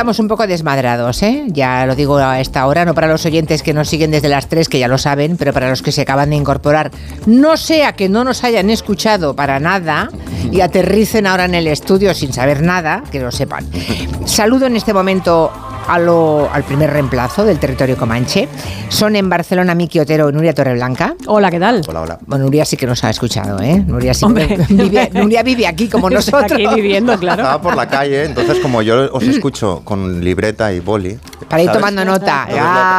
[0.00, 1.44] estamos un poco desmadrados, ¿eh?
[1.48, 4.48] Ya lo digo a esta hora, no para los oyentes que nos siguen desde las
[4.48, 6.90] 3, que ya lo saben, pero para los que se acaban de incorporar.
[7.26, 10.08] No sea que no nos hayan escuchado para nada
[10.50, 13.66] y aterricen ahora en el estudio sin saber nada, que lo sepan.
[14.24, 15.52] Saludo en este momento
[15.88, 18.48] al primer reemplazo del territorio comanche.
[18.88, 21.14] Son en Barcelona Miki Otero y Nuria Torreblanca.
[21.26, 21.82] Hola, ¿qué tal?
[21.88, 22.18] Hola, hola.
[22.26, 23.82] Bueno, Nuria sí que nos ha escuchado, ¿eh?
[23.86, 24.26] Nuria sí
[24.68, 26.52] vive, Nuria vive aquí como nosotros.
[26.52, 27.42] aquí viviendo, claro.
[27.42, 31.72] Estaba por la calle, entonces como yo os escucho con libreta y boli, para ir
[31.72, 32.46] tomando nota.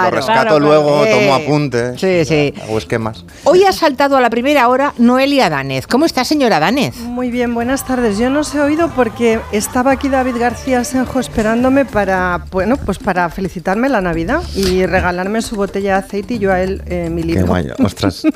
[0.05, 1.99] lo, rescato luego, tomo apuntes.
[1.99, 2.53] Sí, sí.
[2.63, 3.25] Hago esquemas.
[3.45, 5.87] Hoy ha saltado a la primera hora Noelia Danez.
[5.87, 6.97] ¿Cómo está, señora Danez?
[6.99, 8.17] Muy bien, buenas tardes.
[8.17, 12.99] Yo no os he oído porque estaba aquí David García Senjo esperándome para, bueno, pues
[12.99, 17.09] para felicitarme la Navidad y regalarme su botella de aceite y yo a él eh,
[17.09, 17.43] mi libro.
[17.43, 18.23] Qué guay, ostras.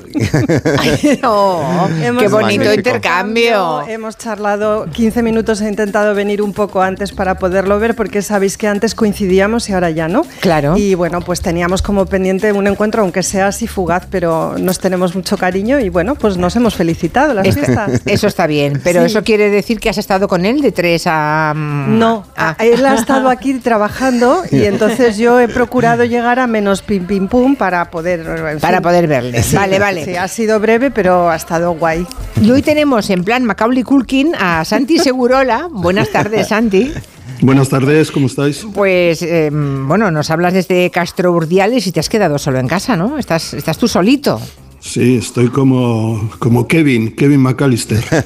[2.20, 3.82] qué bonito intercambio.
[3.88, 8.58] Hemos charlado 15 minutos, he intentado venir un poco antes para poderlo ver porque sabéis
[8.58, 10.24] que antes coincidíamos y ahora ya ¿no?
[10.40, 10.76] Claro.
[10.78, 15.16] Y bueno, pues teníamos como pendiente un encuentro, aunque sea así fugaz, pero nos tenemos
[15.16, 18.02] mucho cariño y bueno, pues nos hemos felicitado las fiestas.
[18.06, 21.54] Eso está bien, pero eso quiere decir que has estado con él de tres a...
[21.56, 22.26] Mm, no,
[22.60, 27.28] él ha estado aquí trabajando y entonces yo he procurado llegar a menos pim pim
[27.28, 28.60] pum para poder...
[28.60, 29.44] para poder verle.
[29.54, 30.06] Vale, vale.
[30.06, 32.06] Sí, ha sido breve, pero ha estado guay.
[32.42, 35.68] Y hoy tenemos en plan Macaulay Culkin a Santi Segurola.
[35.72, 36.94] Buenas tardes, Santi.
[37.42, 38.66] Buenas tardes, ¿cómo estáis?
[38.74, 42.96] Pues em, bueno, nos hablas desde Castro Urdiales y te has quedado solo en casa,
[42.96, 43.18] ¿no?
[43.18, 44.40] Estás, estás tú solito.
[44.86, 48.04] Sí, estoy como, como Kevin, Kevin McAllister.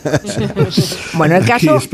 [1.13, 1.77] Bueno, el caso.
[1.77, 1.89] Aquí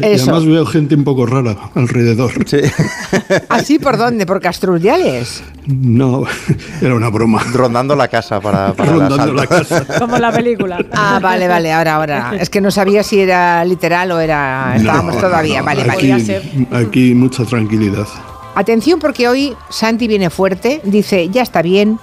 [0.00, 2.32] Y además veo gente un poco rara alrededor.
[2.46, 2.58] Sí.
[3.48, 4.26] ¿Así por dónde?
[4.26, 5.42] ¿Por Castruldiales?
[5.66, 6.24] No,
[6.82, 7.42] era una broma.
[7.52, 9.86] Rondando la casa para, para Rondando la casa.
[9.98, 10.78] Como la película.
[10.92, 12.32] Ah, vale, vale, ahora, ahora.
[12.38, 14.76] Es que no sabía si era literal o era.
[14.76, 16.42] Estábamos todavía, vale, aquí, vale.
[16.72, 18.06] Aquí mucha tranquilidad.
[18.54, 21.98] Atención, porque hoy Santi viene fuerte, dice: ya está bien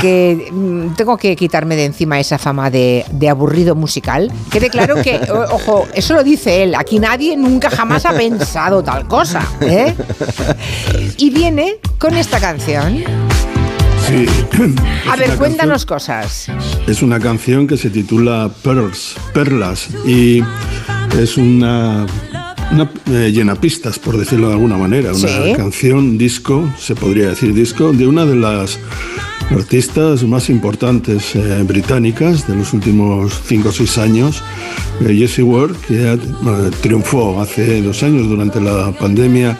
[0.00, 4.30] que mm, tengo que quitarme de encima esa fama de, aburrido musical.
[4.50, 5.20] Quede claro que,
[5.50, 9.46] ojo, eso lo dice él, aquí nadie nunca jamás ha pensado tal cosa.
[9.60, 9.94] ¿eh?
[11.16, 13.04] Y viene con esta canción.
[14.06, 14.26] Sí.
[15.10, 16.46] A ver, cuéntanos cosas.
[16.86, 20.42] Es una canción que se titula Pearls, Perlas, y
[21.18, 22.06] es una
[22.72, 25.12] una eh, llena pistas, por decirlo de alguna manera.
[25.12, 28.78] Una canción, disco, se podría decir disco, de una de las
[29.50, 34.42] artistas más importantes eh, británicas de los últimos 5 o 6 años,
[35.00, 36.18] eh, Jessie Ward, que eh,
[36.80, 39.58] triunfó hace dos años durante la pandemia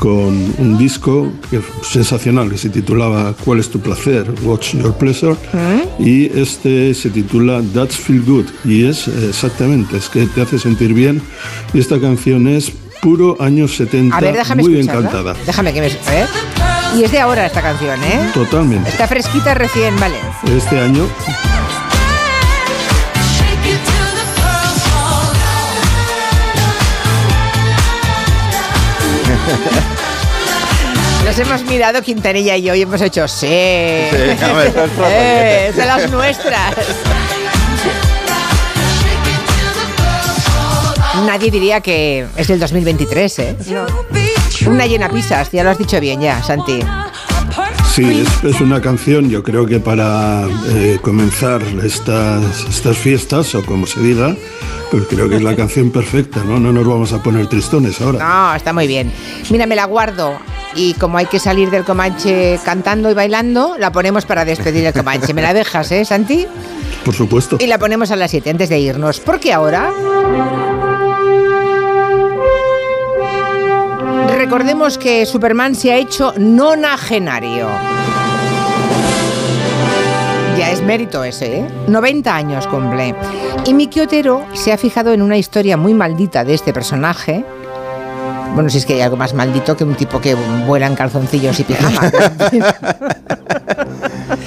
[0.00, 4.32] con un disco que, sensacional que se titulaba ¿Cuál es tu placer?
[4.42, 5.36] What's your pleasure?
[5.52, 6.02] ¿Mm?
[6.02, 10.94] Y este se titula That's Feel Good y es exactamente, es que te hace sentir
[10.94, 11.20] bien
[11.74, 12.72] y esta canción es
[13.02, 15.34] puro años 70, A ver, déjame muy bien cantada.
[15.44, 15.86] Déjame que me...
[15.88, 16.26] ¿eh?
[16.96, 18.30] Y es de ahora esta canción, ¿eh?
[18.32, 18.88] Totalmente.
[18.88, 20.16] Está fresquita recién, vale.
[20.56, 21.06] Este año.
[31.30, 33.46] Nos hemos mirado Quintanilla y yo y hemos hecho sí.
[33.46, 33.46] sí
[35.04, 36.74] eh, es de las nuestras.
[41.24, 43.56] Nadie diría que es del 2023, ¿eh?
[44.66, 46.80] Una llena pisas, ya lo has dicho bien ya, Santi.
[47.92, 53.84] Sí, es, una canción, yo creo que para eh, comenzar estas, estas fiestas, o como
[53.84, 54.36] se diga,
[54.92, 56.60] pues creo que es la canción perfecta, ¿no?
[56.60, 58.18] No nos vamos a poner tristones ahora.
[58.18, 59.12] No, está muy bien.
[59.50, 60.38] Mira, me la guardo
[60.76, 64.92] y como hay que salir del Comanche cantando y bailando, la ponemos para despedir el
[64.92, 65.34] Comanche.
[65.34, 66.46] ¿Me la dejas, eh, Santi?
[67.04, 67.56] Por supuesto.
[67.58, 69.18] Y la ponemos a las 7 antes de irnos.
[69.18, 69.92] Porque ahora
[74.50, 77.68] recordemos que Superman se ha hecho nonagenario.
[80.58, 81.68] Ya es mérito ese, ¿eh?
[81.86, 83.14] 90 años cumple.
[83.64, 87.44] Y Miki Otero se ha fijado en una historia muy maldita de este personaje.
[88.54, 90.34] Bueno, si es que hay algo más maldito que un tipo que
[90.66, 92.10] vuela en calzoncillos y pijama.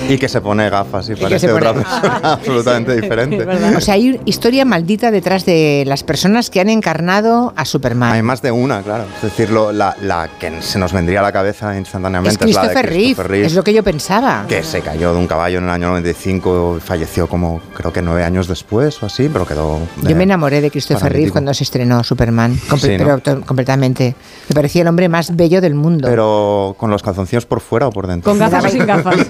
[0.09, 3.45] Y que se pone gafas y, parece otra persona absolutamente diferente.
[3.75, 8.13] O sea, hay historia maldita detrás de las personas que han encarnado a Superman.
[8.13, 9.05] Hay más de una, claro.
[9.15, 12.73] Es decir, la, la, que se nos vendría a la cabeza instantáneamente es, la de
[12.73, 13.45] Christopher Reeve.
[13.45, 14.45] Es lo que yo pensaba.
[14.47, 18.01] Que se cayó de un caballo en el año 95 y falleció como creo que
[18.01, 19.79] nueve años después o así, pero quedó...
[20.01, 24.15] Yo me enamoré de Christopher Reeve cuando se estrenó Superman, pero completamente.
[24.49, 26.07] Me parecía el hombre más bello del mundo.
[26.09, 28.29] Pero con los calzoncillos por fuera o por dentro.
[28.29, 29.27] Con gafas o sin gafas.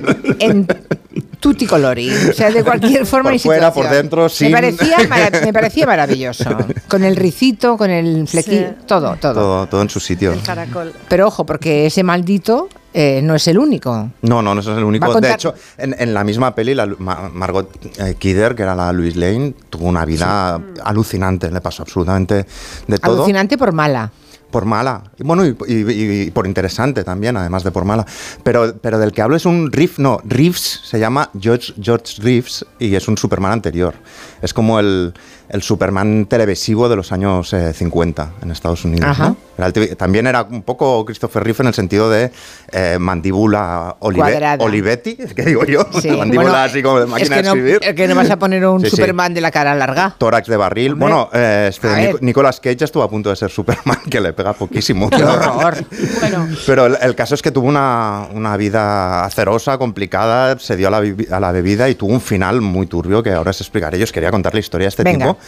[1.40, 2.10] Tutti colori.
[2.10, 3.86] O sea, de cualquier forma por y fuera, situación.
[3.88, 4.48] por dentro, sin...
[4.48, 4.98] Me parecía,
[5.44, 6.46] me parecía maravilloso.
[6.88, 8.76] Con el ricito, con el flequillo, Sí.
[8.86, 10.32] todo, todo, Todo, todo en su sitio.
[10.32, 10.94] El caracol.
[11.10, 14.10] Pero ojo, porque ese maldito eh, no es el único.
[14.22, 15.08] No, no, no es el único.
[15.08, 17.68] contar- De hecho, en, en la misma peli, la, Margot
[18.00, 21.50] eh, Kidder, que era la Louise Lane, tuvo una vida alucinante.
[21.52, 22.46] Le pasó absolutamente
[22.88, 23.16] de todo.
[23.16, 24.12] Alucinante por mala.
[24.54, 25.02] Por mala.
[25.18, 28.06] Y bueno, y, y- y por interesante también, además de por mala.
[28.44, 32.64] Pero, pero del que hablo es un Reeves, no, Reeves se llama George, George Reeves
[32.78, 33.96] y es un Superman anterior.
[34.44, 35.14] Es como el,
[35.50, 39.10] el Superman televisivo de los años eh, 50 en Estados Unidos.
[39.10, 39.30] Ajá.
[39.30, 39.38] ¿no?
[39.58, 42.32] Era el también era un poco Christopher Reeve en el sentido de
[42.72, 44.58] eh, mandíbula olive-.
[44.60, 46.10] Olivetti, es que digo yo, Sí.
[46.18, 47.80] mandíbula Bueno, así como de es máquina que de no, escribir.
[47.82, 48.96] es que no vas a poner un Sí, sí.
[48.98, 50.16] Superman de la cara larga.
[50.18, 50.96] Tórax de barril.
[50.96, 52.22] Bueno, eh, este, Nic-.
[52.22, 55.10] Nicolas Cage estuvo a punto de ser Superman, que le pega poquísimo.
[55.10, 55.86] ¡Qué horror!
[56.20, 60.90] Bueno, Pero el, el caso es que tuvo una, una vida acerosa, complicada, se dio
[60.90, 63.98] a la, a la bebida y tuvo un final muy turbio que ahora os explicaré.
[63.98, 65.28] Yo os quería contar la historia de este Venga.
[65.28, 65.40] tipo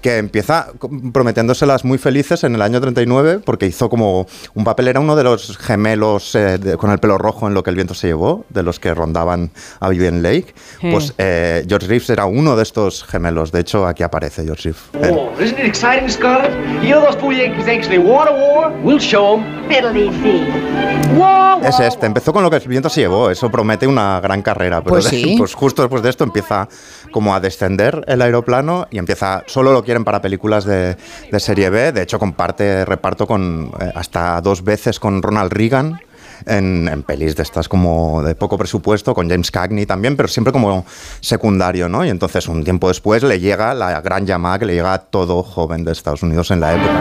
[0.00, 0.68] que empieza
[1.12, 5.24] prometiéndoselas muy felices en el año 39 porque hizo como un papel, era uno de
[5.24, 8.44] los gemelos eh, de- con el pelo rojo en lo que el viento se llevó,
[8.48, 9.50] de los que rondaban
[9.80, 10.54] a Vivian Lake.
[10.80, 14.82] Pues eh, George Reeves era uno de estos gemelos, de hecho aquí aparece George Reeves.
[15.10, 16.52] Eh, Oh, isn't it exciting, Scarlett?
[16.82, 18.72] You know those fool Yankees actually want a war?
[18.82, 19.68] We'll show 'em.
[19.68, 20.46] Fiddly fee.
[21.64, 24.80] Es este, empezó con lo que el viento se llevó, eso promete una gran carrera,
[24.80, 25.34] pero Pues de- sí.
[25.38, 26.68] pues justo después de esto empieza
[27.10, 30.98] como a descender el aeroplano y empieza, solo lo quieren para películas de,
[31.38, 35.98] serie B, de hecho comparte reparto con eh, hasta dos veces con Ronald Reagan.
[36.46, 40.84] En, pelis de estas como de poco presupuesto, con James Cagney también, pero siempre como
[41.20, 42.04] secundario, ¿no?
[42.04, 45.42] Y entonces un tiempo después le llega la gran llamada que le llega a todo
[45.42, 46.92] joven de Estados Unidos en la época,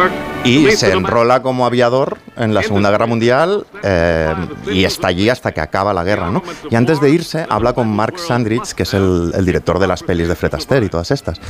[0.00, 0.35] ¿no?
[0.46, 4.34] Y se enrola como aviador en la Segunda Guerra Mundial eh,
[4.72, 6.42] y está allí hasta que acaba la guerra, ¿no?
[6.70, 10.02] Y antes de irse habla con Mark Sandrich, que es el, el director de las
[10.02, 11.40] pelis de Fred Astaire y todas estas,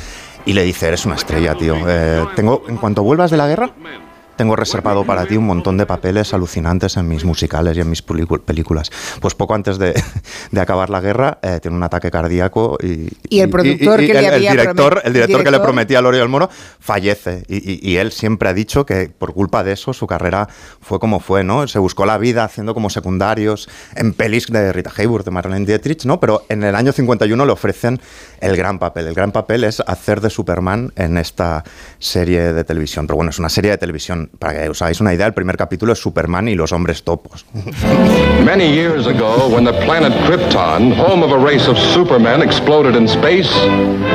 [0.44, 1.76] y le dice, eres una estrella, tío.
[1.87, 3.70] Eh, tengo, en cuanto vuelvas de la guerra,
[4.36, 8.02] tengo reservado para ti un montón de papeles alucinantes en mis musicales y en mis
[8.02, 8.90] películas.
[9.20, 9.94] Pues poco antes de,
[10.50, 13.08] de acabar la guerra, eh, tiene un ataque cardíaco y...
[13.28, 16.18] Y el productor que le el, había director, el director que le prometía a Lori
[16.18, 16.48] del Moro
[16.78, 17.44] fallece.
[17.48, 20.48] Y él siempre ha dicho que por culpa de eso su carrera
[20.80, 21.66] fue como fue, ¿no?
[21.66, 26.04] Se buscó la vida haciendo como secundarios en pelis de Rita Hayworth, de Marlene Dietrich,
[26.04, 26.20] ¿no?
[26.20, 28.00] Pero en el año 51 le ofrecen
[28.40, 29.06] el gran papel.
[29.08, 31.64] El gran papel es hacer de Superman en esta
[31.98, 33.06] serie de televisión.
[33.06, 34.25] Pero bueno, es una serie de televisión.
[34.38, 37.44] Para que os hagáis una idea, el primer capítulo es Superman y los hombres topos.
[38.44, 43.05] Many years ago, when the planet Krypton, home of a race of supermen, exploded in
[43.08, 43.49] space,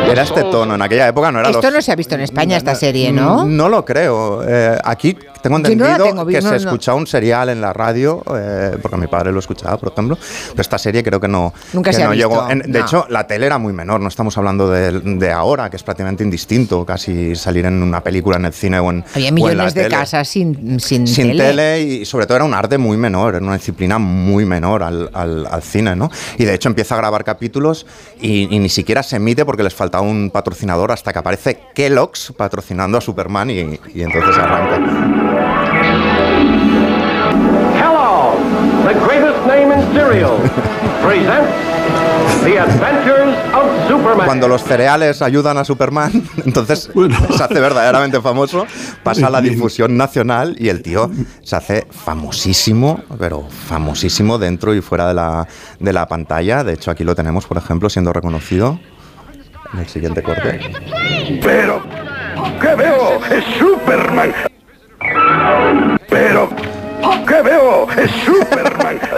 [0.10, 0.75] Era este tono.
[0.75, 3.12] En aquella época no era Esto los- no se ha visto en España, esta serie,
[3.12, 3.46] ¿no?
[3.46, 4.42] No lo creo.
[4.48, 7.74] Eh, aquí tengo Yo no entendido tengo, que no, se escuchaba un serial en la
[7.74, 10.18] radio, eh, porque mi padre lo escuchaba, por ejemplo.
[10.50, 12.50] Pero esta serie creo que no, Nunca que se ha visto, llegó.
[12.50, 14.00] En- de hecho, la tele era muy menor.
[14.00, 18.38] No estamos hablando de, de ahora, que es prácticamente indistinto casi salir en una película
[18.38, 21.28] en el cine o en, Había o en la millones de casas sin, sin, Sin
[21.30, 21.44] tele.
[21.46, 21.82] tele.
[21.82, 25.48] y sobre todo era un arte muy menor, era una disciplina muy menor al, al-
[25.48, 26.10] al cine, ¿no?
[26.38, 27.86] Y de hecho empieza a grabar capítulos
[28.19, 32.33] y, y ni siquiera se emite porque les faltaba un patrocinador hasta que aparece Kellogg's
[32.38, 35.31] patrocinando a Superman y, y entonces arranca.
[38.83, 40.38] The greatest name in cereal.
[41.02, 41.52] Presents
[42.44, 44.26] The Adventures of Superman.
[44.26, 46.11] Cuando los cereales ayudan a Superman,
[46.45, 47.18] entonces Bueno.
[47.38, 48.66] se hace verdaderamente famoso,
[49.04, 51.09] pasa a la difusión nacional y el tío
[51.44, 55.47] se hace famosísimo, pero famosísimo dentro y fuera de la,
[55.80, 56.64] de la pantalla.
[56.64, 58.80] De hecho, aquí lo tenemos, por ejemplo, siendo reconocido
[59.73, 60.59] en el siguiente corte.
[61.42, 61.81] Pero,
[62.61, 63.19] ¿qué veo?
[63.31, 64.33] Es Superman.
[66.09, 66.50] Pero,
[67.28, 67.88] ¿qué veo?
[67.97, 68.70] Es Superman.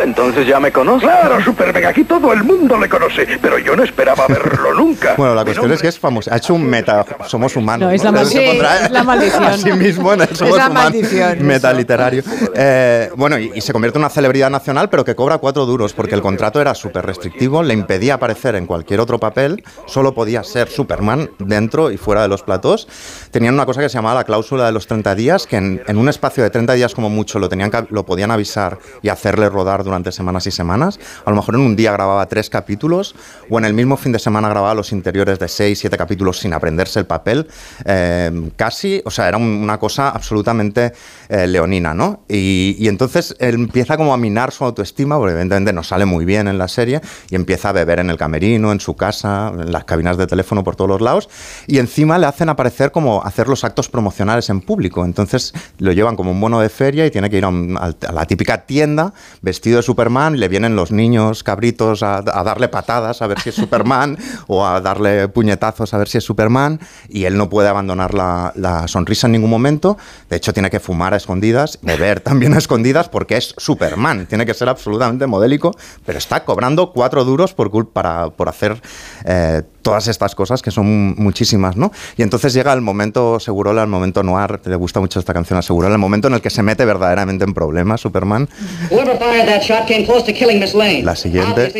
[0.03, 1.09] Entonces ya me conoces.
[1.09, 5.13] Claro, Superman, aquí todo el mundo le conoce, pero yo no esperaba verlo nunca.
[5.23, 6.33] Bueno, la cuestión es que es famoso.
[6.33, 7.05] Ha hecho un meta.
[7.27, 7.87] Somos humanos.
[7.87, 8.45] No, es la se maldición.
[8.45, 9.43] pondrá Es la maldición.
[9.43, 10.83] A sí mismo en el Somos la humanos.
[10.93, 12.23] maldición, Meta literario.
[12.55, 15.93] Eh, bueno, y, y se convierte en una celebridad nacional, pero que cobra cuatro duros,
[15.93, 20.43] porque el contrato era súper restrictivo, le impedía aparecer en cualquier otro papel, solo podía
[20.43, 22.87] ser Superman dentro y fuera de los platós.
[23.31, 25.97] Tenían una cosa que se llamaba la cláusula de los 30 días, que en, en
[25.97, 29.49] un espacio de 30 días como mucho lo, tenían que- lo podían avisar y hacerle
[29.53, 30.99] rodar durante semanas y semanas.
[31.25, 33.15] A lo mejor en un día grababa tres capítulos
[33.49, 36.53] o en el mismo fin de semana grababa los interiores de seis, siete capítulos sin
[36.53, 37.47] aprenderse el papel.
[37.85, 40.93] eh, casi, o sea, era un- una cosa absolutamente
[41.33, 42.25] eh, leonina, ¿no?
[42.29, 46.47] Y, entonces él empieza como a minar su autoestima, porque evidentemente no sale muy bien
[46.47, 49.83] en la serie, y empieza a beber en el camerino, en su casa, en las
[49.83, 51.29] cabinas de teléfono por todos los lados,
[51.65, 55.03] y encima le hacen aparecer como hacer los actos promocionales en público.
[55.05, 58.67] Entonces lo llevan como un bono de feria y tiene que ir a, la típica
[58.67, 63.27] tienda vestido de Superman, y le vienen los niños cabritos a, a darle patadas a
[63.27, 67.37] ver si es Superman o a darle puñetazos a ver si es Superman, y él
[67.37, 69.97] no puede abandonar la, la sonrisa en ningún momento.
[70.29, 74.27] De hecho, tiene que fumar a escondidas, beber también a escondidas, porque es Superman.
[74.27, 75.71] Tiene que ser absolutamente modélico,
[76.05, 78.81] pero está cobrando cuatro duros por, para, por hacer
[79.25, 81.91] eh, todas estas cosas, que son muchísimas, ¿no?
[82.17, 85.61] Y entonces llega el momento Segurola, el momento noir, le gusta mucho esta canción a
[85.61, 88.49] Segurola, el momento en el que se mete verdaderamente en problemas Superman.
[88.91, 91.03] Whoever fired that shot came close to killing Miss Lane.
[91.03, 91.71] La siguiente.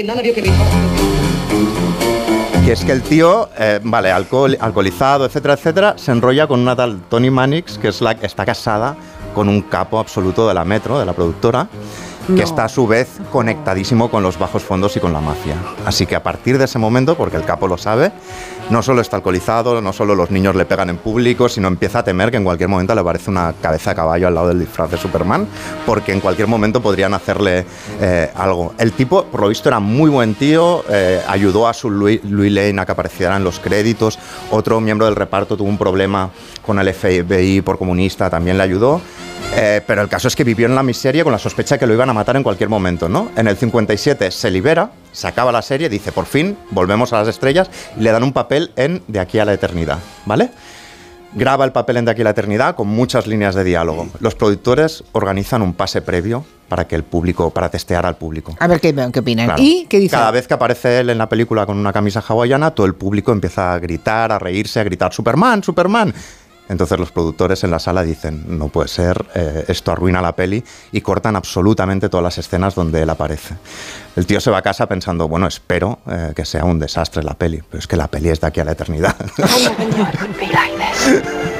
[2.65, 6.77] Y es que el tío, eh, vale, alcohol, alcoholizado, etcétera, etcétera, se enrolla con una
[6.77, 8.95] tal Tony Mannix, que es la que está casada
[9.33, 11.67] con un capo absoluto de la Metro, de la productora,
[12.27, 15.55] que está a su vez conectadísimo con los bajos fondos y con la mafia.
[15.85, 18.11] Así que a partir de ese momento, porque el capo lo sabe,
[18.73, 22.03] no solo está alcoholizado, no solo los niños le pegan en público, sino empieza a
[22.03, 24.89] temer que en cualquier momento le aparece una cabeza de caballo al lado del disfraz
[24.89, 25.47] de Superman,
[25.85, 27.67] porque en cualquier momento podrían hacerle
[28.01, 28.73] eh, algo.
[28.79, 32.81] El tipo, por lo visto, era muy buen tío, eh, ayudó a su Louis, Lane
[32.81, 34.17] a que apareciera en los créditos,
[34.49, 36.31] otro miembro del reparto tuvo un problema
[36.65, 38.99] con el FBI por comunista, también le ayudó.
[39.55, 41.85] Eh, pero el caso es que vivió en la miseria con la sospecha de que
[41.85, 43.29] lo iban a matar en cualquier momento, ¿no?
[43.35, 47.29] En el 57 se libera, se acaba la serie, dice, por fin, volvemos a las
[47.29, 50.51] estrellas, y le dan un papel en De aquí a la eternidad, ¿vale?
[51.35, 54.07] Graba el papel en De aquí a la eternidad con muchas líneas de diálogo.
[54.19, 58.55] Los productores organizan un pase previo para que el público, para testear al público.
[58.59, 59.45] A ver qué, qué opinan.
[59.45, 59.61] Claro.
[59.61, 60.15] ¿Y qué dice?
[60.15, 63.31] Cada vez que aparece él en la película con una camisa hawaiana, todo el público
[63.31, 66.13] empieza a gritar, a reírse, a gritar Superman, Superman.
[66.73, 70.63] Entonces los productores en la sala dicen, no puede ser, eh, esto arruina la peli
[70.91, 73.55] y cortan absolutamente todas las escenas donde él aparece.
[74.15, 77.35] El tío se va a casa pensando, bueno, espero eh, que sea un desastre la
[77.35, 79.15] peli, pero es que la peli es de aquí a la eternidad.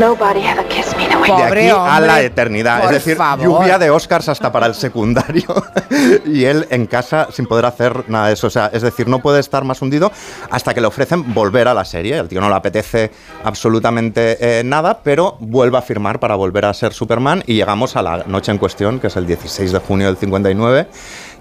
[0.00, 2.80] Nobody ever kissed me the way de aquí a hombre, la eternidad.
[2.80, 3.44] por es decir, favor.
[3.44, 5.44] lluvia de Oscars hasta para el secundario.
[6.24, 8.46] y él en casa sin poder hacer nada de eso.
[8.46, 10.10] O sea, es decir, no puede estar más hundido
[10.50, 12.16] hasta que le ofrecen volver a la serie.
[12.16, 13.10] El tío no le apetece
[13.44, 17.42] absolutamente eh, nada, pero vuelve a firmar para volver a ser Superman.
[17.46, 20.88] Y llegamos a la noche en cuestión, que es el 16 de junio del 59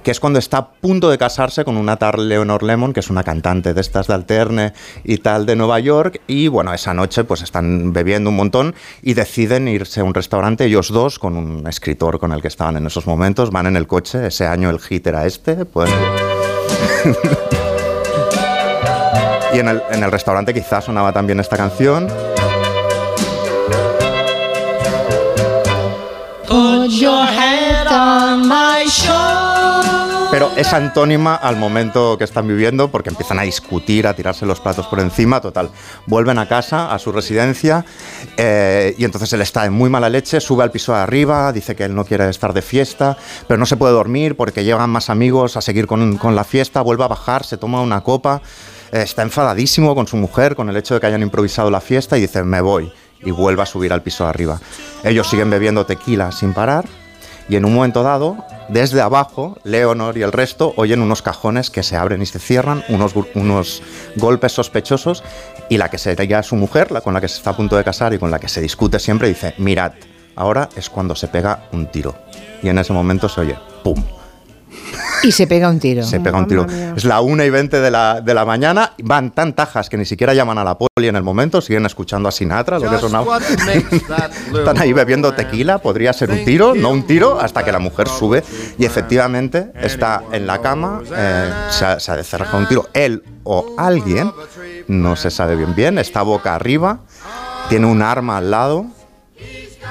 [0.03, 3.09] que es cuando está a punto de casarse con una tal Leonor Lemon, que es
[3.09, 7.23] una cantante de estas de alterne y tal de Nueva York, y bueno, esa noche
[7.23, 11.67] pues están bebiendo un montón y deciden irse a un restaurante ellos dos con un
[11.67, 14.79] escritor con el que estaban en esos momentos, van en el coche, ese año el
[14.79, 15.89] hit era este, pues...
[19.53, 22.07] y en el, en el restaurante quizás sonaba también esta canción.
[30.39, 34.61] Pero es antónima al momento que están viviendo porque empiezan a discutir, a tirarse los
[34.61, 35.41] platos por encima.
[35.41, 35.69] Total,
[36.05, 37.83] vuelven a casa, a su residencia,
[38.37, 41.75] eh, y entonces él está en muy mala leche, sube al piso de arriba, dice
[41.75, 43.17] que él no quiere estar de fiesta,
[43.49, 47.03] pero no se puede dormir porque llegan más amigos a seguir con, la fiesta, vuelve
[47.03, 48.41] a bajar, se toma una copa,
[48.93, 52.17] eh, está enfadadísimo con su mujer, con el hecho de que hayan improvisado la fiesta,
[52.17, 52.89] y dice, me voy,
[53.21, 54.57] y vuelve a subir al piso de arriba.
[55.03, 56.85] Ellos siguen bebiendo tequila sin parar.
[57.49, 58.37] Y en un momento dado,
[58.69, 62.83] desde abajo, Leonor y el resto oyen unos cajones que se abren y se cierran,
[62.89, 63.81] unos, unos
[64.15, 65.23] golpes sospechosos,
[65.67, 67.83] y la que sería su mujer, la con la que se está a punto de
[67.83, 69.93] casar y con la que se discute siempre, dice, mirad,
[70.35, 72.15] ahora es cuando se pega un tiro.
[72.61, 74.03] Y en ese momento se oye, ¡pum!
[75.23, 76.03] Y se pega un tiro.
[76.03, 76.65] Se pega un tiro.
[76.95, 80.05] Es la 1 y 20 de la, de la mañana, van tan tajas que ni
[80.05, 83.39] siquiera llaman a la poli en el momento, siguen escuchando a Sinatra, lo que sonaba.
[84.53, 88.07] Están ahí bebiendo tequila, podría ser un tiro, no un tiro, hasta que la mujer
[88.07, 88.43] sube
[88.77, 92.87] y efectivamente está en la cama, eh, se, ha, se ha un tiro.
[92.93, 94.31] Él o alguien,
[94.87, 96.99] no se sabe bien bien, está boca arriba,
[97.69, 98.85] tiene un arma al lado,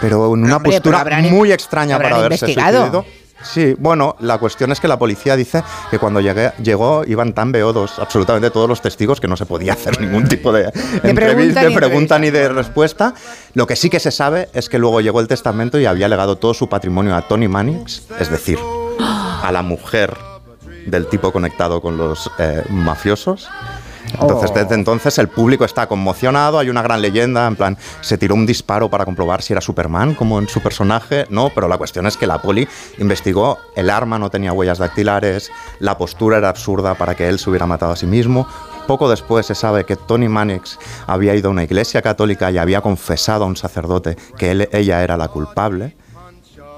[0.01, 2.79] pero en una Hombre, postura muy extraña para haberse investigado.
[2.79, 3.18] suicidado.
[3.43, 7.53] Sí, bueno, la cuestión es que la policía dice que cuando llegué, llegó iban tan
[7.53, 10.71] beodos absolutamente todos los testigos que no se podía hacer ningún tipo de,
[11.15, 13.15] pregunta de ni pregunta ni de respuesta.
[13.55, 16.37] Lo que sí que se sabe es que luego llegó el testamento y había legado
[16.37, 18.59] todo su patrimonio a Tony Mannix, es decir,
[18.99, 20.17] a la mujer
[20.87, 23.49] del tipo conectado con los eh, mafiosos.
[24.21, 24.55] Entonces, Oh.
[24.55, 28.47] desde entonces el público está conmocionado, hay una gran leyenda, en plan, se tiró un
[28.47, 32.17] disparo para comprobar si era Superman, como en su personaje, no, pero la cuestión es
[32.17, 32.67] que la poli
[32.99, 35.51] investigó, el arma no tenía huellas dactilares,
[35.81, 38.47] la postura era absurda para que él se hubiera matado a sí mismo.
[38.87, 42.81] Poco después se sabe que Tony Mannix había ido a una iglesia católica y había
[42.81, 45.95] confesado a un sacerdote que él- ella era la culpable,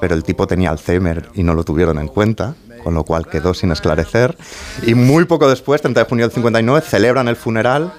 [0.01, 3.55] pero el tipo tenía Alzheimer y no lo tuvieron en cuenta, con lo cual quedó
[3.55, 4.37] sin esclarecer.
[4.85, 7.93] Y muy poco después, 30 de junio del 59, celebran el funeral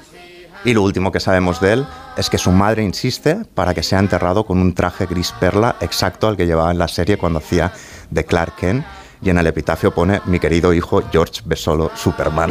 [0.64, 4.00] y lo último que sabemos de él es que su madre insiste para que sea
[4.00, 7.72] enterrado con un traje gris perla exacto al que llevaba en la serie cuando hacía
[8.10, 8.86] de Clark Kent.
[9.24, 12.50] Y en el epitafio pone mi querido hijo George Besolo Superman.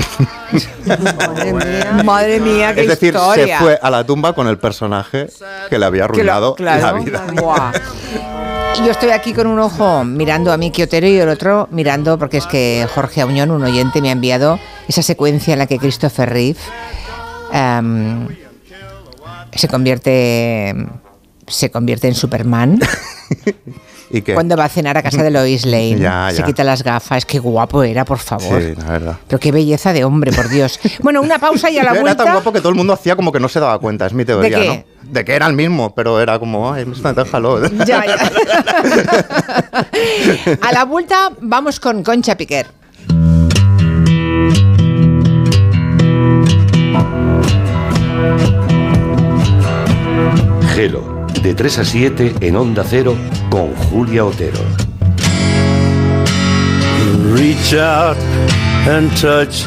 [0.86, 2.00] Madre mía.
[2.04, 3.58] Madre mía, qué es decir, historia.
[3.58, 5.26] se fue a la tumba con el personaje
[5.68, 6.86] que le había Que lo- arruinado claro.
[6.86, 7.26] la vida.
[8.78, 12.38] Yo estoy aquí con un ojo mirando a Miki Otero y el otro mirando, porque
[12.38, 14.58] es que Jorge Auñón, un oyente, me ha enviado
[14.88, 16.58] esa secuencia en la que Christopher Reeve
[17.52, 18.26] em,
[19.54, 20.74] se convierte
[21.46, 22.78] se convierte en Superman
[24.12, 24.34] ¿Y qué?
[24.34, 25.98] cuando va a cenar a casa de Lois Lane.
[25.98, 28.60] Ya, Se quita las gafas, qué guapo era, por favor.
[28.60, 29.16] Sí, la verdad.
[29.28, 30.80] Pero qué belleza de hombre, por Dios.
[31.00, 32.32] Bueno, una pausa y a la Era tan vuelta.
[32.32, 34.58] guapo que todo el mundo hacía como que no se daba cuenta, es mi teoría,
[34.58, 34.84] qué?
[35.02, 35.10] ¿no?
[35.12, 37.66] De que era el mismo, pero era como, ay, déjalo.
[37.84, 38.30] Ya, ya.
[40.62, 42.66] A la vuelta vamos con Concha Piquer.
[51.60, 53.14] 3 a 7 en Onda Cero
[53.50, 54.60] con Julia Otero.
[57.34, 58.16] Reach out
[58.88, 59.66] and touch.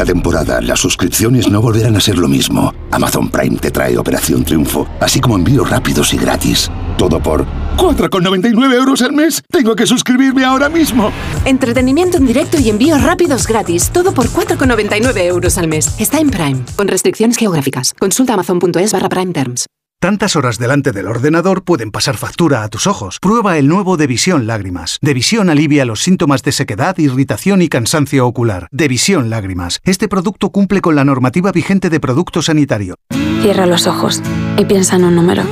[0.00, 2.72] Esta temporada las suscripciones no volverán a ser lo mismo.
[2.90, 6.70] Amazon Prime te trae Operación Triunfo, así como envíos rápidos y gratis.
[6.96, 7.44] Todo por
[7.76, 9.42] 4,99 euros al mes.
[9.50, 11.12] Tengo que suscribirme ahora mismo.
[11.44, 13.90] Entretenimiento en directo y envíos rápidos gratis.
[13.90, 15.94] Todo por 4,99 euros al mes.
[16.00, 16.62] Está en Prime.
[16.76, 17.92] Con restricciones geográficas.
[17.92, 19.66] Consulta amazon.es barra Prime Terms.
[20.00, 23.18] Tantas horas delante del ordenador pueden pasar factura a tus ojos.
[23.20, 24.98] Prueba el nuevo Devisión Lágrimas.
[25.02, 28.68] Devisión alivia los síntomas de sequedad, irritación y cansancio ocular.
[28.70, 29.78] Devisión Lágrimas.
[29.84, 32.94] Este producto cumple con la normativa vigente de producto sanitario.
[33.42, 34.22] Cierra los ojos
[34.56, 35.42] y piensa en un número.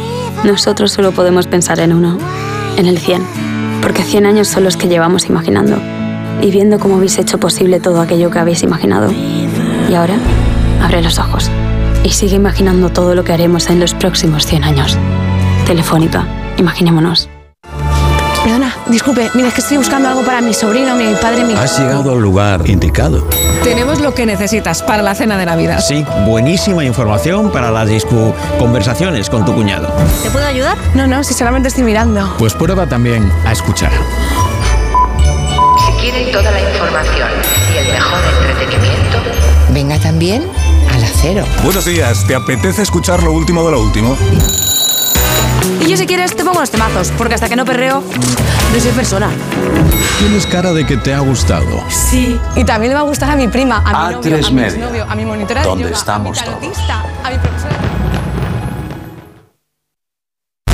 [0.44, 2.16] Nosotros solo podemos pensar en uno,
[2.78, 3.22] en el 100,
[3.82, 5.78] porque 100 años son los que llevamos imaginando
[6.40, 9.12] y viendo cómo habéis hecho posible todo aquello que habéis imaginado.
[9.90, 10.16] Y ahora,
[10.80, 11.50] abre los ojos
[12.04, 14.98] y sigue imaginando todo lo que haremos en los próximos 100 años.
[15.66, 17.28] Telefónica, imaginémonos.
[18.44, 21.54] Perdona, disculpe, mira, es que estoy buscando algo para mi sobrino, mi padre, mi...
[21.54, 23.26] Has llegado al lugar indicado.
[23.62, 25.80] Tenemos lo que necesitas para la cena de Navidad.
[25.80, 29.92] Sí, buenísima información para las discu conversaciones con tu cuñado.
[30.22, 30.78] ¿Te puedo ayudar?
[30.94, 32.34] No, no, si solamente estoy mirando.
[32.38, 33.90] Pues prueba también a escuchar.
[35.84, 37.28] Si quieren toda la información
[37.74, 39.18] y el mejor entretenimiento,
[39.74, 40.48] venga también
[41.64, 44.16] Buenos días, ¿te apetece escuchar lo último de lo último?
[45.80, 48.04] Y yo si quieres te pongo los temazos, porque hasta que no perreo,
[48.72, 49.28] no soy persona.
[50.20, 51.82] Tienes cara de que te ha gustado.
[51.88, 52.38] Sí.
[52.54, 54.62] Y también le va a gustar a mi prima, a mi novio, A3 a mi
[54.62, 57.97] exnovio, a mi monitora de donde yoga, estamos a mi tarotista, a mi profesora...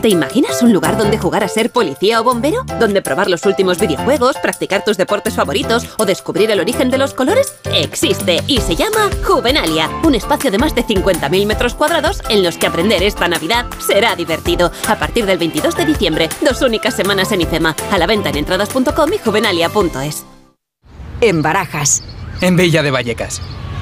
[0.00, 2.64] ¿Te imaginas un lugar donde jugar a ser policía o bombero?
[2.78, 7.14] ¿Donde probar los últimos videojuegos, practicar tus deportes favoritos o descubrir el origen de los
[7.14, 7.54] colores?
[7.72, 12.58] Existe y se llama Juvenalia, un espacio de más de 50.000 metros cuadrados en los
[12.58, 14.70] que aprender esta Navidad será divertido.
[14.86, 18.36] A partir del 22 de diciembre, dos únicas semanas en IFEMA, a la venta en
[18.36, 20.24] entradas.com y juvenalia.es.
[21.20, 22.02] En Barajas.
[22.40, 23.40] En Villa de Vallecas.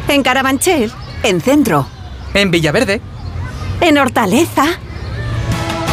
[0.08, 0.92] En Carabanchel.
[1.22, 1.86] En Centro.
[2.34, 3.00] En Villaverde.
[3.80, 4.78] En Hortaleza.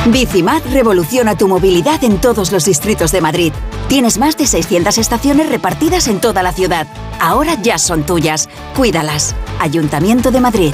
[0.07, 3.53] Bicimat revoluciona tu movilidad en todos los distritos de Madrid.
[3.89, 6.87] Tienes más de 600 estaciones repartidas en toda la ciudad.
[7.19, 8.49] Ahora ya son tuyas.
[8.75, 9.35] Cuídalas.
[9.59, 10.73] Ayuntamiento de Madrid.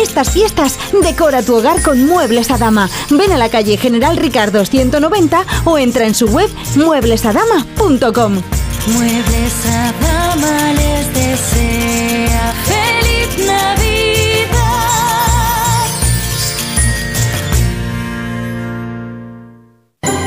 [0.00, 2.88] Estas fiestas decora tu hogar con Muebles a Dama.
[3.10, 8.42] Ven a la calle General Ricardo 190 o entra en su web mueblesadama.com.
[8.86, 14.56] Muebles a Dama les desea feliz Navidad.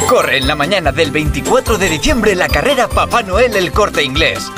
[0.08, 4.52] Corre en la mañana del 24 de diciembre la carrera Papá Noel el Corte Inglés.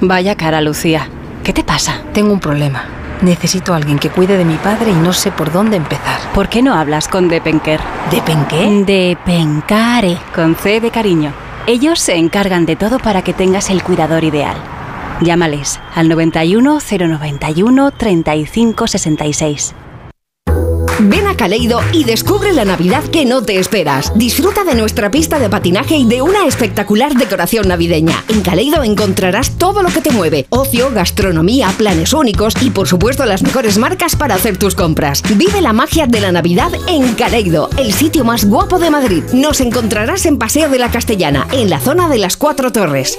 [0.00, 1.08] Vaya cara, Lucía.
[1.44, 2.02] ¿Qué te pasa?
[2.12, 2.88] Tengo un problema.
[3.22, 6.18] Necesito a alguien que cuide de mi padre y no sé por dónde empezar.
[6.34, 7.78] ¿Por qué no hablas con Depenker?
[8.10, 8.84] ¿Depenqué?
[8.84, 11.32] Depencare, con C de cariño.
[11.66, 14.56] Ellos se encargan de todo para que tengas el cuidador ideal.
[15.20, 19.74] Llámales al 91 091 35 66.
[20.98, 24.12] Ven a Caleido y descubre la Navidad que no te esperas.
[24.16, 28.24] Disfruta de nuestra pista de patinaje y de una espectacular decoración navideña.
[28.28, 33.24] En Caleido encontrarás todo lo que te mueve: ocio, gastronomía, planes únicos y, por supuesto,
[33.26, 35.22] las mejores marcas para hacer tus compras.
[35.36, 39.22] Vive la magia de la Navidad en Caleido, el sitio más guapo de Madrid.
[39.32, 43.18] Nos encontrarás en Paseo de la Castellana, en la zona de las Cuatro Torres.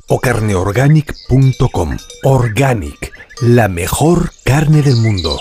[0.11, 1.97] o carneorganic.com.
[2.23, 5.39] Organic, la mejor carne del mundo.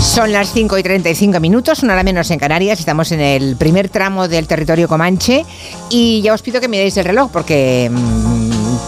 [0.00, 2.78] Son las 5 y 35 minutos, una hora menos en Canarias.
[2.78, 5.44] Estamos en el primer tramo del territorio Comanche
[5.90, 7.90] y ya os pido que miréis el reloj porque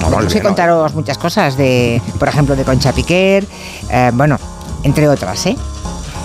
[0.01, 3.45] tenemos que contaros muchas cosas de, por ejemplo, de Concha Piquer,
[3.91, 4.39] eh, bueno,
[4.83, 5.57] entre otras, ¿eh?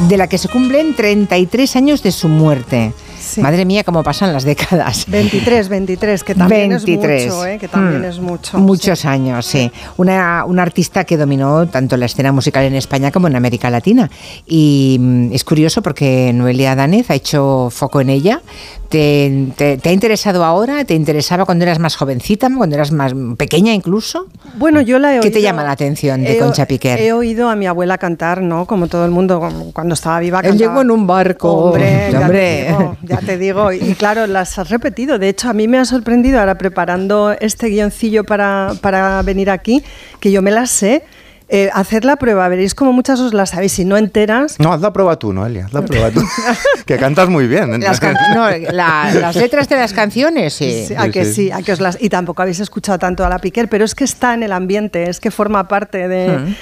[0.08, 2.94] De la que se cumplen 33 años de su muerte.
[3.38, 5.06] Madre mía, cómo pasan las décadas.
[5.08, 7.58] 23, 23, que también es mucho, ¿eh?
[7.60, 8.06] que también Mm.
[8.06, 8.58] es mucho.
[8.58, 9.70] Muchos años, sí.
[9.98, 14.10] Una, una artista que dominó tanto la escena musical en España como en América Latina.
[14.48, 18.42] Y mm, es curioso porque Noelia Danez ha hecho foco en ella.
[18.90, 20.84] ¿Te, te- te ha interesado ahora?
[20.84, 24.28] ¿Te interesaba cuando eras más jovencita, cuando eras más pequeña incluso?
[24.58, 27.00] Bueno, yo la he ¿Qué te llama la atención de he- Concha Piquer?
[27.00, 28.66] He oído a mi abuela cantar, ¿no?
[28.66, 29.40] Como todo el mundo
[29.74, 30.40] cuando estaba viva.
[30.40, 31.52] Él llegó en un barco.
[31.54, 32.40] Hombre, ya, Hombre.
[32.40, 33.72] Te digo, ya te digo.
[33.72, 35.20] Y claro, las has repetido.
[35.20, 39.84] De hecho, a mí me ha sorprendido ahora preparando este guioncillo para, para venir aquí,
[40.20, 41.04] que yo me las sé.
[41.52, 44.60] Eh, hacer la prueba, veréis como muchas os las sabéis, si no enteras.
[44.60, 46.22] No, haz la prueba tú, Noelia, haz la prueba tú.
[46.86, 47.80] que cantas muy bien.
[47.82, 50.86] Las, can- no, la- las letras de las canciones, sí.
[50.88, 51.98] Sí, a que sí, a que os las.
[52.00, 55.10] Y tampoco habéis escuchado tanto a la Piquer, pero es que está en el ambiente,
[55.10, 56.38] es que forma parte de.
[56.38, 56.56] Mm.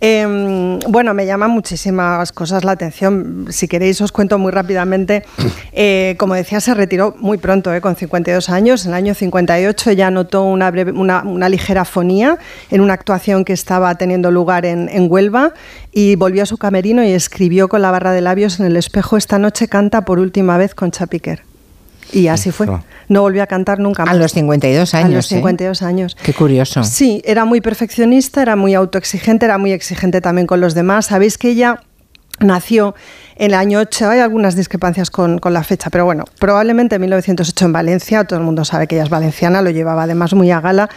[0.00, 3.46] Eh, bueno, me llaman muchísimas cosas la atención.
[3.50, 5.24] Si queréis, os cuento muy rápidamente.
[5.80, 8.84] Eh, como decía, se retiró muy pronto, eh, con 52 años.
[8.84, 12.36] En el año 58 ella notó una, breve- una, una ligera fonía
[12.70, 15.52] en una actuación que estaba teniendo lugar en, en Huelva
[15.92, 19.16] y volvió a su camerino y escribió con la barra de labios en el espejo:
[19.16, 21.47] Esta noche canta por última vez con Piquer.
[22.12, 22.66] Y así fue.
[23.08, 24.14] No volvió a cantar nunca más.
[24.14, 25.14] A los 52 A años.
[25.14, 25.36] los ¿eh?
[25.36, 26.16] 52 años.
[26.22, 26.84] Qué curioso.
[26.84, 31.06] Sí, era muy perfeccionista, era muy autoexigente, era muy exigente también con los demás.
[31.06, 31.80] Sabéis que ella
[32.40, 32.94] nació
[33.36, 37.00] en el año 8, hay algunas discrepancias con, con la fecha, pero bueno, probablemente en
[37.02, 40.50] 1908 en Valencia, todo el mundo sabe que ella es valenciana, lo llevaba además muy
[40.50, 40.88] a gala,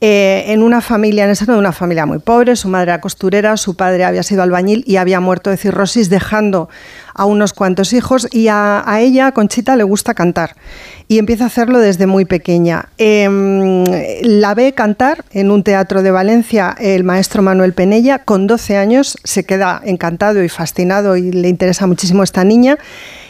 [0.00, 3.56] eh, en una familia, en esa de una familia muy pobre, su madre era costurera,
[3.58, 6.70] su padre había sido albañil y había muerto de cirrosis, dejando
[7.20, 10.56] a unos cuantos hijos y a, ella, Conchita, le gusta cantar
[11.06, 12.88] y empieza a hacerlo desde muy pequeña.
[12.96, 13.84] Em,
[14.22, 19.18] la ve cantar en un teatro de Valencia el maestro Manuel Penella, con 12 años
[19.22, 22.78] se queda encantado y fascinado y le interesa muchísimo esta niña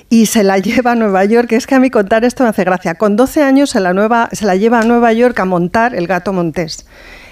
[0.09, 2.63] y se la lleva a Nueva York, es que a mí contar esto me hace
[2.63, 2.95] gracia.
[2.95, 6.07] Con 12 años se la, nueva, se la lleva a Nueva York a montar el
[6.07, 6.87] gato montés.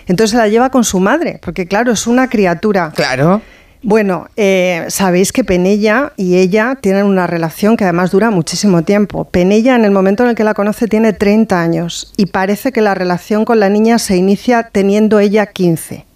[0.09, 2.91] Entonces se la lleva con su madre, porque claro, es una criatura.
[2.97, 3.43] Claro.
[3.83, 9.25] Bueno, eh, sabéis que Penella y ella tienen una relación que además dura muchísimo tiempo.
[9.25, 12.81] Penella en el momento en el que la conoce tiene 30 años y parece que
[12.81, 16.07] la relación con la niña se inicia teniendo ella 15.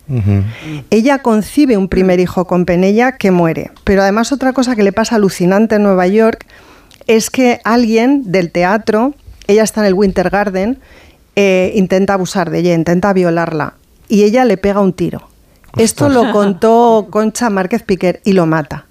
[0.91, 3.71] Ella concibe un primer hijo con Penella que muere.
[3.85, 6.45] Pero además otra cosa que le pasa alucinante en Nueva York
[7.07, 9.15] es que alguien del teatro,
[9.47, 10.79] ella está en el Winter Garden,
[11.37, 13.75] eh, intenta abusar de ella, intenta violarla
[14.09, 15.32] y ella le pega un tiro.
[15.77, 18.87] Esto lo contó Concha Márquez Piquer y lo mata.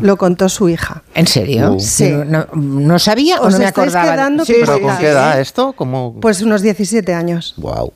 [0.00, 1.02] Lo contó su hija.
[1.14, 1.76] ¿En serio?
[1.78, 2.10] Sí.
[2.54, 4.12] No, sabía o Os no me estáis acordaba.
[4.14, 5.72] quedando Sí, ¿Pero con qué edad esto?
[5.74, 6.16] ¿Cómo?
[6.20, 7.54] Pues unos 17 años.
[7.58, 7.92] Wow.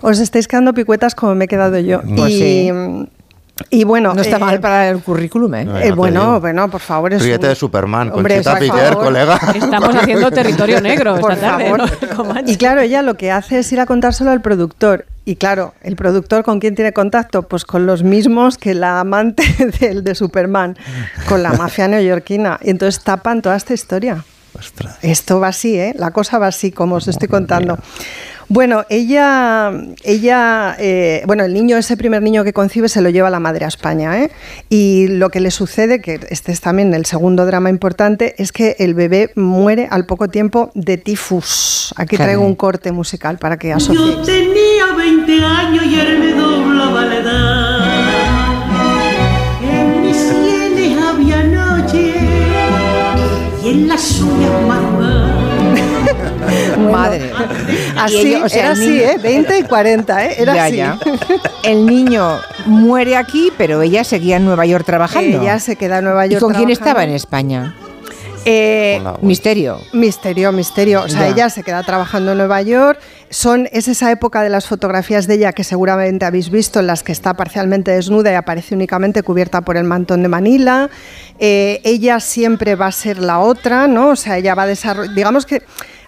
[0.00, 2.02] Os estáis quedando picuetas como me he quedado yo.
[2.02, 2.70] Pues y, sí.
[3.70, 4.14] y bueno.
[4.14, 5.64] No está eh, mal para el currículum, ¿eh?
[5.64, 7.12] No, eh, bueno, bueno, por favor.
[7.12, 9.38] Es Ríete un- de Superman, Hombre, Conchita Piquer, colega.
[9.54, 11.64] Estamos haciendo territorio negro esta Por tarde.
[12.16, 12.42] favor.
[12.46, 15.06] Y claro, ella lo que hace es ir a contárselo al productor.
[15.28, 19.42] Y claro, el productor con quién tiene contacto, pues con los mismos que la amante
[19.78, 20.78] del de Superman,
[21.28, 22.58] con la mafia neoyorquina.
[22.62, 24.24] Y entonces tapan toda esta historia.
[25.02, 25.94] Esto va así, ¿eh?
[25.98, 27.76] La cosa va así, como os estoy contando.
[28.50, 29.70] Bueno, ella,
[30.04, 33.66] ella eh, bueno, el niño, ese primer niño que concibe, se lo lleva la madre
[33.66, 34.30] a España, ¿eh?
[34.70, 38.76] Y lo que le sucede, que este es también el segundo drama importante, es que
[38.78, 41.92] el bebé muere al poco tiempo de tifus.
[41.96, 44.22] Aquí traigo un corte musical para que Yo asociéis.
[44.24, 47.78] tenía 20 años y él me doblaba la edad.
[49.62, 52.14] En mis sienes había noche
[53.62, 55.27] y en las suyas madrugadas.
[56.90, 57.30] Madre.
[57.96, 59.18] Así, Y ella, o sea, era así, niño- ¿eh?
[59.22, 60.34] 20 y 40, ¿eh?
[60.38, 60.76] Era Ya, así.
[60.76, 60.98] ya.
[61.64, 65.40] El niño muere aquí, pero ella seguía en Nueva York trabajando.
[65.40, 67.74] Ella se queda en Nueva ¿Y York con quién estaba en España?
[68.44, 69.78] Eh, Misterio.
[69.92, 71.02] Misterio, misterio.
[71.02, 71.28] O sea, Ya.
[71.28, 72.98] ella se queda trabajando en Nueva York.
[73.28, 77.02] Son, es esa época de las fotografías de ella que seguramente habéis visto, en las
[77.02, 80.88] que está parcialmente desnuda y aparece únicamente cubierta por el mantón de Manila.
[81.38, 84.10] Eh, ella siempre va a ser la otra, ¿no?
[84.10, 85.14] O sea, ella va a desarrollar.
[85.14, 85.62] Digamos que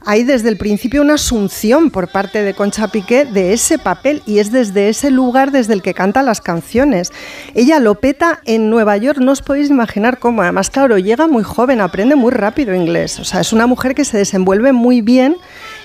[0.05, 4.39] hay desde el principio una asunción por parte de Concha Piqué de ese papel y
[4.39, 7.13] es desde ese lugar desde el que canta las canciones.
[7.55, 10.43] Ella lo peta en Nueva York, no os podéis imaginar cómo.
[10.43, 13.21] Además, claro, llega muy joven, aprende muy rápido inglés.
[13.21, 15.37] O sea, es una mujer que se desenvuelve muy bien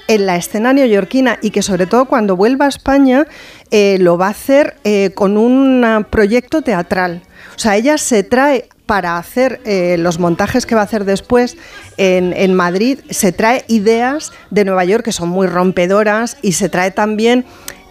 [0.08, 3.28] en la escena neoyorquina y que sobre todo cuando vuelva a España
[3.72, 7.22] eh, lo va a hacer eh, con un ah, proyecto teatral.
[7.56, 11.58] O sea, ella se trae para hacer eh, los montajes que va a hacer después
[11.98, 16.70] en, en Madrid, se trae ideas de Nueva York que son muy rompedoras y se
[16.70, 17.46] trae también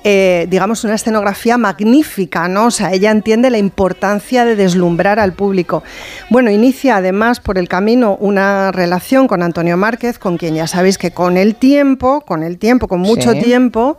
[0.06, 2.66] eh, digamos, una escenografía magnífica, ¿no?
[2.66, 5.82] O sea, ella entiende la importancia de deslumbrar al público.
[6.28, 10.98] Bueno, inicia además por el camino una relación con Antonio Márquez, con quien ya sabéis
[10.98, 13.40] que con el tiempo, con el tiempo, con mucho Sí.
[13.40, 13.96] tiempo,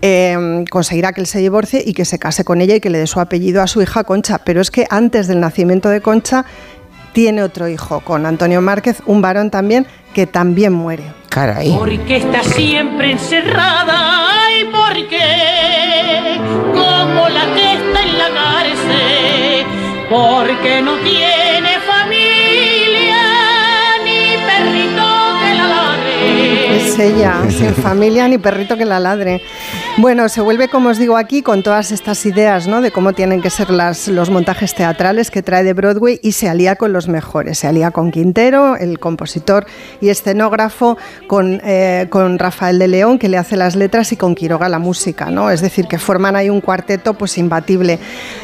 [0.00, 2.98] eh, conseguirá que él se divorcie y que se case con ella y que le
[2.98, 4.38] dé su apellido a su hija Concha.
[4.44, 6.44] Pero es que antes del nacimiento de Concha
[7.12, 11.02] tiene otro hijo con Antonio Márquez, un varón también que también muere.
[11.30, 11.74] Caray.
[11.76, 14.28] Porque está siempre encerrada
[14.60, 15.18] y porque
[17.28, 19.66] como la que está en la cárcel,
[20.08, 23.22] porque no tiene familia
[24.04, 25.06] ni perrito
[25.40, 26.76] que la ladre.
[26.76, 29.42] Es ella, sin familia ni perrito que la ladre.
[30.00, 32.80] Bueno, se vuelve, como os digo aquí, con todas estas ideas ¿no?
[32.80, 36.48] de cómo tienen que ser las, los montajes teatrales que trae de Broadway y se
[36.48, 37.58] alía con los mejores.
[37.58, 39.66] Se alía con Quintero, el compositor
[40.00, 44.36] y escenógrafo, con, eh, con Rafael de León, que le hace las letras, y con
[44.36, 45.32] Quiroga la música.
[45.32, 45.50] ¿no?
[45.50, 47.98] Es decir, que forman ahí un cuarteto pues imbatible.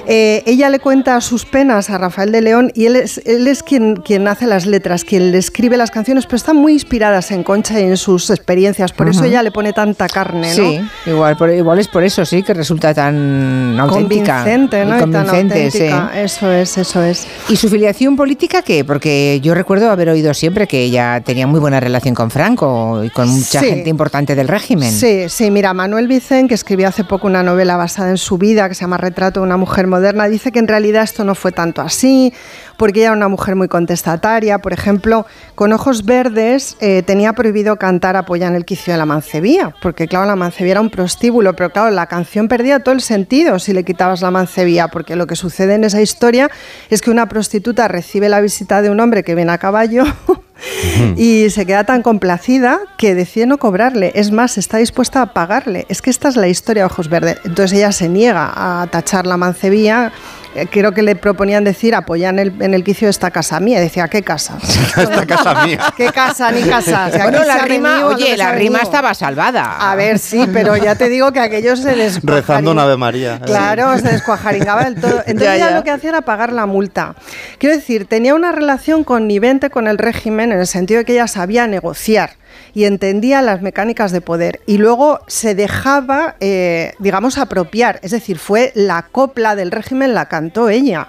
[0.09, 3.63] Eh, ella le cuenta sus penas a Rafael de León y él es, él es
[3.63, 7.45] quien, quien hace las letras, quien le escribe las canciones, pero están muy inspiradas en
[7.45, 8.91] Concha y en sus experiencias.
[8.91, 10.55] Por eso ella le pone tanta carne, ¿no?
[10.55, 14.37] Sí, igual, por, igual es por eso, sí, que resulta tan auténtica.
[14.45, 14.95] Convincente, ¿no?
[14.95, 15.79] y Y tan convincente, sí.
[15.89, 16.23] auténtica.
[16.23, 17.27] Eso es, eso es.
[17.49, 18.85] ¿Y su filiación política qué?
[18.85, 23.11] Porque yo recuerdo haber oído siempre que ella tenía muy buena relación con Franco y
[23.11, 23.67] con mucha Sí.
[23.67, 24.91] gente importante del régimen.
[24.91, 28.69] Sí, sí, mira, Manuel Vicen, que escribió hace poco una novela basada en su vida,
[28.69, 31.53] que se llama Retrato de una mujer moderna, dice que en realidad esto no fue
[31.53, 32.33] tanto así,
[32.77, 34.59] porque ella era una mujer muy contestataria.
[34.59, 39.07] Por ejemplo, con Ojos Verdes eh, tenía prohibido cantar Apoya en el quicio de la
[39.07, 43.01] mancebía, porque claro, la mancebía era un prostíbulo, pero claro, la canción perdía todo el
[43.01, 46.51] sentido si le quitabas la mancebía, porque lo que sucede en esa historia
[46.91, 50.05] es que una prostituta recibe la visita de un hombre que viene a caballo
[51.17, 54.13] y se queda tan complacida que decide no cobrarle.
[54.15, 55.87] Es más, está dispuesta a pagarle.
[55.89, 57.39] Es que esta es la historia de Ojos Verdes.
[57.45, 60.13] Entonces ella se niega a tachar la mancebía.
[60.55, 63.61] Eh, Creo que le proponían decir apoyar en el, en el quicio de esta casa
[63.61, 63.81] mía.
[63.81, 64.59] Decía, ¿qué casa?
[64.97, 65.93] Esta casa mía.
[65.97, 67.11] ¿Qué casa ni casa?
[67.11, 68.83] Bueno, la rima, venido, oye, la rima venido.
[68.83, 69.91] estaba salvada.
[69.91, 72.41] A ver, sí, pero ya te digo que aquello se descuajaringaba.
[72.41, 73.41] Rezando un Ave María.
[73.45, 75.23] Claro, se descuajaringaba del todo.
[75.27, 75.71] Entonces ya.
[75.71, 77.15] lo que hacía era pagar la multa.
[77.59, 81.27] Quiero decir, tenía una relación connivente con el régimen en el sentido de que ella
[81.27, 82.31] sabía negociar
[82.75, 88.01] y entendía las mecánicas de poder y luego se dejaba, eh, digamos, apropiar.
[88.03, 91.09] Es decir, fue la copla del régimen, la cantó ella.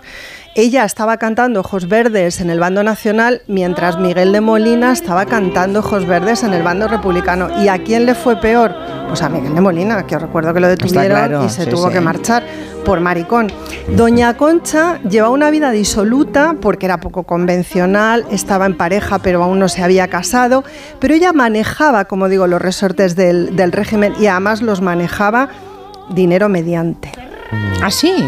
[0.57, 5.79] Ella estaba cantando Ojos Verdes en el bando nacional, mientras Miguel de Molina estaba cantando
[5.79, 7.49] Ojos Verdes en el bando republicano.
[7.61, 8.73] ¿Y a quién le fue peor?
[9.09, 11.69] Pues a Miguel de Molina, que os recuerdo que lo detuvieron claro, y se sí,
[11.69, 11.93] tuvo sí.
[11.95, 12.43] que marchar
[12.85, 13.51] por maricón.
[13.97, 19.59] Doña Concha llevaba una vida disoluta porque era poco convencional, estaba en pareja pero aún
[19.59, 20.63] no se había casado,
[21.01, 25.49] pero ella manejaba, como digo, los resortes del, del régimen y además los manejaba
[26.11, 27.11] dinero mediante.
[27.83, 28.23] ¿Ah, sí?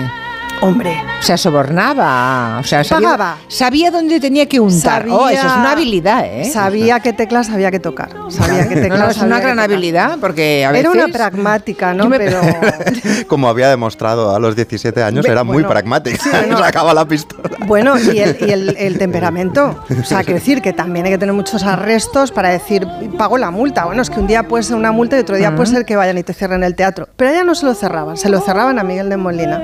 [0.62, 1.02] Hombre.
[1.20, 2.58] O sea, sobornaba.
[2.60, 3.38] O sea, sabía, Pagaba.
[3.48, 5.06] sabía dónde tenía que untar.
[5.10, 6.46] oh, eso es una habilidad, ¿eh?
[6.46, 8.10] Sabía qué teclas había que tocar.
[8.30, 10.86] Sabía qué teclas no, es una gran habilidad porque a veces...
[10.94, 12.08] Era una pragmática, ¿no?
[12.10, 12.42] Me- Pero
[13.28, 16.18] Como había demostrado a los 17 años, era muy pragmática.
[16.24, 16.58] sí, bueno.
[16.58, 17.50] Sacaba la pistola.
[17.68, 19.76] Bueno, y, el, y el- el temperamento.
[20.00, 23.52] O sea, quiero decir que también hay que tener muchos arrestos para decir, pago la
[23.52, 23.86] multa.
[23.86, 25.96] Bueno, es que un día puede ser una multa y otro día puede ser que
[25.96, 27.08] vayan y te cierren el teatro.
[27.16, 29.62] Pero ella no se lo cerraban, se lo cerraban a Miguel de Molina.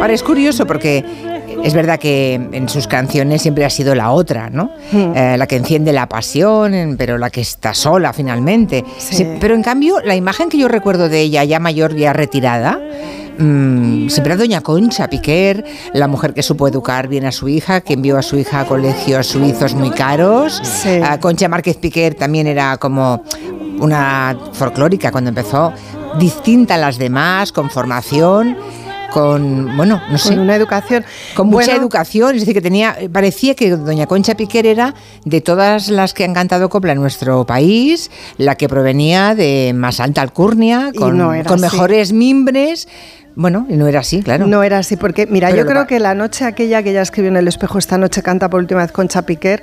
[0.00, 1.04] Ahora curioso porque
[1.64, 4.70] es verdad que en sus canciones siempre ha sido la otra, ¿no?
[4.92, 8.84] Eh, la que enciende la pasión, pero la que está sola finalmente.
[8.98, 9.16] Sí.
[9.16, 12.78] Sí, pero en cambio, la imagen que yo recuerdo de ella ya mayor, ya retirada,
[13.38, 15.64] mm, siempre era Doña Concha Piquer,
[15.94, 18.66] la mujer que supo educar bien a su hija, que envió a su hija a
[18.66, 20.60] colegios suizos muy caros.
[20.62, 21.00] Sí.
[21.02, 23.24] Ah, Concha Márquez Piquer también era como
[23.80, 25.72] una folclórica cuando empezó,
[26.20, 28.56] distinta a las demás, con formación,
[29.10, 30.30] con, bueno, no sé.
[30.30, 31.04] Con una educación.
[31.34, 34.94] Con mucha Bueno, educación, es decir, que tenía, parecía que doña Concha Piquer era
[35.24, 40.00] de todas las que han cantado copla en nuestro país, la que provenía de más
[40.00, 42.88] alta alcurnia, con, no mejores mimbres.
[43.36, 44.46] Bueno, y no era así, claro.
[44.46, 47.30] No era así, porque mira, Pero yo creo que la noche aquella que ella escribió
[47.30, 49.62] en el espejo, esta noche canta por última vez Concha Piquer,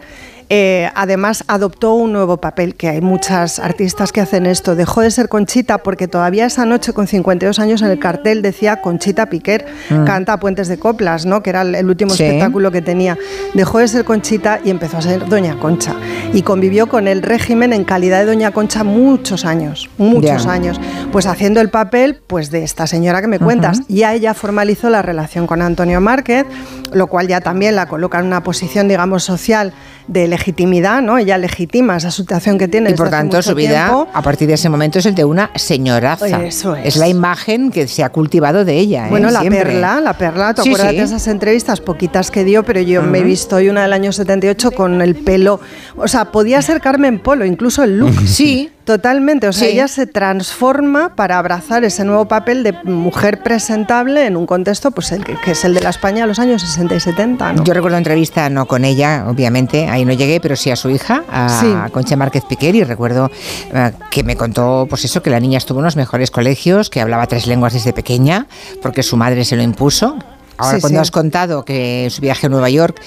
[0.49, 4.75] eh, además adoptó un nuevo papel, que hay muchas artistas que hacen esto.
[4.75, 8.81] Dejó de ser Conchita porque todavía esa noche con 52 años en el cartel decía
[8.81, 10.05] Conchita Piquer, Mm.
[10.05, 11.43] canta Puentes de Coplas, ¿no?
[11.43, 12.23] que era el, último Sí.
[12.23, 13.17] espectáculo que tenía.
[13.53, 15.95] Dejó de ser Conchita y empezó a ser Doña Concha.
[16.33, 20.79] Y convivió con el régimen en calidad de Doña Concha muchos años, muchos años.
[21.11, 23.87] Pues haciendo el papel pues de esta señora que me cuenta comentas.
[23.89, 26.45] Ya ella formalizó la relación con Antonio Márquez,
[26.93, 29.73] lo cual ya también la coloca en una posición, digamos, social
[30.07, 31.17] de legitimidad, ¿no?
[31.17, 32.91] Ella legitima esa situación que tiene.
[32.91, 34.07] Y por tanto, su vida, tiempo.
[34.13, 36.43] a partir de ese momento, es el de una señoraza.
[36.43, 36.95] Eso es.
[36.95, 39.07] la imagen que se ha cultivado de ella.
[39.07, 39.09] ¿eh?
[39.09, 39.63] Bueno, la Siempre.
[39.63, 40.97] perla, la perla, ¿te Sí, acuerdas sí.
[40.97, 42.63] de esas entrevistas poquitas que dio?
[42.63, 45.59] Pero yo me he visto hoy una del año 78 con el pelo,
[45.97, 48.13] o sea, podía ser Carmen Polo, incluso el look.
[48.25, 48.71] Sí.
[48.87, 49.73] Totalmente, o sea, Sí.
[49.73, 55.11] ella se transforma para abrazar ese nuevo papel de mujer presentable en un contexto pues
[55.11, 57.63] el que, que es el de la España de los años 60 y 70, ¿no?
[57.65, 61.23] Yo recuerdo entrevista, no con ella, obviamente, ahí no llegué, pero sí a su hija,
[61.29, 61.91] a Sí.
[61.91, 63.29] Concha Márquez Piquer, y recuerdo
[63.73, 67.01] eh, que me contó, pues eso, que la niña estuvo en los mejores colegios, que
[67.01, 68.47] hablaba tres lenguas desde pequeña,
[68.81, 70.17] porque su madre se lo impuso.
[70.59, 71.01] Ahora, Sí, cuando sí.
[71.01, 72.99] has contado que su viaje a Nueva York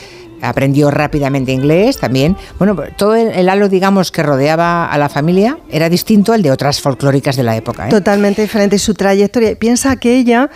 [0.42, 2.36] aprendió rápidamente inglés también.
[2.58, 6.80] Bueno, todo el, halo, digamos, que rodeaba a la familia era distinto al de otras
[6.80, 7.86] folclóricas de la época.
[7.86, 7.90] ¿eh?
[7.90, 9.56] Totalmente diferente su trayectoria.
[9.56, 10.50] Piensa que ella,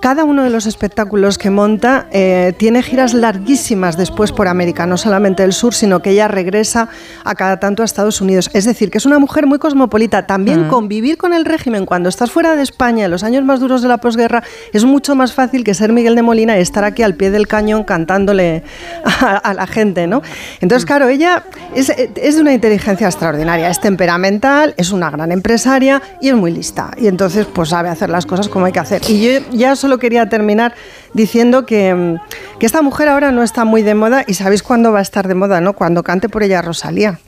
[0.00, 4.96] cada uno de los espectáculos que monta, eh, tiene giras larguísimas después por América, no
[4.96, 6.88] solamente el sur, sino que ella regresa
[7.24, 8.50] a cada tanto a Estados Unidos.
[8.54, 10.26] Es decir, que es una mujer muy cosmopolita.
[10.26, 10.68] También Mm.
[10.68, 13.88] convivir con el régimen cuando estás fuera de España, en los años más duros de
[13.88, 14.42] la posguerra,
[14.72, 17.46] es mucho más fácil que ser Miguel de Molina y estar aquí al pie del
[17.46, 18.62] cañón cantándole
[19.04, 20.22] a, a la gente, ¿no?
[20.60, 21.44] Entonces, claro, ella
[21.74, 26.50] es, es de una inteligencia extraordinaria, es temperamental, es una gran empresaria y es muy
[26.52, 26.90] lista.
[26.96, 29.02] Y entonces, pues sabe hacer las cosas como hay que hacer.
[29.08, 30.74] Y yo ya solo quería terminar
[31.14, 34.92] diciendo que, mm, que esta mujer ahora no está muy de moda y sabéis cuándo
[34.92, 35.72] va a estar de moda, ¿no?
[35.72, 37.18] Cuando cante por ella Rosalía.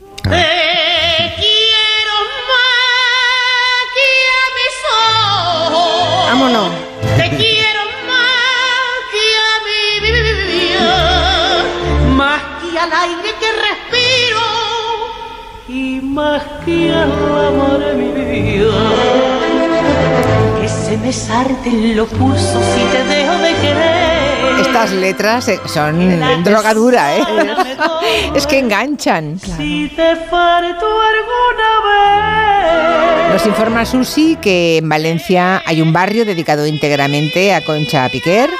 [6.33, 6.71] Vámonos.
[7.19, 9.85] Te quiero más que a mi
[10.47, 11.65] vida,
[12.17, 14.41] más que al aire que respiro
[15.69, 17.13] y más que al
[17.49, 19.32] amor de mi vida.
[21.01, 24.61] Me sarten los pulsos si te dejo de querer.
[24.61, 27.22] Estas letras eh, son droga dura, ¿eh?
[28.34, 29.40] es que enganchan.
[29.40, 33.32] Si te falto alguna vez.
[33.32, 38.51] Nos informa Susi que en Valencia hay un barrio dedicado íntegramente a Concha Piquer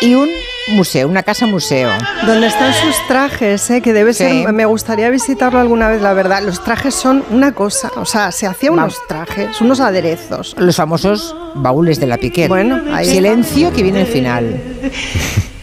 [0.00, 0.30] y un
[0.68, 1.90] museo, una casa museo.
[2.26, 3.80] Donde están sus trajes, ¿eh?
[3.82, 4.24] que debe Sí.
[4.24, 4.52] ser.
[4.52, 6.42] Me gustaría visitarlo alguna vez, la verdad.
[6.42, 7.90] Los trajes son una cosa.
[7.96, 10.54] O sea, se hacía unos trajes, unos aderezos.
[10.58, 12.48] Los famosos baúles de la Piquer.
[12.48, 14.60] Bueno, ahí Silencio que viene el final.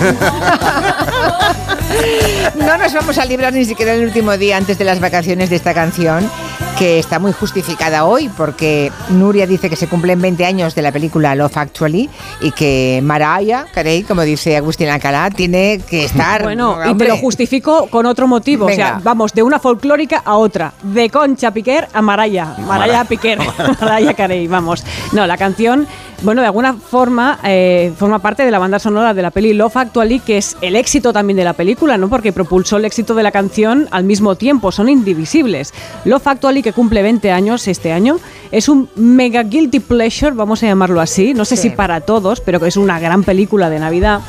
[2.54, 5.56] No nos vamos a librar ni siquiera el último día antes de las vacaciones de
[5.56, 6.30] esta canción,
[6.78, 10.92] que está muy justificada hoy, porque Nuria dice que se cumplen 20 años de la
[10.92, 12.10] película Love Actually
[12.40, 16.42] y que Mariah Carey, como dice Agustín Alcalá, tiene que estar.
[16.42, 18.66] Bueno, y te lo justifico con otro motivo.
[18.66, 19.00] O sea, Venga.
[19.02, 20.74] vamos de una folclórica a otra.
[20.82, 22.56] De Concha Piquer a Maraya.
[22.66, 23.38] Maraya Piquer.
[23.80, 24.84] Maraya Carey, vamos.
[25.12, 25.86] No, la canción,
[26.22, 29.76] bueno, de alguna forma eh, forma parte de la banda sonora de la peli Love
[29.78, 32.10] Actually, que es el éxito también de la película, ¿no?
[32.10, 34.72] Porque propulsó el éxito de la canción al mismo tiempo.
[34.72, 35.72] Son indivisibles.
[36.04, 38.18] Love Actually, que cumple 20 años este año,
[38.50, 41.32] es un mega guilty pleasure, vamos a llamarlo así.
[41.32, 41.62] No sé Sí.
[41.62, 44.20] si para todos, pero que es una gran película de Navidad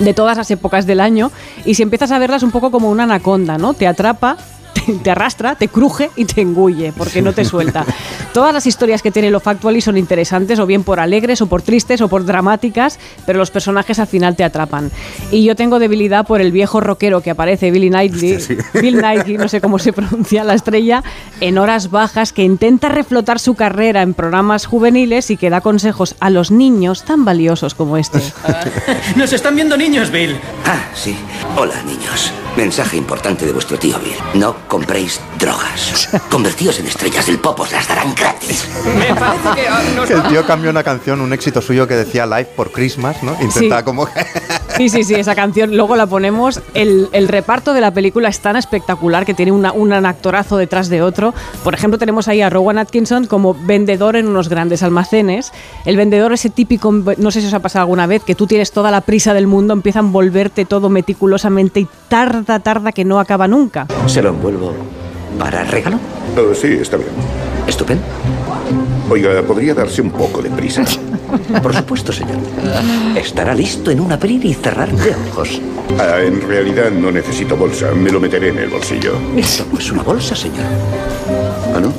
[0.00, 1.30] de todas las épocas del año
[1.64, 3.74] y si empiezas a verlas un poco como una anaconda, ¿no?
[3.74, 4.36] Te atrapa,
[4.74, 7.84] te, te arrastra, te cruje y te engulle porque no te suelta.
[8.32, 11.62] Todas las historias que tiene Lo Factually son interesantes, o bien por alegres, o por
[11.62, 14.92] tristes, o por dramáticas, pero los personajes al final te atrapan.
[15.32, 18.38] Y yo tengo debilidad por el viejo rockero que aparece, Billy Knightley,
[18.80, 21.02] Bill Knightley, no sé cómo se pronuncia la estrella,
[21.40, 26.14] en horas bajas, que intenta reflotar su carrera en programas juveniles y que da consejos
[26.20, 28.20] a los niños tan valiosos como este.
[29.16, 30.38] Nos están viendo niños, Bill.
[30.66, 31.16] Ah, sí.
[31.56, 32.32] Hola, niños.
[32.56, 34.16] Mensaje importante de vuestro tío Bill.
[34.34, 36.08] No compréis drogas.
[36.30, 38.68] Convertíos en estrellas del pop, os las darán gratis.
[38.98, 42.26] Me parece que nos Que el tío cambió una canción, un éxito suyo que decía
[42.26, 43.32] Live por Christmas, ¿no?
[43.40, 43.84] Intentaba Sí.
[43.84, 44.12] como que...
[44.76, 46.62] Sí, sí, sí, esa canción luego la ponemos.
[46.72, 50.88] El, el reparto de la película es tan espectacular que tiene una- un actorazo detrás
[50.88, 51.34] de otro.
[51.64, 55.52] Por ejemplo, tenemos ahí a Rowan Atkinson como vendedor en unos grandes almacenes.
[55.84, 58.72] El vendedor, ese típico, no sé si os ha pasado alguna vez, que tú tienes
[58.72, 63.20] toda la prisa del mundo, empieza a envolverte todo meticulosamente y tarda, tarda que no
[63.20, 63.86] acaba nunca.
[64.06, 64.72] ¿Se lo envuelvo
[65.38, 65.98] para regalo?
[66.38, 67.10] Oh, sí, está bien.
[67.70, 68.02] Estupendo.
[69.08, 70.84] Oiga, ¿podría darse un poco de prisa?
[71.62, 72.36] Por supuesto, señor.
[73.16, 75.60] Estará listo en un abrir y cerrar de ojos.
[75.96, 79.14] Ah, en realidad no necesito bolsa, me lo meteré en el bolsillo.
[79.36, 80.66] Esto no es una bolsa, señor.
[81.72, 81.92] ¿Ah, no?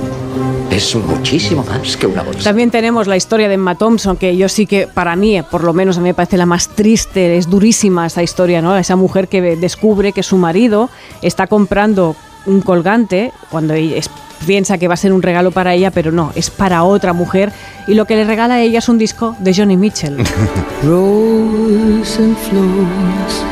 [0.69, 2.43] Es muchísimo más que una bolsa.
[2.43, 5.71] También tenemos la historia de Emma Thompson, que yo sí que, para mí, por lo
[5.71, 8.77] menos a mí me parece la más triste, es durísima esa historia, ¿no?
[8.77, 10.89] Esa mujer que descubre que su marido
[11.21, 14.09] está comprando un colgante cuando ella es-
[14.45, 17.51] piensa que va a ser un regalo para ella, pero no, es para otra mujer
[17.87, 20.17] y lo que le regala a ella es un disco de Johnny Mitchell.
[20.83, 23.43] Rose and flows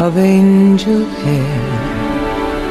[0.00, 1.71] of angel hair.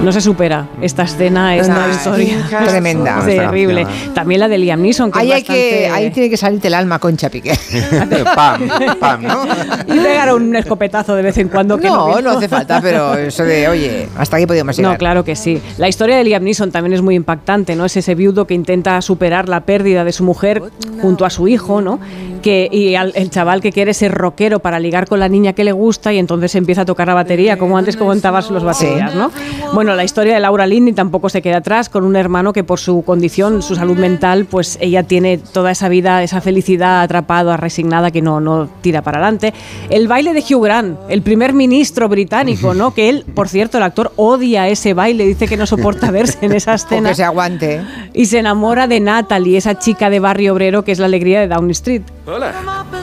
[0.04, 2.38] No se supera esta escena, esta Ay, historia.
[2.68, 3.20] tremenda.
[3.28, 3.86] Es terrible.
[4.16, 6.68] También la de Liam Neeson, que Ahí, es hay que, bastante- ahí tiene que salirte
[6.70, 7.54] el alma, Concha Piqué.
[8.36, 8.62] pam,
[9.00, 9.44] pam, ¿no?
[9.88, 11.78] Y pegar un escopetazo de vez en cuando.
[11.78, 14.92] Que No, no, no hace falta, pero eso de, oye, hasta aquí podemos llegar.
[14.94, 15.62] No, claro que sí.
[15.78, 17.86] La historia de Liam Neeson también es muy impactante, ¿no?
[17.86, 20.64] Es ese viudo que intenta superar la pérdida de su mujer
[21.02, 22.00] junto a su hijo, ¿no?
[22.42, 25.64] Que, y al- el chaval que quiere ser rockero para ligar con la niña que
[25.64, 29.32] le gusta y entonces empieza a tocar la batería, como antes comentabas los baterías, ¿no?
[29.74, 32.80] Bueno, la historia de Laura Linney tampoco se queda atrás, con un hermano que por
[32.80, 38.12] su condición, su salud mental, pues ella tiene toda esa vida, esa felicidad atrapada, resignada,
[38.12, 39.54] que no, no tira para adelante.
[39.90, 42.94] El baile de Hugh Grant, el primer ministro británico, ¿no?
[42.94, 46.54] Que él, por cierto, el actor odia ese baile, dice que no soporta verse en
[46.54, 47.10] esa escena.
[47.10, 47.82] Que se aguante.
[48.14, 51.48] Y se enamora de Natalie, esa chica de barrio obrero que es la alegría de
[51.48, 52.02] Downing Street.
[52.32, 52.54] Hola.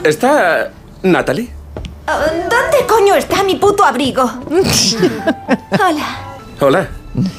[0.03, 0.71] ¿Está
[1.03, 1.51] Natalie?
[2.07, 4.23] ¿Dónde coño está mi puto abrigo?
[5.71, 6.07] Hola.
[6.59, 6.87] Hola.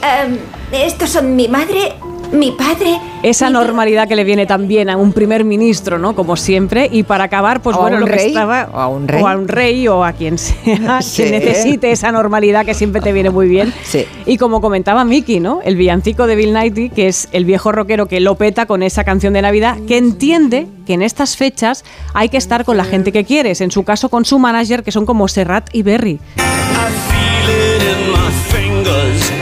[0.00, 0.38] Em,
[0.70, 1.94] estos son mi madre,
[2.32, 2.98] mi padre.
[3.22, 6.14] Esa normalidad que le viene también a un primer ministro, ¿no?
[6.14, 6.88] Como siempre.
[6.90, 8.68] Y para acabar, pues O bueno, lo que rey, estaba.
[8.72, 9.22] o a un rey.
[9.22, 11.24] O a un rey o a quien sea, Sí.
[11.24, 13.72] que necesite esa normalidad que siempre te viene muy bien.
[13.84, 14.06] Sí.
[14.26, 15.60] Y como comentaba Miki, ¿no?
[15.64, 19.04] El villancico de Bill Nighy, que es el viejo rockero que lo peta con esa
[19.04, 23.12] canción de Navidad, que entiende que en estas fechas hay que estar con la gente
[23.12, 23.60] que quieres.
[23.60, 26.18] En su caso, con su manager, que son como Serrat y Berry.
[26.36, 29.39] feel it in my fingers.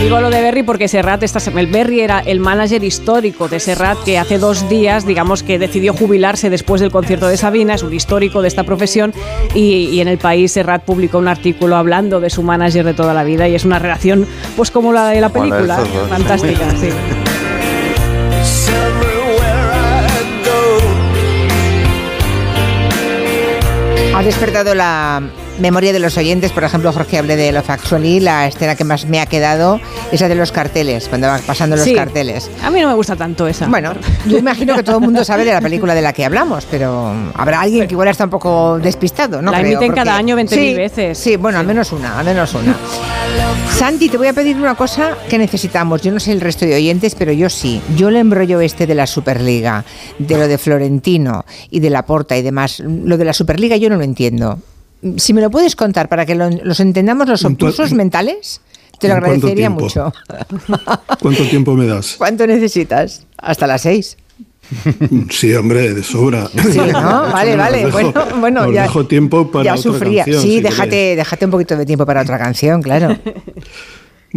[0.00, 3.98] Digo lo de Berry porque Serrat, esta el Berry era el manager histórico de Serrat
[4.04, 7.92] que hace dos días, digamos que decidió jubilarse después del concierto de Sabina, es un
[7.92, 9.14] histórico de esta profesión
[9.54, 13.14] y, y en el país Serrat publicó un artículo hablando de su manager de toda
[13.14, 14.26] la vida y es una relación
[14.56, 15.78] pues como la de la película,
[16.08, 16.88] fantástica, sí.
[24.12, 25.22] Ha despertado la
[25.58, 29.06] memoria de los oyentes, por ejemplo, Jorge hablé de Love Actually, la escena que más
[29.06, 29.80] me ha quedado
[30.12, 31.94] es la de los carteles, cuando van pasando los Sí.
[31.94, 32.50] carteles.
[32.62, 33.66] A mí no me gusta tanto esa.
[33.66, 33.94] Bueno,
[34.26, 37.12] yo imagino que todo el mundo sabe de la película de la que hablamos, pero
[37.34, 39.50] habrá alguien que igual está un poco despistado, ¿no?
[39.50, 41.18] La creo, emiten porque- cada año 20.000 Sí, veces.
[41.18, 42.76] Sí, bueno, al menos una, al menos una.
[43.76, 46.00] Santi, te voy a pedir una cosa que necesitamos.
[46.02, 47.80] Yo no sé el resto de oyentes, pero yo sí.
[47.96, 49.84] Yo el embrollo este de la Superliga,
[50.18, 53.90] de lo de Florentino y de la Porta y demás, lo de la Superliga yo
[53.90, 54.58] no lo entiendo.
[55.16, 58.60] Si me lo puedes contar para que lo- los entendamos los ¿En cua- obtusos mentales,
[58.98, 60.12] te lo cuánto agradecería mucho.
[61.20, 62.14] ¿Cuánto tiempo me das?
[62.18, 63.26] ¿Cuánto necesitas?
[63.38, 64.16] Hasta las seis.
[65.30, 66.48] Sí, hombre, de sobra.
[66.48, 67.22] Sí, ¿no?
[67.32, 67.86] Vale, vale.
[67.86, 68.82] dejo- Bueno, bueno, ya.
[68.82, 70.24] dejo tiempo para ya otra sufría.
[70.24, 73.16] canción, sí, si déjate, déjate un poquito de tiempo para otra canción, claro.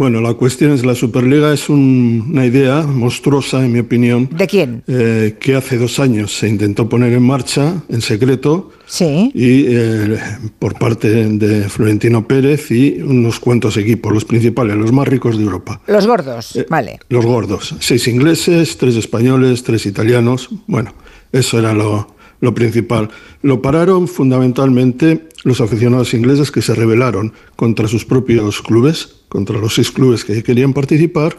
[0.00, 4.30] Bueno, la cuestión es, la Superliga es un- una idea monstruosa, en mi opinión.
[4.32, 4.82] ¿De quién?
[4.88, 9.30] eh, que hace dos años se intentó poner en marcha en secreto Sí.
[9.34, 10.18] y eh,
[10.58, 15.44] por parte de Florentino Pérez y unos cuantos equipos, los principales, los más ricos de
[15.44, 15.82] Europa.
[15.86, 16.98] Los gordos, Eh, vale.
[17.10, 20.48] Los gordos, seis ingleses, tres españoles, tres italianos.
[20.66, 20.94] Bueno,
[21.30, 23.10] eso era lo, lo principal.
[23.42, 29.74] Lo pararon fundamentalmente los aficionados ingleses que se rebelaron contra sus propios clubes, contra los
[29.74, 31.36] seis clubes que querían participar,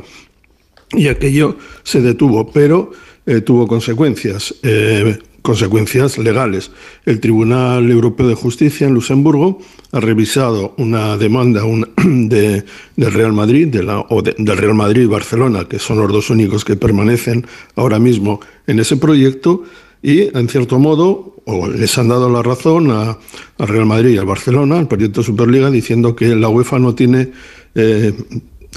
[0.93, 2.91] y aquello se detuvo, pero
[3.25, 6.71] eh, tuvo consecuencias, eh, consecuencias legales.
[7.05, 9.59] El Tribunal Europeo de Justicia en Luxemburgo
[9.93, 11.63] ha revisado una demanda
[12.03, 12.63] de,
[12.95, 16.11] del Real Madrid, de la, o de- del Real Madrid y Barcelona, que son los
[16.11, 17.45] dos únicos que permanecen
[17.75, 19.63] ahora mismo en ese proyecto,
[20.03, 23.17] y en cierto modo o les han dado la razón a,
[23.57, 27.31] al Real Madrid y al Barcelona, al proyecto Superliga, diciendo que la UEFA no tiene
[27.75, 28.13] eh,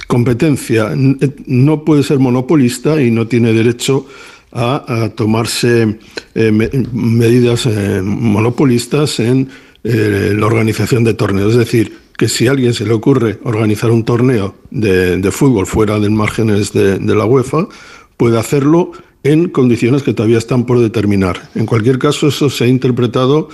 [0.07, 0.93] competencia,
[1.47, 4.07] no puede ser monopolista y no tiene derecho
[4.53, 5.99] a, a tomarse
[6.35, 9.49] eh, me- medidas eh, monopolistas en
[9.83, 11.53] la organización de torneos.
[11.53, 15.99] Es decir, que si a alguien se le ocurre organizar un torneo de, fútbol fuera
[16.01, 17.69] de márgenes de la UEFA,
[18.17, 18.93] puede hacerlo
[19.25, 21.49] en condiciones que todavía están por determinar.
[21.55, 23.49] En cualquier caso, eso se ha interpretado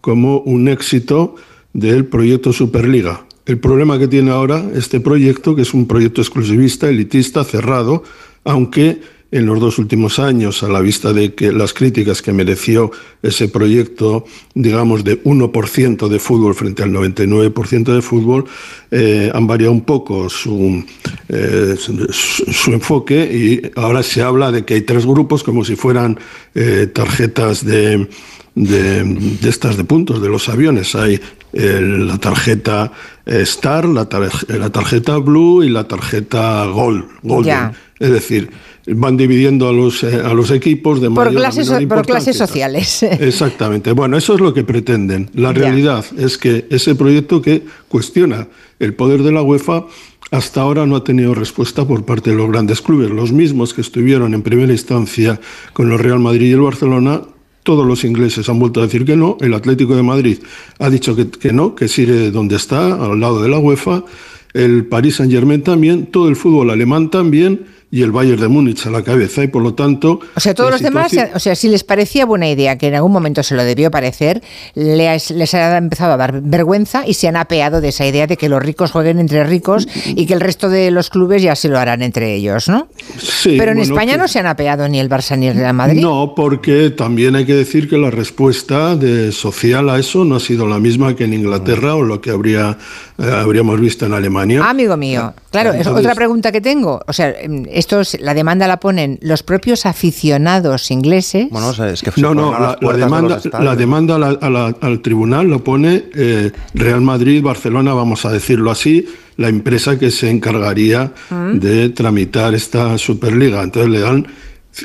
[0.00, 1.34] como un éxito
[1.72, 3.26] del proyecto Superliga.
[3.44, 8.02] El problema que tiene ahora este proyecto, que es un proyecto exclusivista, elitista, cerrado,
[8.44, 9.00] aunque
[9.36, 12.90] en los dos últimos años, a la vista de que las críticas que mereció
[13.22, 14.24] ese proyecto,
[14.54, 18.44] digamos, de 1% de fútbol frente al 99% de fútbol,
[18.90, 20.84] eh, han variado un poco su,
[21.28, 25.76] eh, su, su enfoque y ahora se habla de que hay tres grupos como si
[25.76, 26.18] fueran
[26.54, 28.08] eh, tarjetas de,
[28.54, 30.94] de, de estas de puntos de los aviones.
[30.94, 31.20] Hay
[31.52, 32.92] eh, la tarjeta
[33.26, 37.04] Star, la, tarje- la tarjeta Blue y la tarjeta Gold.
[37.22, 37.52] Golden.
[37.98, 38.50] Es decir,
[38.86, 42.36] van dividiendo a los, eh, a los equipos de Por mayor clases, menor por clases
[42.36, 43.02] sociales.
[43.02, 43.92] Exactamente.
[43.92, 45.30] Bueno, eso es lo que pretenden.
[45.34, 45.60] La Ya.
[45.60, 49.86] realidad es que ese proyecto que cuestiona el poder de la UEFA
[50.30, 53.10] hasta ahora no ha tenido respuesta por parte de los grandes clubes.
[53.10, 55.40] Los mismos que estuvieron en primera instancia
[55.72, 57.22] con el Real Madrid y el Barcelona,
[57.62, 59.36] todos los ingleses han vuelto a decir que no.
[59.40, 60.38] El Atlético de Madrid
[60.78, 64.04] ha dicho que, que no, que sigue donde está, al lado de la UEFA.
[64.52, 68.84] El Paris Saint Germain también, todo el fútbol alemán también y el Bayern de Múnich
[68.86, 69.42] a la cabeza.
[69.44, 70.20] Y por lo tanto.
[70.34, 73.12] O sea, todos los demás, o sea, si les parecía buena idea, que en algún
[73.12, 74.42] momento se lo debió parecer,
[74.74, 78.36] les, les ha empezado a dar vergüenza y se han apeado de esa idea de
[78.36, 81.68] que los ricos jueguen entre ricos y que el resto de los clubes ya se
[81.68, 82.88] lo harán entre ellos, ¿no?
[83.18, 85.54] Sí, Pero en bueno, España que- no se han apeado ni el Barça ni el
[85.56, 86.00] Real Madrid.
[86.02, 90.40] No, porque también hay que decir que la respuesta de social a eso no ha
[90.40, 92.76] sido la misma que en Inglaterra o lo que habría,
[93.18, 94.60] eh, habríamos visto en Alemania.
[94.64, 97.00] Ah, amigo mío, claro, es Entonces- otra pregunta que tengo.
[97.06, 101.48] O sea, em, esto es- la demanda la ponen los propios aficionados ingleses.
[101.50, 103.64] Bueno, o sea, es que No, no, la, la puertas de demanda, los estadios.
[103.64, 108.24] la demanda a la- a la- al tribunal lo pone eh, Real Madrid, Barcelona, vamos
[108.24, 109.06] a decirlo así,
[109.36, 111.58] la empresa que se encargaría Mm.
[111.58, 113.62] de tramitar esta Superliga.
[113.62, 114.26] Entonces le dan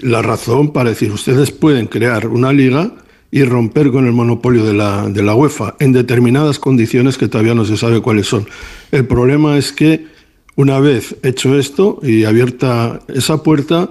[0.03, 2.91] la razón para decir, ustedes pueden crear una liga
[3.33, 7.55] y romper con el monopolio de la, de la UEFA en determinadas condiciones que todavía
[7.55, 8.45] no se sabe cuáles son.
[8.91, 10.10] El problema es que
[10.55, 13.89] una vez hecho esto y abierta esa puerta,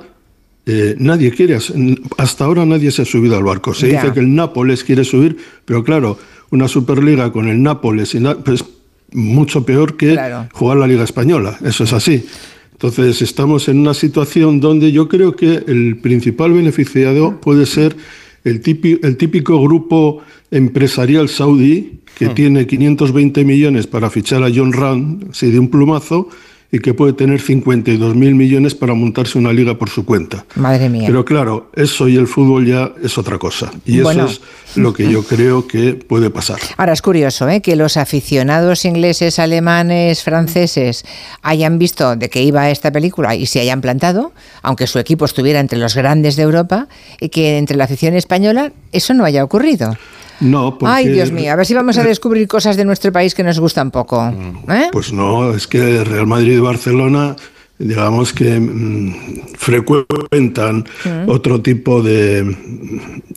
[0.67, 1.73] eh, nadie quiere, as-
[2.19, 3.75] hasta ahora nadie se ha subido al barco.
[3.75, 6.19] Se dice que el Nápoles quiere subir, pero claro,
[6.51, 8.65] una Superliga con el Nápoles y na- pues,
[9.13, 10.49] mucho peor que Claro.
[10.53, 11.59] jugar la Liga Española.
[11.65, 12.25] Eso es así.
[12.73, 17.97] Entonces estamos en una situación donde yo creo que el principal beneficiado puede ser
[18.45, 24.73] el típico, el típico grupo empresarial saudí que tiene 520 millones para fichar a John
[24.73, 26.29] Rand, así de un plumazo,
[26.73, 30.45] y que puede tener 52 mil millones para montarse una liga por su cuenta.
[30.55, 31.05] Madre mía.
[31.07, 33.73] Pero claro, eso y el fútbol ya es otra cosa.
[33.85, 34.27] Y Bueno.
[34.27, 34.41] eso
[34.71, 36.61] es lo que yo creo que puede pasar.
[36.77, 37.61] Ahora es curioso ¿eh?
[37.61, 41.05] que los aficionados ingleses, alemanes, franceses
[41.43, 45.59] hayan visto de qué iba esta película y se hayan plantado, aunque su equipo estuviera
[45.59, 46.87] entre los grandes de Europa,
[47.21, 49.97] y que entre la afición española eso no haya ocurrido.
[50.41, 53.35] No, porque, Ay, Dios mío, a ver si vamos a descubrir cosas de nuestro país
[53.35, 54.33] que nos gustan poco.
[54.69, 54.89] ¿eh?
[54.93, 57.37] Pues no, es que Real Madrid y Barcelona,
[57.79, 59.15] digamos que mm,
[59.57, 60.85] frecuentan
[61.27, 62.57] otro tipo de.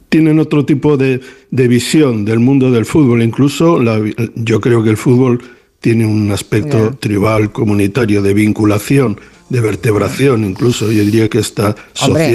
[0.10, 1.20] tienen otro tipo de,
[1.51, 3.22] de visión del mundo del fútbol.
[3.22, 4.01] Incluso la-
[4.36, 5.41] yo creo que el fútbol
[5.80, 12.34] tiene un aspecto tribal, comunitario, de vinculación, de vertebración, incluso yo diría que está Hombre.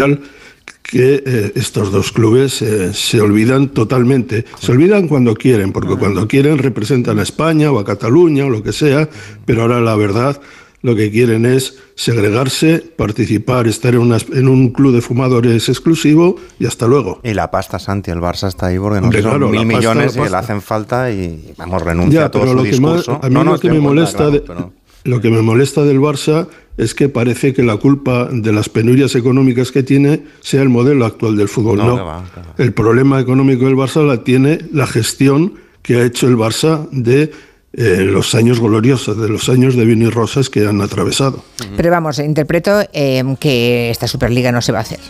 [0.90, 4.46] Que eh, estos dos clubes eh, se olvidan totalmente.
[4.58, 8.62] Se olvidan cuando quieren, porque cuando quieren representan a España o a Cataluña o lo
[8.62, 9.06] que sea,
[9.44, 10.40] pero ahora la verdad
[10.80, 16.36] lo que quieren es segregarse, participar, estar en, una- en un club de fumadores exclusivo
[16.58, 17.20] y hasta luego.
[17.22, 20.06] Y la pasta, Santi, el Barça está ahí porque no Hombre, claro, mil pasta, millones
[20.16, 20.38] la y le pasta.
[20.38, 23.34] hacen falta y vamos, renuncia Ya, a todo pero su lo que, más, a mí
[23.34, 24.72] no, lo que me molesta claro, de, pero-
[25.04, 29.14] lo que me molesta del Barça es que parece que la culpa de las penurias
[29.16, 31.78] económicas que tiene sea el modelo actual del fútbol.
[31.78, 32.54] No, No, que va, que va.
[32.58, 37.32] el problema económico del Barça la tiene la gestión que ha hecho el Barça de
[37.72, 41.42] eh, los años gloriosos, de los años de Vini Rosas que han atravesado.
[41.76, 45.00] Pero vamos, interpreto eh, que esta Superliga no se va a hacer.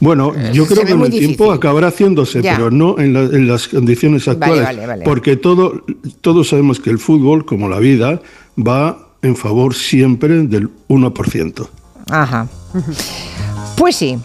[0.00, 1.52] Bueno, yo Eh, se creo que en muy el tiempo difícil.
[1.56, 2.56] acabará haciéndose, Ya.
[2.56, 4.64] pero no en, la- en las condiciones Vale, actuales.
[4.64, 5.04] vale, vale.
[5.04, 5.84] Porque todo,
[6.20, 8.20] todos sabemos que el fútbol, como la vida,
[8.56, 11.68] va en favor siempre del 1%.
[12.10, 12.46] Ajá.
[13.76, 14.18] Pues sí.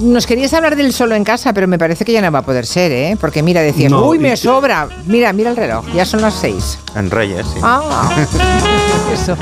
[0.00, 2.42] Nos querías hablar del solo en casa, pero me parece que ya no va a
[2.42, 3.16] poder ser, ¿eh?
[3.20, 4.88] Porque mira, decías, No, uy, me que- sobra.
[5.06, 6.78] Mira, mira el reloj, ya son las seis.
[6.96, 7.60] En Reyes, sí.
[7.62, 8.10] Ah,
[9.12, 9.36] eso.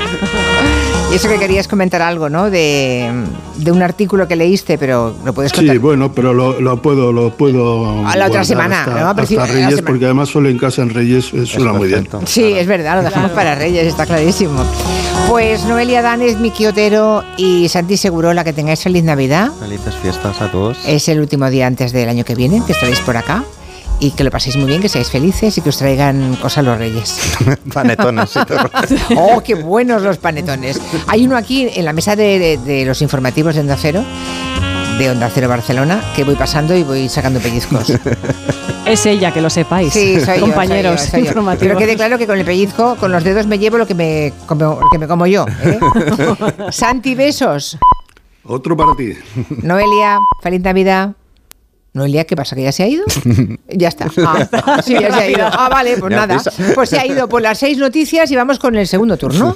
[1.11, 2.49] Y eso que querías comentar algo, ¿no?
[2.49, 3.11] De,
[3.57, 5.75] de un artículo que leíste, pero lo puedes contar.
[5.75, 8.07] Sí, bueno, pero lo, lo puedo, lo puedo.
[8.07, 9.09] A la otra semana, hasta, ¿no?
[9.09, 9.87] Hasta la Reyes, semana.
[9.87, 12.07] porque además solo en casa en Reyes eh, suena muy bien.
[12.25, 14.63] Sí, es verdad, lo dejamos para Reyes, está clarísimo.
[15.31, 19.49] Pues Noelia Danes, Miki Otero y Santi Segurola, que tengáis feliz Navidad.
[19.61, 20.77] Felices fiestas a todos.
[20.85, 23.45] Es el último día antes del año que viene, que estaréis por acá.
[24.01, 26.77] Y que lo paséis muy bien, que seáis felices y que os traigan cosas los
[26.77, 27.17] reyes.
[27.73, 28.31] Panetones.
[29.15, 30.81] ¡Oh, qué buenos los panetones!
[31.07, 34.03] Hay uno aquí en la mesa de, de- de los informativos de Onda Cero
[35.01, 37.91] de Onda Cero Barcelona, que voy pasando y voy sacando pellizcos.
[38.85, 39.93] Es ella, que lo sepáis.
[39.93, 41.27] Sí, soy yo, compañeros soy yo, soy yo.
[41.29, 41.67] informativos.
[41.67, 44.33] Pero quede claro que con el pellizco, con los dedos me llevo lo que me
[44.47, 45.45] como, lo que me como yo.
[45.63, 45.79] ¿eh?
[46.71, 47.77] Santi, besos.
[48.43, 49.13] Otro para ti.
[49.61, 51.11] Noelia, feliz Navidad.
[51.93, 52.55] Noelia, ¿qué pasa?
[52.55, 53.05] ¿Que ya se ha ido?
[53.69, 54.07] Ya está.
[54.25, 55.45] Ah, sí, ya se ha ido.
[55.45, 56.37] Ah, vale, pues Ya nada.
[56.37, 56.51] pesa.
[56.73, 59.55] Pues se ha ido por las seis noticias y vamos con el segundo turno.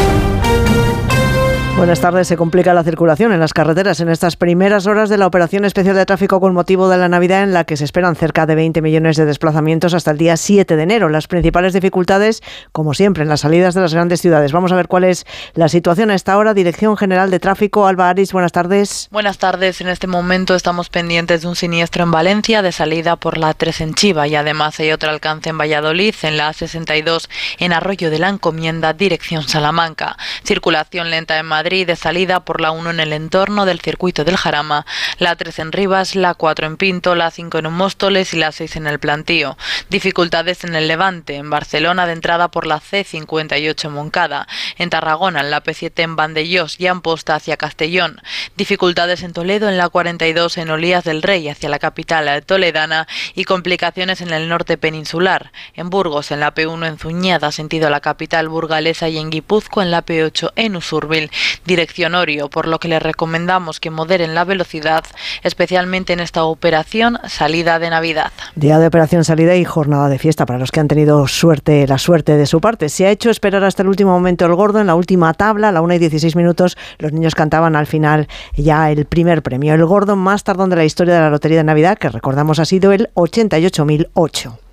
[1.81, 2.27] Buenas tardes.
[2.27, 5.95] Se complica la circulación en las carreteras en estas primeras horas de la operación especial
[5.95, 8.83] de tráfico con motivo de la Navidad en la que se esperan cerca de 20
[8.83, 11.09] millones de desplazamientos hasta el día 7 de enero.
[11.09, 14.51] Las principales dificultades, como siempre, en las salidas de las grandes ciudades.
[14.51, 15.25] Vamos a ver cuál es
[15.55, 16.53] la situación a esta hora.
[16.53, 19.07] Dirección General de Tráfico, Alba Aris, buenas tardes.
[19.09, 19.81] Buenas tardes.
[19.81, 23.81] En este momento estamos pendientes de un siniestro en Valencia de salida por la 3
[23.81, 27.27] en Chiva y además hay otro alcance en Valladolid en la A62
[27.57, 30.15] en Arroyo de la Encomienda dirección Salamanca.
[30.43, 34.35] Circulación lenta en Madrid de salida por la 1 en el entorno del circuito del
[34.35, 34.85] Jarama,
[35.19, 38.75] la 3 en Rivas, la 4 en Pinto, la 5 en Móstoles y la 6
[38.75, 39.57] en el Plantío.
[39.89, 44.47] Dificultades en el Levante, en Barcelona de entrada por la C58 en Moncada,
[44.77, 48.21] en Tarragona en la P7 en Vandellós y Amposta hacia Castellón.
[48.57, 53.45] Dificultades en Toledo en la 42 en Olías del Rey hacia la capital toledana y
[53.45, 55.53] complicaciones en el norte peninsular.
[55.73, 59.91] En Burgos en la P1 en Zuñada sentido la capital burgalesa y en Guipúzcoa en
[59.91, 61.31] la P8 en Usurbil
[61.65, 65.03] dirección Orio, por lo que les recomendamos que moderen la velocidad,
[65.43, 68.31] especialmente en esta operación salida de Navidad.
[68.55, 71.97] Día de operación salida y jornada de fiesta para los que han tenido suerte, la
[71.97, 72.89] suerte de su parte.
[72.89, 75.71] Se ha hecho esperar hasta el último momento el gordo en la última tabla, a
[75.71, 76.77] la 1 y 16 minutos.
[76.97, 79.73] Los niños cantaban al final ya el primer premio.
[79.73, 82.65] El gordo más tardón de la historia de la Lotería de Navidad, que recordamos ha
[82.65, 84.70] sido el 88.008.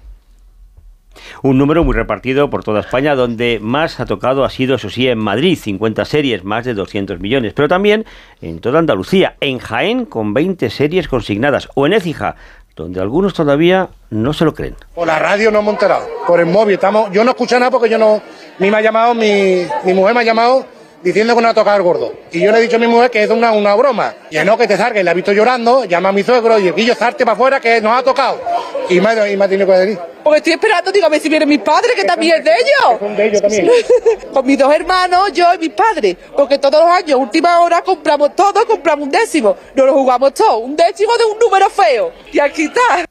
[1.43, 5.09] Un número muy repartido por toda España, donde más ha tocado ha sido, eso sí,
[5.09, 8.05] en Madrid, 50 series, más de 200 millones, pero también
[8.41, 12.37] en toda Andalucía, en Jaén, con 20 series consignadas, o en Écija,
[12.77, 14.77] donde algunos todavía no se lo creen.
[14.95, 16.75] Por la radio no hemos enterado, por el móvil.
[16.75, 18.23] Estamos, yo no escuché nada porque yo no.
[18.59, 20.65] Ni me ha llamado, mi, mi mujer me ha llamado
[21.03, 22.13] diciendo que no ha tocado el gordo.
[22.33, 24.15] Y yo le he dicho a mi mujer que es una, una broma.
[24.31, 25.01] Y no, que te salga.
[25.01, 27.61] Y la he visto llorando, llama a mi suegro y el guillo salte para afuera
[27.61, 28.41] que nos ha tocado.
[28.89, 29.99] Y me, y me ha tenido que decir.
[30.23, 32.99] Porque estoy esperando, digo, a ver si vienen mis padres, que también es de ellos.
[33.01, 33.71] Son de ellos también.
[34.33, 36.17] Con mis dos hermanos, yo y mis padres.
[36.37, 39.57] Porque todos los años, última hora, compramos todo, compramos un décimo.
[39.75, 40.59] No lo jugamos todo.
[40.59, 42.13] Un décimo de un número feo.
[42.33, 43.09] Y aquí está.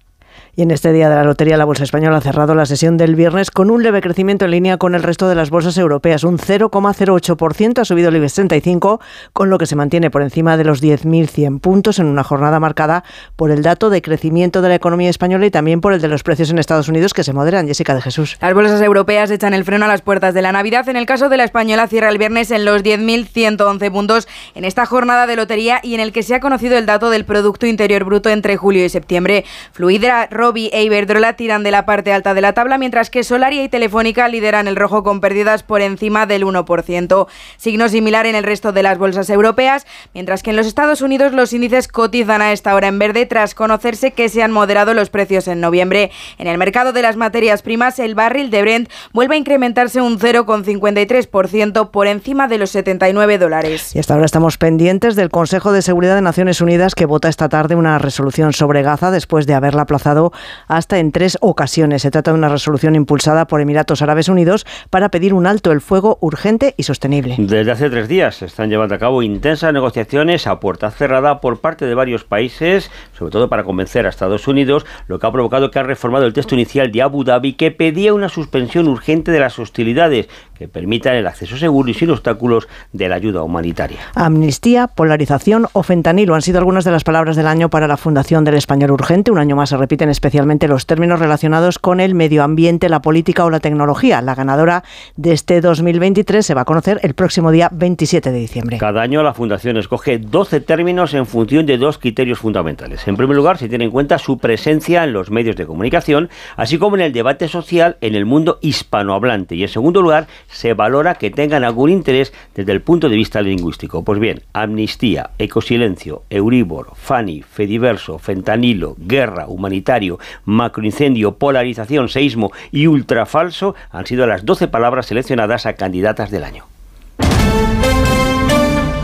[0.59, 3.15] Y en este día de la Lotería, la Bolsa Española ha cerrado la sesión del
[3.15, 6.23] viernes con un leve crecimiento en línea con el resto de las bolsas europeas.
[6.23, 8.99] Un 0,08% ha subido el IBEX 35,
[9.33, 13.03] con lo que se mantiene por encima de los 10.100 puntos en una jornada marcada
[13.35, 16.23] por el dato de crecimiento de la economía española y también por el de los
[16.23, 17.67] precios en Estados Unidos que se moderan.
[17.67, 18.39] Jessica de Jesús.
[18.41, 20.89] Las bolsas europeas echan el freno a las puertas de la Navidad.
[20.89, 24.87] En el caso de la española cierra el viernes en los 10.111 puntos en esta
[24.87, 28.05] jornada de lotería y en el que se ha conocido el dato del Producto Interior
[28.05, 29.45] Bruto entre julio y septiembre.
[29.71, 33.65] Fluidra, Robi e Iberdrola tiran de la parte alta de la tabla, mientras que Solaria
[33.65, 37.27] y Telefónica lideran el rojo con pérdidas por encima del 1%.
[37.57, 41.33] Signo similar en el resto de las bolsas europeas, mientras que en los Estados Unidos
[41.33, 45.09] los índices cotizan a esta hora en verde tras conocerse que se han moderado los
[45.09, 46.11] precios en noviembre.
[46.37, 50.17] En el mercado de las materias primas, el barril de Brent vuelve a incrementarse un
[50.17, 53.93] 0,53% por encima de los 79 dólares.
[53.93, 57.49] Y hasta ahora estamos pendientes del Consejo de Seguridad de Naciones Unidas que vota esta
[57.49, 60.31] tarde una resolución sobre Gaza después de haberla aplazado
[60.67, 62.01] hasta en tres ocasiones.
[62.01, 65.81] Se trata de una resolución impulsada por Emiratos Árabes Unidos para pedir un alto el
[65.81, 67.35] fuego urgente y sostenible.
[67.37, 71.59] Desde hace tres días se están llevando a cabo intensas negociaciones a puerta cerrada por
[71.59, 75.71] parte de varios países, sobre todo para convencer a Estados Unidos, lo que ha provocado
[75.71, 79.39] que ha reformado el texto inicial de Abu Dhabi que pedía una suspensión urgente de
[79.39, 80.27] las hostilidades
[80.57, 83.99] que permitan el acceso seguro y sin obstáculos de la ayuda humanitaria.
[84.15, 88.43] Amnistía, polarización o fentanilo han sido algunas de las palabras del año para la Fundación
[88.43, 89.31] del Español Urgente.
[89.31, 90.26] Un año más se repiten especialmente
[90.67, 94.21] los términos relacionados con el medio ambiente, la política o la tecnología.
[94.21, 94.83] La ganadora
[95.15, 98.77] de este 2023 se va a conocer el próximo día 27 de diciembre.
[98.77, 103.07] Cada año la Fundación escoge 12 términos en función de dos criterios fundamentales.
[103.07, 106.77] En primer lugar, se tiene en cuenta su presencia en los medios de comunicación, así
[106.77, 109.55] como en el debate social en el mundo hispanohablante.
[109.55, 113.41] Y en segundo lugar, se valora que tengan algún interés desde el punto de vista
[113.41, 114.03] lingüístico.
[114.03, 123.75] Pues bien, amnistía, ecosilencio, Euribor, Fani, Fediverso, fentanilo, guerra, humanitario, macroincendio, polarización, seísmo y ultrafalso
[123.89, 126.76] han sido las 12 palabras seleccionadas a candidatas del año.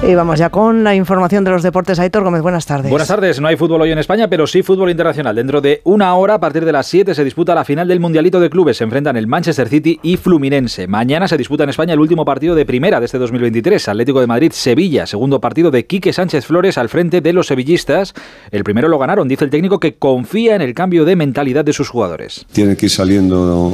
[0.05, 1.97] Y vamos ya con la información de los deportes.
[1.97, 2.89] Aitor Gómez, buenas tardes.
[2.89, 3.39] Buenas tardes.
[3.39, 5.33] No hay fútbol hoy en España, pero sí fútbol internacional.
[5.33, 8.41] Dentro de una hora, a partir de las 7, se disputa la final del Mundialito
[8.41, 8.75] de Clubes.
[8.75, 10.87] Se enfrentan el Manchester City y Fluminense.
[10.87, 13.87] Mañana se disputa en España el último partido de primera de este 2023.
[13.87, 15.07] Atlético de Madrid-Sevilla.
[15.07, 18.13] Segundo partido de Quique Sánchez Flores al frente de los sevillistas.
[18.51, 21.71] El primero lo ganaron, dice el técnico, que confía en el cambio de mentalidad de
[21.71, 22.45] sus jugadores.
[22.51, 23.73] Tienen que ir saliendo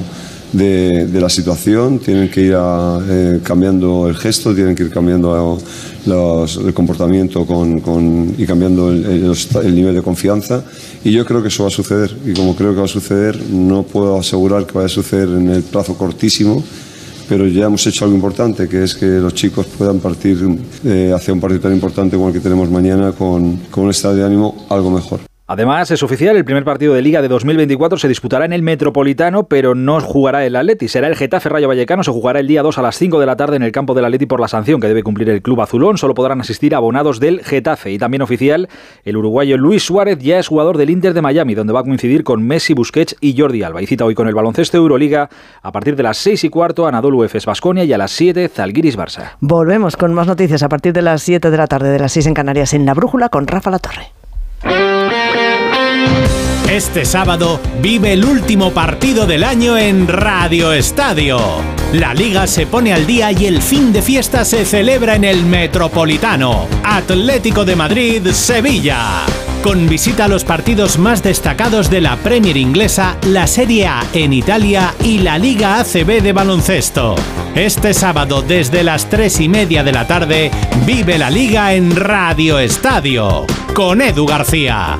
[0.53, 5.57] de, de la situación, tienen que ir eh, cambiando el gesto, tienen que ir cambiando
[6.05, 10.63] los- el comportamiento con, con- y cambiando el nivel de confianza.
[11.03, 12.15] Y yo creo que eso va a suceder.
[12.25, 15.49] Y como creo que va a suceder, no puedo asegurar que vaya a suceder en
[15.49, 16.63] el plazo cortísimo.
[17.29, 20.35] Pero ya hemos hecho algo importante, que es que los chicos puedan partir
[20.83, 24.15] eh, hacia un partido tan importante como el que tenemos mañana con, con un estado
[24.15, 25.28] de ánimo algo mejor.
[25.51, 29.47] Además, es oficial, el primer partido de Liga de 2024 se disputará en el Metropolitano,
[29.47, 30.87] pero no jugará el Atleti.
[30.87, 33.35] Será el Getafe Rayo Vallecano, se jugará el día 2 a las 5 de la
[33.35, 35.97] tarde en el campo del Atleti por la sanción que debe cumplir el club azulón.
[35.97, 37.89] Solo podrán asistir abonados del Getafe.
[37.91, 38.69] Y también oficial,
[39.03, 42.23] el uruguayo Luis Suárez ya es jugador del Inter de Miami, donde va a coincidir
[42.23, 43.81] con Messi, Busquets y Jordi Alba.
[43.81, 45.31] Y cita hoy con el baloncesto Euroliga
[45.63, 48.99] a partir de las 6 y cuarto, Anadolu Efes Basconia y a las 7, Zalgiris
[48.99, 49.31] Barça.
[49.39, 52.27] Volvemos con más noticias a partir de las 7 de la tarde, de las 6
[52.27, 54.18] en Canarias, en La Brújula, con Rafa La Torre.
[56.69, 61.39] Este sábado vive el último partido del año en Radio Estadio.
[61.93, 65.43] La liga se pone al día y el fin de fiesta se celebra en el
[65.45, 66.67] Metropolitano.
[66.83, 69.25] Atlético de Madrid, Sevilla.
[69.63, 74.31] Con visita a los partidos más destacados de la Premier inglesa, la Serie A en
[74.31, 77.15] Italia y la Liga ACB de baloncesto.
[77.55, 80.51] Este sábado desde las 3 y media de la tarde,
[80.85, 83.47] vive la liga en Radio Estadio.
[83.73, 84.99] Con Edu García.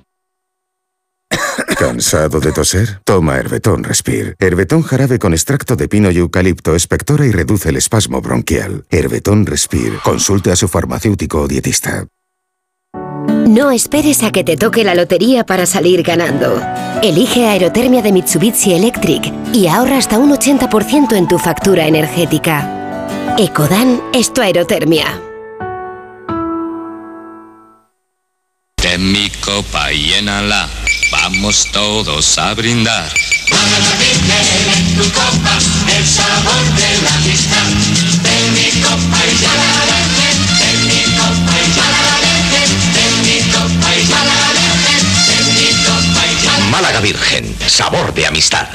[1.81, 3.01] ¿Cansado de toser?
[3.03, 4.35] Toma Herbetón Respire.
[4.37, 8.85] Herbetón jarabe con extracto de pino y eucalipto espectora y reduce el espasmo bronquial.
[8.91, 9.97] Herbetón Respire.
[10.03, 12.05] Consulte a su farmacéutico o dietista.
[13.47, 16.61] No esperes a que te toque la lotería para salir ganando.
[17.01, 23.35] Elige Aerotermia de Mitsubishi Electric y ahorra hasta un 80% en tu factura energética.
[23.39, 25.19] Ecodan es tu aerotermia.
[28.75, 30.67] Ten mi copa y llénala,
[31.33, 33.11] vamos todos a brindar.
[34.77, 35.57] en tu copa
[35.97, 37.67] el sabor de la amistad.
[38.23, 43.05] De mi copa y ya la dejen, de mi copa y ya la dejen, de
[43.23, 48.13] mi copa y ya la dejen, de mi copa y ya la Málaga Virgen, sabor
[48.13, 48.67] de amistad.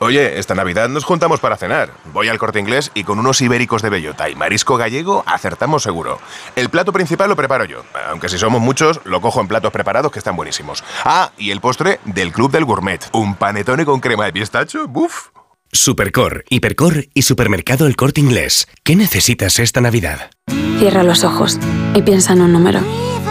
[0.00, 1.90] Oye, esta Navidad nos juntamos para cenar.
[2.12, 6.18] Voy al corte inglés y con unos ibéricos de bellota y marisco gallego acertamos seguro.
[6.56, 10.10] El plato principal lo preparo yo, aunque si somos muchos, lo cojo en platos preparados
[10.10, 10.82] que están buenísimos.
[11.04, 13.08] Ah, y el postre del Club del Gourmet.
[13.12, 15.28] Un panetone con crema de pistacho, ¡buf!
[15.70, 18.66] Supercor, Hipercor y Supermercado El Corte Inglés.
[18.82, 20.30] ¿Qué necesitas esta Navidad?
[20.78, 21.58] Cierra los ojos
[21.94, 22.80] y piensa en un número.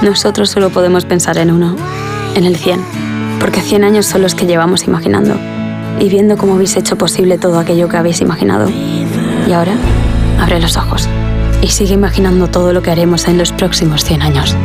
[0.02, 1.76] Nosotros solo podemos pensar en uno,
[2.36, 5.38] en el 100, porque 100 años son los que llevamos imaginando
[6.00, 8.70] y viendo cómo habéis hecho posible todo aquello que habéis imaginado.
[8.70, 9.74] Y ahora,
[10.40, 11.08] abre los ojos
[11.62, 14.56] y sigue imaginando todo lo que haremos en los próximos 100 años.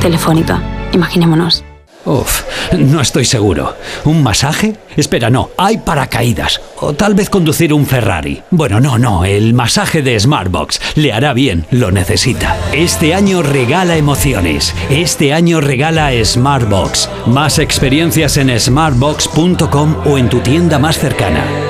[0.00, 0.62] Telefónica,
[0.92, 1.64] imaginémonos.
[2.04, 2.42] Uf,
[2.78, 3.76] no estoy seguro.
[4.04, 4.76] ¿Un masaje?
[4.96, 6.60] Espera, no, hay paracaídas.
[6.78, 8.42] O tal vez conducir un Ferrari.
[8.50, 12.56] Bueno, no, no, el masaje de Smartbox le hará bien, lo necesita.
[12.72, 14.74] Este año regala emociones.
[14.88, 17.08] Este año regala Smartbox.
[17.26, 21.69] Más experiencias en smartbox.com o en tu tienda más cercana.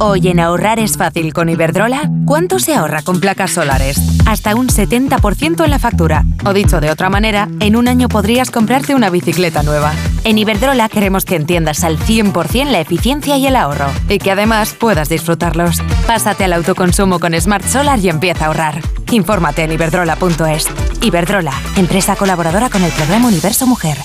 [0.00, 2.08] Hoy en ahorrar es fácil con Iberdrola.
[2.24, 4.00] ¿Cuánto se ahorra con placas solares?
[4.26, 6.24] Hasta un 70% en la factura.
[6.44, 9.92] O dicho de otra manera, en un año podrías comprarte una bicicleta nueva.
[10.22, 13.90] En Iberdrola queremos que entiendas al 100% la eficiencia y el ahorro.
[14.08, 15.82] Y que además puedas disfrutarlos.
[16.06, 18.80] Pásate al autoconsumo con Smart Solar y empieza a ahorrar.
[19.10, 20.68] Infórmate en iberdrola.es.
[21.02, 23.98] Iberdrola, empresa colaboradora con el programa Universo Mujer.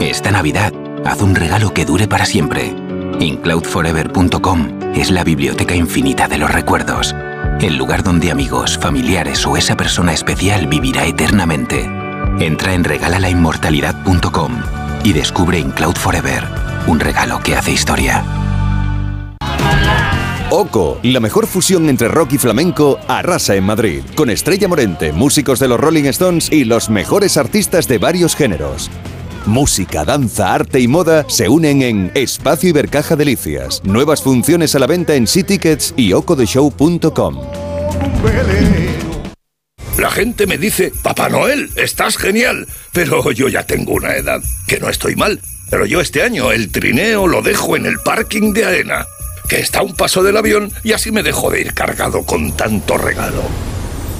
[0.00, 0.72] Esta Navidad,
[1.04, 2.74] haz un regalo que dure para siempre.
[3.20, 7.14] InCloudForever.com es la biblioteca infinita de los recuerdos.
[7.60, 11.88] El lugar donde amigos, familiares o esa persona especial vivirá eternamente.
[12.40, 14.52] Entra en regalalainmortalidad.com
[15.04, 16.44] y descubre InCloud Forever,
[16.86, 18.24] un regalo que hace historia.
[20.50, 25.58] Oco, la mejor fusión entre rock y flamenco, arrasa en Madrid, con Estrella Morente, músicos
[25.58, 28.90] de los Rolling Stones y los mejores artistas de varios géneros.
[29.46, 33.82] Música, danza, arte y moda se unen en Espacio Ibercaja Delicias.
[33.84, 37.40] Nuevas funciones a la venta en Tickets y ocodeshow.com.
[39.98, 42.66] La gente me dice, Papá Noel, estás genial.
[42.92, 45.40] Pero yo ya tengo una edad, que no estoy mal.
[45.70, 49.06] Pero yo este año el trineo lo dejo en el parking de AENA,
[49.48, 52.56] que está a un paso del avión y así me dejo de ir cargado con
[52.56, 53.42] tanto regalo.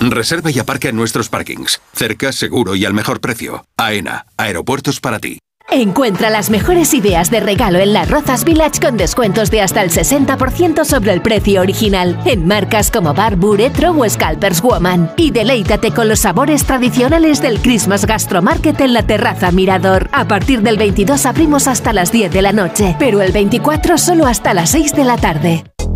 [0.01, 1.81] Reserva y aparca en nuestros parkings.
[1.95, 3.65] Cerca, seguro y al mejor precio.
[3.77, 5.39] AENA, aeropuertos para ti.
[5.71, 9.91] Encuentra las mejores ideas de regalo en las Rozas Village con descuentos de hasta el
[9.91, 15.13] 60% sobre el precio original en marcas como Barbu, Retro o Scalpers Woman.
[15.17, 20.11] Y deleítate con los sabores tradicionales del Christmas Gastro Market en la terraza Mirador.
[20.13, 24.27] A partir del 22 abrimos hasta las 10 de la noche, pero el 24 solo
[24.27, 25.65] hasta las 6 de la tarde.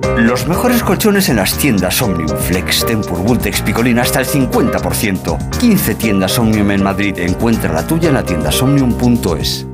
[0.00, 5.58] Los mejores colchones en las tiendas Omnium Flex, Tempur, Vultex, Picolina hasta el 50%.
[5.58, 7.18] 15 tiendas Omnium en Madrid.
[7.18, 9.66] Encuentra la tuya en la tienda somnium.es.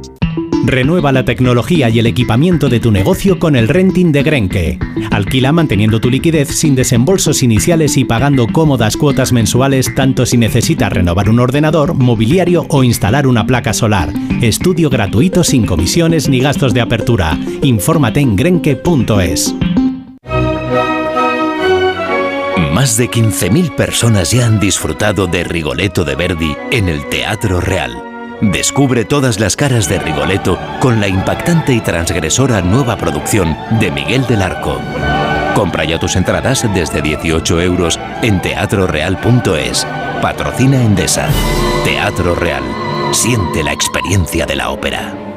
[0.64, 4.78] Renueva la tecnología y el equipamiento de tu negocio con el renting de Grenke.
[5.10, 10.90] Alquila manteniendo tu liquidez sin desembolsos iniciales y pagando cómodas cuotas mensuales tanto si necesitas
[10.90, 14.10] renovar un ordenador, mobiliario o instalar una placa solar.
[14.40, 17.38] Estudio gratuito sin comisiones ni gastos de apertura.
[17.60, 19.54] Infórmate en grenke.es.
[22.74, 28.02] Más de 15.000 personas ya han disfrutado de Rigoletto de Verdi en el Teatro Real.
[28.40, 34.26] Descubre todas las caras de Rigoletto con la impactante y transgresora nueva producción de Miguel
[34.26, 34.80] del Arco.
[35.54, 39.86] Compra ya tus entradas desde 18 euros en teatroreal.es.
[40.20, 41.28] Patrocina Endesa.
[41.84, 42.64] Teatro Real.
[43.12, 45.33] Siente la experiencia de la ópera.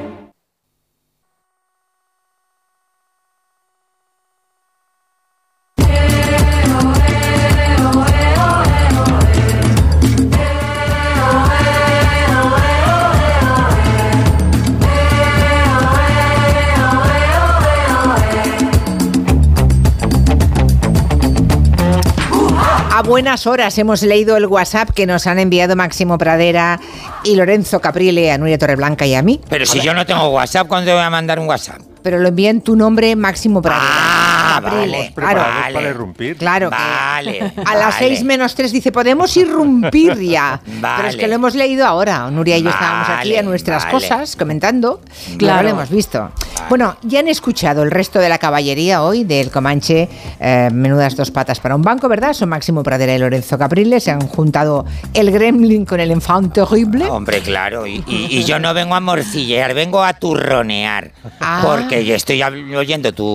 [23.07, 26.77] Buenas horas hemos leído el WhatsApp que nos han enviado Máximo Pradera
[27.23, 29.39] y Lorenzo Caprile a Nuria Torreblanca y a mí.
[29.47, 31.79] Pero si yo no tengo WhatsApp, ¿cuándo te voy a mandar un WhatsApp?
[32.03, 33.87] Pero lo envíen tu nombre Máximo Pradera.
[33.89, 35.13] Ah, Caprile, vale.
[35.15, 35.73] claro.
[35.73, 36.37] Para irrumpir.
[36.37, 36.69] Claro.
[36.69, 37.53] Vale.
[37.65, 37.95] A las vale.
[37.99, 40.59] seis menos tres dice, podemos irrumpir ya.
[40.65, 41.17] Pero es Vale.
[41.17, 42.29] que lo hemos leído ahora.
[42.31, 43.93] Nuria y yo estábamos aquí Vale, a nuestras vale.
[43.93, 45.01] cosas comentando.
[45.37, 45.63] Claro, Claro.
[45.63, 46.31] lo hemos visto.
[46.69, 50.09] Bueno, ya han escuchado el resto de la caballería hoy del Comanche.
[50.39, 52.33] eh, menudas dos patas para un banco, ¿verdad?
[52.33, 53.99] Son Máximo Pradera y Lorenzo Caprile.
[53.99, 57.05] Se han juntado el gremlin con el enfant terrible.
[57.05, 57.85] Hombre, claro.
[57.87, 61.11] Y, y- y yo no vengo a morcillear, vengo a turronear.
[61.39, 61.61] Ah.
[61.63, 63.25] Porque yo estoy oyendo tu.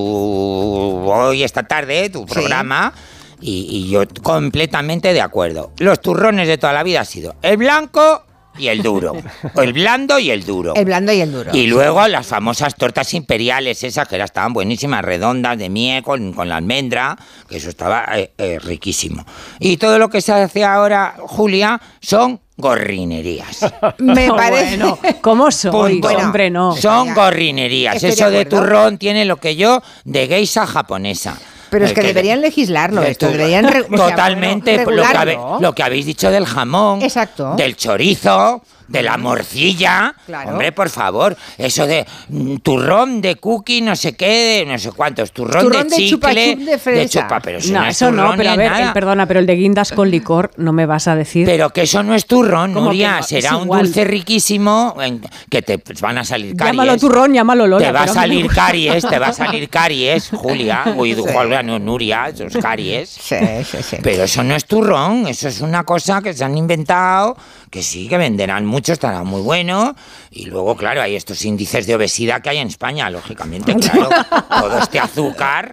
[1.12, 2.92] Hoy, esta tarde, tu programa.
[3.40, 5.72] Y, y yo completamente de acuerdo.
[5.78, 8.24] Los turrones de toda la vida ha sido el blanco
[8.58, 9.14] y el duro.
[9.56, 10.74] el blando y el duro.
[10.74, 11.50] El blando y el duro.
[11.54, 16.32] Y luego las famosas tortas imperiales, esas que eran- estaban buenísimas, redondas, de miel, con,
[16.32, 17.16] con la almendra,
[17.48, 19.24] que eso estaba eh, eh, riquísimo.
[19.58, 23.60] Y todo lo que se hace ahora, Julia, son gorrinerías.
[23.98, 24.76] Me No, parece.
[24.76, 26.00] bueno, ¿Cómo soy?
[26.00, 26.08] Punto.
[26.18, 26.76] hombre, no.
[26.76, 28.02] Son gorrinerías.
[28.02, 31.38] Eso de turrón tiene lo que yo de geisha japonesa.
[31.72, 35.02] Pero es que deberían legislarlo esto, deberían re- o sea, Totalmente bueno, lo,
[35.58, 37.54] que lo que habéis dicho del jamón, Exacto.
[37.56, 38.62] del chorizo,
[38.92, 40.14] de la morcilla.
[40.26, 40.50] Claro.
[40.50, 44.92] Hombre, por favor, eso de mm, turrón de cookie, no sé qué, de no sé
[44.92, 47.20] cuántos, turrón, Turrón de de chupa chicle, chup de fresa.
[47.22, 48.86] chupa, pero eso No, no, es eso no, turrón pero a ver, nada.
[48.88, 51.46] el- perdona, pero el de guindas con licor no me vas a decir.
[51.46, 53.16] Pero que eso no es turrón, ¿Cómo que Nuria.
[53.18, 53.22] no?
[53.22, 56.72] Será un dulce riquísimo en- que te van a salir caries.
[56.76, 57.86] Llámalo turrón, llámalo Lola.
[57.86, 60.84] te va a salir caries, te va a salir caries, Julia.
[60.96, 63.10] Uy, Julia, no, Nuria, esos caries.
[63.32, 63.96] Sí, sí, sí.
[64.02, 67.36] Pero eso no es turrón, eso es una cosa que se han inventado,
[67.70, 69.94] que sí, que venderán mucho, estará muy bueno.
[70.30, 74.08] Y luego, claro, hay estos índices de obesidad que hay en España, lógicamente, claro.
[74.48, 75.70] todo este azúcar.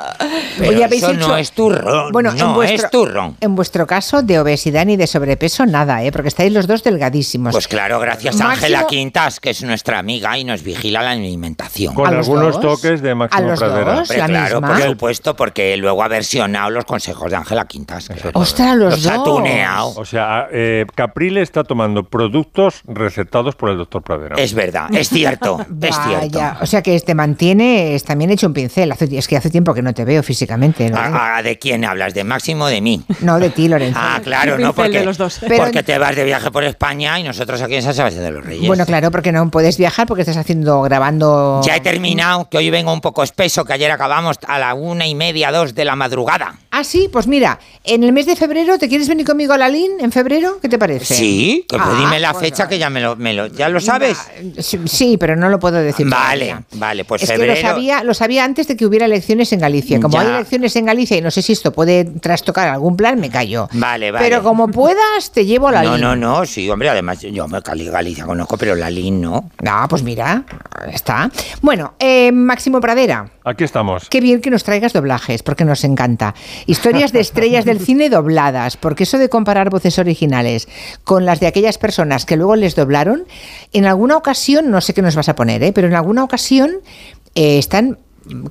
[0.58, 2.12] Pero Oye, eso hecho- no es turrón.
[2.12, 3.38] Bueno, no en vuestro, es turrón.
[3.40, 6.12] En vuestro caso, de obesidad ni de sobrepeso, nada, ¿eh?
[6.12, 7.54] Porque estáis los dos delgadísimos.
[7.54, 11.12] Pues claro, gracias a Máximo- Ángela Quintas, que es nuestra amiga y nos vigila la
[11.12, 11.94] alimentación.
[11.96, 12.82] Con ¿A los algunos dos?
[12.82, 13.94] toques de Máximo ¿A los Pradera.
[13.96, 14.10] dos?
[14.10, 14.76] La claro, misma?
[14.78, 18.10] por supuesto, porque luego ha versionado los consejos de Ángela Quintas.
[18.34, 19.24] ¡Ostras, los, ha dos!
[19.24, 19.94] tuneado.
[19.96, 24.36] O sea, eh, Caprile está tomando productos recetados por el doctor Pradera.
[24.38, 26.40] Es verdad, es cierto, es cierto.
[26.62, 28.92] O sea que te mantienes también hecho un pincel.
[28.92, 30.90] Hace- es que hace tiempo que no te veo físicamente.
[30.90, 30.98] ¿no?
[30.98, 32.14] Ah, ah, ¿De quién hablas?
[32.14, 33.04] ¿De Máximo o de mí?
[33.22, 34.00] No, de ti, Lorenzo.
[34.02, 35.40] Ah, claro, no, porque, de los dos.
[35.58, 38.46] Porque te vas de viaje por España y nosotros aquí en San Sebastián de los
[38.46, 38.68] Reyes.
[38.68, 41.62] Bueno, claro, porque no puedes viajar porque estás haciendo, grabando...
[41.64, 45.08] Ya he terminado, que hoy vengo un poco espeso, que ayer acabamos a la una
[45.08, 46.56] y media, dos de la madrugada.
[46.80, 49.68] Ah, sí, pues mira, en el mes de febrero, ¿te quieres venir conmigo a la
[49.68, 50.60] LIN en febrero?
[50.62, 51.14] ¿Qué te parece?
[51.14, 53.82] Sí, pues Ah, dime la pues fecha que ya me lo, me lo- ya lo
[53.82, 54.18] sabes.
[54.60, 56.08] Sí, sí, pero no lo puedo decir.
[56.08, 56.66] Vale, todavía.
[56.76, 57.54] vale, pues es febrero.
[57.56, 60.00] que lo sabía, lo sabía antes de que hubiera elecciones en Galicia.
[60.00, 60.22] Como Ya.
[60.22, 63.68] hay elecciones en Galicia y no sé si esto puede trastocar algún plan, me callo.
[63.74, 64.26] Vale, vale.
[64.26, 66.02] Pero como puedas, te llevo a la no, LIN.
[66.02, 69.52] no, no, sí, hombre, además yo me Cali- Galicia conozco, pero la LIN no.
[69.68, 70.46] Ah, pues mira,
[70.94, 71.30] está.
[71.62, 73.30] Bueno, eh, Máximo Pradera.
[73.44, 74.08] Aquí estamos.
[74.10, 76.36] Qué bien que nos traigas doblajes, porque nos encanta.
[76.70, 80.68] Historias de estrellas del cine dobladas, porque eso de comparar voces originales
[81.04, 83.24] con las de aquellas personas que luego les doblaron,
[83.74, 85.72] en alguna ocasión, no sé qué nos vas a poner, ¿eh?
[85.74, 86.72] pero en alguna ocasión
[87.36, 87.98] eh, están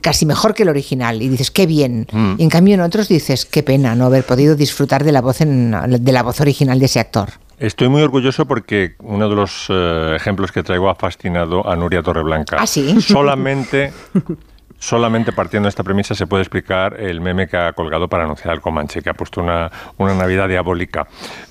[0.00, 2.34] casi mejor que el original y dices qué bien Mm.
[2.38, 5.40] y en cambio en otros dices qué pena no haber podido disfrutar de la voz
[5.40, 9.66] en- de la voz original de ese actor Estoy muy orgulloso porque uno de los
[9.68, 12.56] eh, ejemplos que traigo ha fascinado a Nuria Torreblanca.
[12.58, 13.00] ¿Ah, sí?
[13.00, 13.92] Solamente,
[14.78, 18.50] solamente partiendo de esta premisa se puede explicar el meme que ha colgado para anunciar
[18.50, 21.06] al Comanche, que ha puesto una, una Navidad diabólica.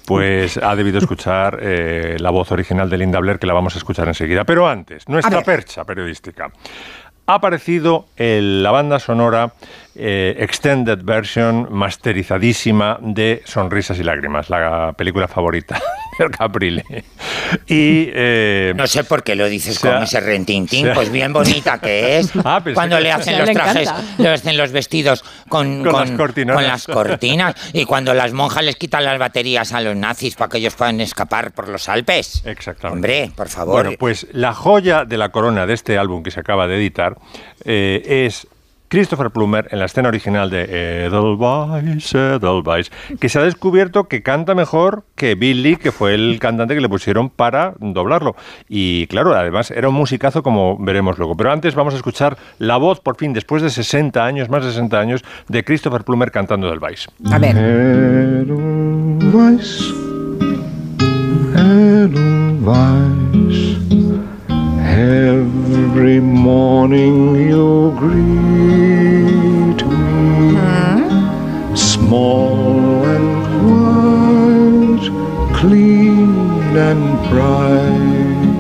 [0.06, 3.78] Pues ha debido escuchar eh, la voz original de Linda Blair, que la vamos a
[3.78, 4.46] escuchar enseguida.
[4.46, 6.52] Pero antes, nuestra percha periodística.
[7.30, 9.52] Ha aparecido en la banda sonora
[9.96, 15.78] eh, extended version masterizadísima de Sonrisas y Lágrimas, la película favorita
[16.38, 16.84] Caprile.
[17.68, 21.34] Y eh, No sé por qué lo dices sea- con ese rentintín, sea- pues bien
[21.34, 22.32] bonita que es.
[22.46, 26.64] Ah, cuando le hacen los le trajes, le hacen los vestidos con, Con las con
[26.64, 27.56] las cortinas.
[27.74, 31.02] Y cuando las monjas les quitan las baterías a los nazis para que ellos puedan
[31.02, 32.44] escapar por los Alpes.
[32.46, 32.96] Exactamente.
[32.96, 33.84] Hombre, por favor.
[33.84, 37.18] Bueno, pues la joya de la corona de este álbum que se acaba de editar
[37.66, 38.48] eh, es
[38.90, 44.56] Christopher Plummer en la escena original de Edelweiss, Edelweiss, que se ha descubierto que canta
[44.56, 48.36] mejor que Billy, que fue el cantante que le pusieron para doblarlo.
[48.70, 51.36] Y claro, además era un musicazo como veremos luego.
[51.36, 54.72] Pero antes vamos a escuchar la voz, por fin, después de 60 años, más de
[54.72, 57.08] 60 años, de Christopher Plummer cantando Edelweiss.
[57.32, 57.58] a ver
[58.48, 59.94] Edelweiss,
[61.56, 63.18] Edelweiss.
[64.98, 70.56] Every morning you greet me,
[71.76, 73.38] small and
[73.70, 75.08] white,
[75.56, 78.60] clean and bright.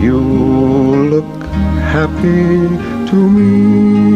[0.00, 0.20] You
[1.10, 1.42] look
[1.96, 2.68] happy
[3.10, 4.15] to me.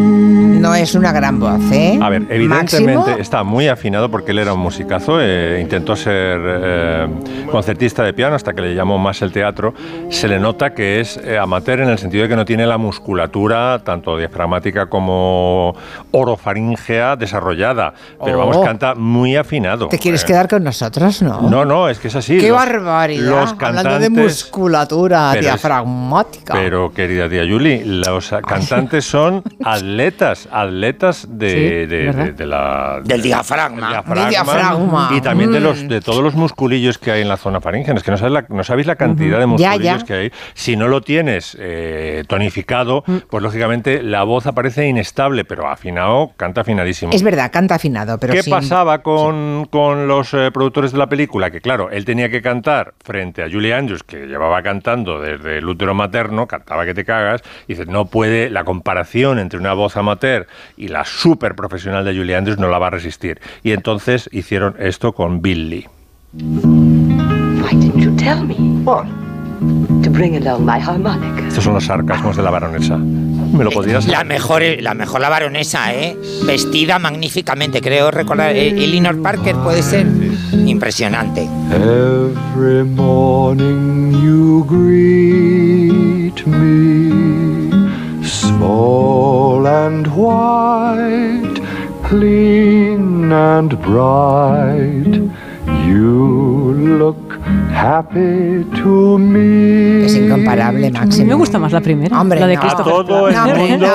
[0.60, 1.98] No es una gran voz ¿eh?
[2.00, 6.40] A ver, evidentemente Máximo, está muy afinado porque él era un musicazo, eh, intentó ser
[6.44, 7.08] eh,
[7.50, 9.74] concertista de piano hasta que le llamó más el teatro.
[10.10, 12.78] Se le nota que es eh, amateur en el sentido de que no tiene la
[12.78, 15.74] musculatura, tanto diafragmática como
[16.10, 17.94] orofaringea, desarrollada.
[18.24, 18.64] Pero vamos, Oh.
[18.64, 19.88] canta muy afinado.
[19.88, 21.22] ¿te quieres quedar con nosotros?
[21.22, 21.40] No.
[21.48, 22.38] No, no, es que es así.
[22.38, 23.30] ¡Qué Los- barbaridad!
[23.30, 26.54] Los Hablando de cantantes- musculatura Pero es- diafragmática.
[26.54, 32.24] Pero, querida tía Yuli, los cantantes son atletas, atletas de, Sí, de- ¿verdad?
[32.26, 33.00] de- de la...
[33.04, 33.88] Del diafragma.
[33.90, 35.10] diafragma, Del diafragma.
[35.16, 35.62] Y también de, Mm.
[35.62, 37.94] los, de todos los musculillos que hay en la zona faríngea.
[37.94, 40.04] Es que no, sabes la- no sabéis la cantidad de musculillos ya.
[40.06, 40.32] que hay.
[40.54, 43.16] Si no lo tienes eh, tonificado, Mm.
[43.28, 47.12] pues lógicamente la voz aparece inestable, pero afinado, canta afinadísimo.
[47.12, 51.50] Es verdad, canta afinado, pero ¿Qué pasaba con, con los eh, productores de la película?
[51.50, 55.68] Que claro, él tenía que cantar frente a Julie Andrews, que llevaba cantando desde el
[55.68, 59.96] útero materno, cantaba que te cagas, y dices, no puede, la comparación entre una voz
[59.96, 60.39] amateur
[60.76, 63.40] y la súper profesional de Julie Andrews no la va a resistir.
[63.62, 65.86] Y entonces hicieron esto con Bill Lee.
[66.32, 68.54] Why didn't you tell me?
[68.84, 69.06] What?
[70.02, 71.46] To bring along my harmonica.
[71.46, 72.96] Estos son los sarcasmos de la baronesa.
[72.96, 76.16] ¿Me lo podías La mejor, la mejor la baronesa, ¿eh?
[76.46, 78.56] Vestida magníficamente, creo recordar.
[78.56, 80.06] eh, Elinor Parker puede ser.
[80.52, 81.48] Impresionante.
[81.72, 87.29] Every morning you greet me,
[88.60, 91.56] small and white,
[92.04, 95.14] clean and bright.
[95.88, 97.29] You look
[97.74, 100.04] happy to me.
[100.06, 101.26] Es incomparable, Máximo.
[101.28, 102.60] Me gusta más la primera, Hombre, la de no.
[102.60, 103.36] Christopher A todo el
[103.70, 103.86] mundo.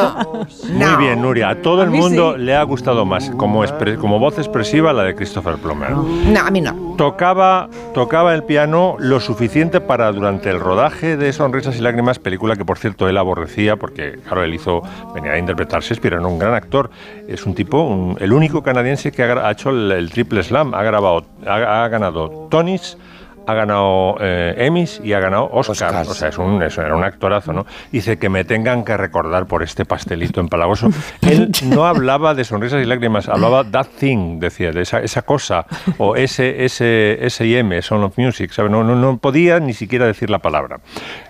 [0.73, 0.88] no.
[0.95, 1.49] Muy bien, Nuria.
[1.49, 2.41] A todo el A mí mundo sí.
[2.44, 3.64] le ha gustado más como,
[3.99, 5.91] como voz expresiva la de Christopher Plummer.
[5.91, 6.95] No, a mí no.
[6.98, 12.56] Tocaba, tocaba el piano lo suficiente para durante el rodaje de Sonrisas y Lágrimas, película
[12.56, 14.82] que por cierto él aborrecía porque, claro, él hizo,
[15.14, 16.90] venía a interpretar Shakespeare, era un gran actor.
[17.27, 20.73] Es un tipo, un- el único canadiense que ha, ha hecho el, el triple slam,
[20.73, 22.98] ha, grabado, ha, ha ganado Tonys,
[23.47, 25.91] ha ganado eh, Emmys y ha ganado Oscar.
[26.11, 27.65] O sea, es un, eso era un actorazo, ¿no?
[27.91, 30.89] Dice que me tengan que recordar por este pastelito empalagoso.
[31.22, 35.65] Él no hablaba de sonrisas y lágrimas, hablaba that thing, decía, de esa, esa cosa,
[35.97, 38.69] o ese, ese, S&M, Son of Music, ¿sabe?
[38.69, 40.80] No, no, no podía ni siquiera decir la palabra.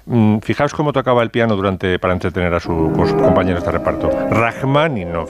[0.05, 4.09] Mm, fijaos cómo tocaba el piano durante, para entretener a su- sus compañeros de reparto.
[4.29, 5.29] Rachmaninov.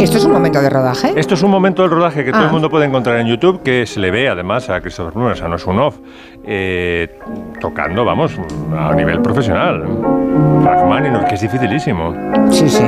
[0.00, 1.12] ¿Esto es un momento de rodaje?
[1.16, 2.46] Esto es un momento del rodaje que todo Ah.
[2.46, 5.36] el mundo puede encontrar en YouTube, que se le ve además a Christopher Plummer, o
[5.36, 5.96] sea, no es un off,
[6.44, 7.18] eh,
[7.60, 8.32] tocando, vamos,
[8.76, 9.84] a nivel profesional.
[10.64, 12.14] Rachmaninoff, que es dificilísimo.
[12.50, 12.84] Sí, sí.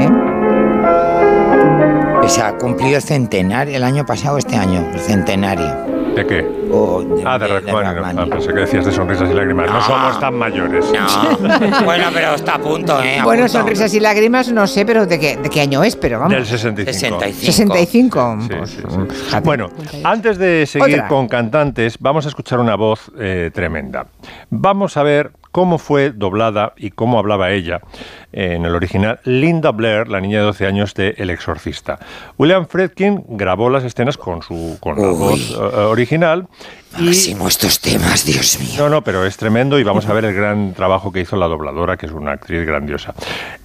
[2.29, 5.67] Se ha cumplido centenario el año pasado, este año, el centenario.
[6.21, 6.47] ¿De qué?
[7.25, 7.71] ah, de.
[7.73, 9.71] Ah, pensé que decías de sonrisas y lágrimas.
[9.71, 10.85] No, somos tan mayores.
[11.87, 13.21] bueno, pero está a punto, ¿eh?
[13.21, 13.59] A Bueno, punto.
[13.59, 16.35] sonrisas y lágrimas, no sé, pero de qué, de qué año es, pero vamos.
[16.35, 17.21] Del 65.
[17.21, 18.39] 65.
[18.43, 19.37] Sí, pues, sí, sí.
[19.43, 19.71] Bueno,
[20.05, 21.09] antes de seguir Otra.
[21.09, 24.07] con cantantes, vamos a escuchar una voz eh, tremenda.
[24.51, 27.81] Vamos a ver cómo fue doblada y cómo hablaba ella
[28.33, 31.99] eh, en el original Linda Blair, la niña de 12 años de El Exorcista.
[32.39, 35.17] William Friedkin grabó las escenas con su con la Uy.
[35.19, 36.47] voz eh, original.
[36.99, 38.75] Máximo estos temas, Dios mío.
[38.79, 41.47] No, no, pero es tremendo y vamos a ver el gran trabajo que hizo la
[41.47, 43.15] dobladora, que es una actriz grandiosa.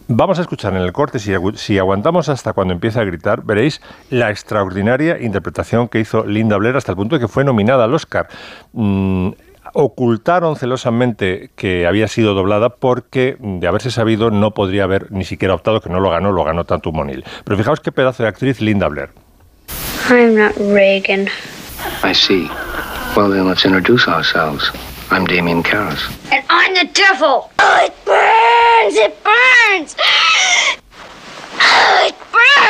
[0.07, 3.41] Vamos a escuchar en el corte, si, agu- si aguantamos hasta cuando empieza a gritar,
[3.43, 3.81] veréis
[4.11, 7.93] la extraordinaria interpretación que hizo Linda Blair hasta el punto de que fue nominada al
[7.95, 8.27] Oscar.
[8.73, 9.29] Mm,
[9.75, 15.53] ocultaron celosamente que había sido doblada porque, de haberse sabido, no podría haber ni siquiera
[15.53, 17.25] optado, que no lo ganó, lo ganó tanto Monil.
[17.43, 19.09] Pero fijaos qué pedazo de actriz Linda Blair.
[20.09, 21.27] I'm not Reagan.
[22.03, 22.49] I see.
[23.17, 24.71] Well, then let's introduce ourselves.
[25.11, 26.07] I'm Damien Karras.
[26.31, 27.49] And I'm the devil.
[27.59, 28.95] Oh, it burns!
[28.95, 29.95] It burns!
[31.57, 32.64] Oh, it burns!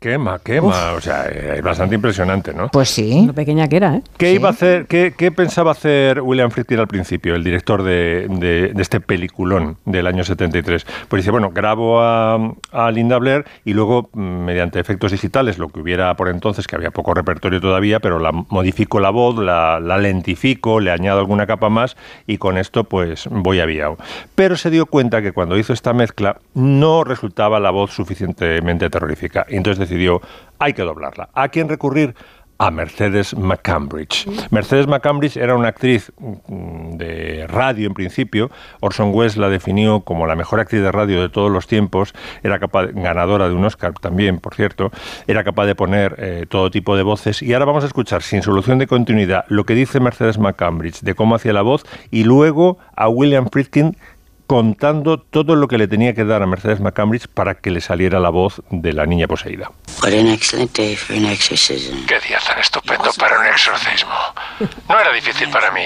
[0.00, 0.92] Quema, quema.
[0.92, 2.68] O sea, es bastante impresionante, ¿no?
[2.68, 3.24] Pues sí.
[3.26, 4.02] Lo pequeña que era, ¿eh?
[4.16, 8.28] ¿Qué iba a hacer, qué, qué pensaba hacer William Friedkin al principio, el director de,
[8.30, 10.86] de- de este peliculón del año 73?
[11.08, 12.36] Pues dice, bueno, grabo a,
[12.70, 16.76] a Linda Blair y luego, mm, mediante efectos digitales, lo que hubiera por entonces, que
[16.76, 21.44] había poco repertorio todavía, pero la modifico la voz, la, la lentifico, le añado alguna
[21.48, 23.96] capa más y con esto pues voy aviado.
[24.36, 29.44] Pero se dio cuenta que cuando hizo esta mezcla no resultaba la voz suficientemente terrorífica.
[29.48, 30.20] Y entonces decidió,
[30.58, 31.30] hay que doblarla.
[31.34, 32.14] ¿A quién recurrir?
[32.58, 34.26] a Mercedes McCambridge.
[34.50, 38.50] Mercedes McCambridge era una actriz mm, de radio en principio.
[38.80, 42.14] Orson Welles la definió como la mejor actriz de radio de todos los tiempos.
[42.42, 44.90] Era capaz, ganadora de un Oscar también, por cierto.
[45.28, 47.42] Era capaz de poner eh, todo tipo de voces.
[47.42, 51.14] Y ahora vamos a escuchar, sin solución de continuidad, lo que dice Mercedes McCambridge de
[51.14, 53.96] cómo hacía la voz y luego a William Friedkin
[54.48, 58.18] contando todo lo que le tenía que dar a Mercedes McCambridge para que le saliera
[58.18, 59.70] la voz de la niña poseída.
[62.06, 64.14] Qué día tan estupendo para un exorcismo.
[64.88, 65.82] No era difícil para mí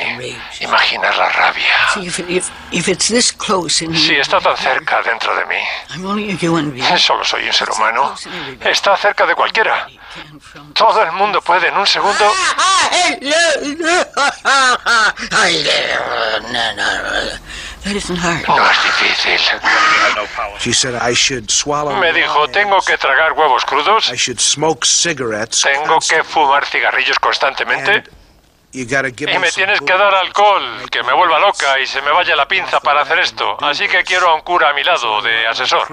[0.61, 1.75] imaginar la rabia.
[3.97, 5.57] Si está tan cerca dentro de mí,
[5.91, 6.99] I'm only a human being.
[6.99, 8.15] solo soy un ser humano,
[8.65, 9.89] está cerca de cualquiera.
[10.73, 12.31] Todo el mundo puede en un segundo.
[17.85, 18.47] That isn't hard.
[18.47, 19.41] No es difícil.
[20.61, 21.97] She said I should swallow.
[21.99, 25.63] Me dijo, tengo que tragar huevos crudos, I should smoke cigarettes.
[25.63, 28.05] tengo que fumar cigarrillos constantemente
[28.73, 32.01] You gotta give y me tienes que dar alcohol, que me vuelva loca y se
[32.01, 33.59] me vaya la pinza para hacer esto.
[33.61, 35.87] Así que quiero a un cura a mi lado, de asesor.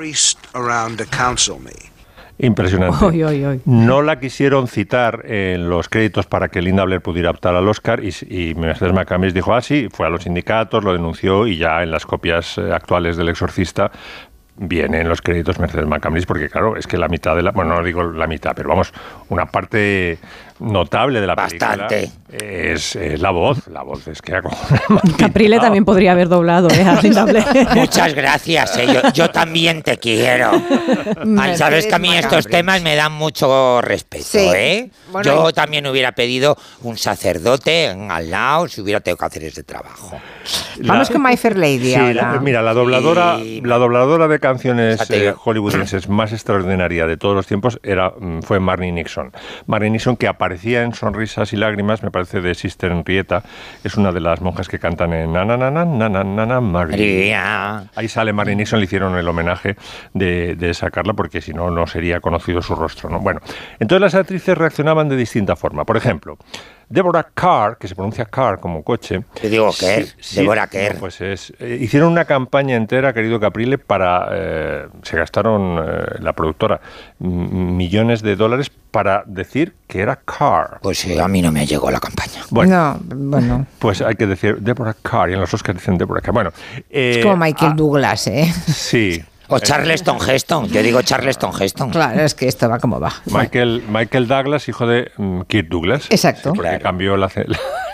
[2.40, 3.04] Impresionante.
[3.04, 3.62] Oy, oy, oy.
[3.66, 8.02] No la quisieron citar en los créditos para que Linda Blair pudiera optar al Oscar
[8.04, 11.84] y, y Mercedes McCambridge dijo, ah, sí, fue a los sindicatos, lo denunció y ya
[11.84, 13.92] en las copias eh, actuales del Exorcista
[14.60, 17.76] viene en los créditos Mercedes McCambridge porque claro, es que la mitad de la, bueno,
[17.76, 18.94] no digo la mitad, pero vamos,
[19.30, 20.18] una parte
[20.60, 21.88] notable de la Bastante.
[21.88, 24.40] película es, es la voz, la voz es que
[25.18, 26.86] Caprile también podría haber doblado, ¿eh?
[27.76, 30.52] Muchas gracias, eh, yo, yo también te quiero.
[31.40, 34.38] Ay, Sabes que a mí estos temas me dan mucho respeto, Sí.
[34.54, 34.92] ¿eh?
[35.12, 39.26] Bueno, yo y- también hubiera pedido un sacerdote en- al lado si hubiera tenido que
[39.26, 40.20] hacer ese trabajo.
[40.82, 42.34] Vamos con My Fair Lady Sí, ahora.
[42.34, 47.48] la- mira, la dobladora, la dobladora de canciones eh, hollywoodienses más extraordinaria de todos los
[47.48, 49.32] tiempos era, mm, fue Marnie Nixon.
[49.66, 53.44] Marnie Nixon, que aparecía en Sonrisas y Lágrimas, me parece, de Sister Henrietta.
[53.84, 57.84] Es una de las monjas que cantan en Nananana, María.
[57.94, 59.76] Ahí sale Marie Nixon, le hicieron el homenaje
[60.16, 63.12] de, de sacarla porque si no, no sería conocido su rostro.
[63.12, 63.20] ¿no?
[63.20, 63.42] Bueno,
[63.80, 65.86] entonces las actrices reaccionaban de distinta forma.
[65.86, 66.40] Por ejemplo,
[66.90, 69.22] Deborah Carr, que se pronuncia Carr como coche.
[69.40, 70.06] Te digo Kerr,
[70.36, 70.96] Deborah Kerr.
[70.96, 74.28] no, pues es, eh, hicieron una campaña entera, querido Caprile, para.
[74.32, 76.82] eh, se gastaron eh, la productora
[77.20, 80.80] millones de dólares para decir que era Carr.
[80.82, 82.42] Pues eh, a mí no me llegó la campaña.
[82.50, 83.66] Bueno, No, bueno.
[83.80, 86.34] pues hay que decir Deborah Carr, y en los Oscars dicen Deborah Carr.
[86.34, 86.50] Bueno,
[86.90, 88.52] Es eh, como Michael ah, Douglas, ¿eh?
[88.68, 89.24] Sí.
[89.52, 91.90] O Charleston Heston, yo digo Charleston Heston.
[91.90, 93.12] Claro, es que esto va como va.
[93.26, 96.06] Michael, Michael Douglas, hijo de mm, Kirk Douglas.
[96.12, 96.54] Exacto.
[96.54, 97.32] Porque cambió la,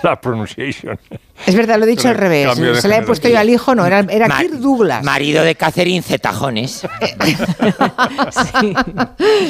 [0.05, 0.97] la pronunciation.
[1.45, 2.55] Es verdad, lo he dicho al revés.
[2.81, 5.03] Se la he puesto yo al hijo, no, era, era Ma- Kirk Douglas.
[5.03, 6.87] Marido de Catherine Zetajones.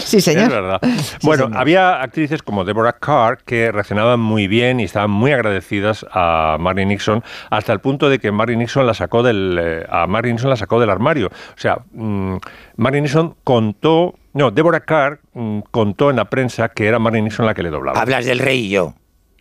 [0.03, 0.43] Sí, señor.
[0.43, 0.81] Es verdad.
[1.23, 6.57] bueno, había actrices como Deborah Carr que reaccionaban muy bien y estaban muy agradecidas a
[6.59, 10.35] Marilyn Nixon hasta el punto de que Marilyn Nixon la sacó del eh, a Marilyn
[10.35, 11.27] Nixon la sacó del armario.
[11.27, 12.35] O sea, mm,
[12.77, 17.45] Marilyn Nixon contó, no, Deborah Carr mm, contó en la prensa que era Marilyn Nixon
[17.45, 17.99] la que le doblaba.
[17.99, 18.93] Hablas del rey y yo.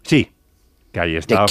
[0.02, 0.30] Sí,
[0.94, 1.44] que ahí está.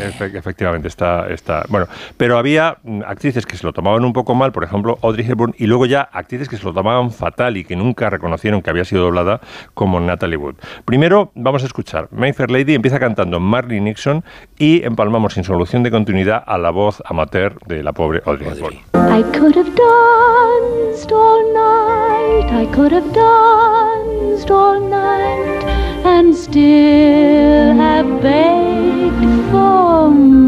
[0.00, 1.64] Efe- Efectivamente, está, está.
[1.68, 5.26] Bueno, pero había mm, actrices que se lo tomaban un poco mal, por ejemplo, Audrey
[5.28, 8.70] Hepburn, y luego ya actrices que se lo tomaban fatal y que nunca reconocieron que
[8.70, 9.40] había sido doblada,
[9.74, 10.56] como Natalie Wood.
[10.84, 12.08] Primero, vamos a escuchar.
[12.12, 14.22] My Fair Lady empieza cantando Marley Nixon
[14.58, 18.89] y empalmamos sin solución de continuidad a la voz amateur de la pobre Audrey Hepburn.
[19.08, 25.64] I could have danced all night, I could have danced all night,
[26.04, 30.39] and still have begged for more.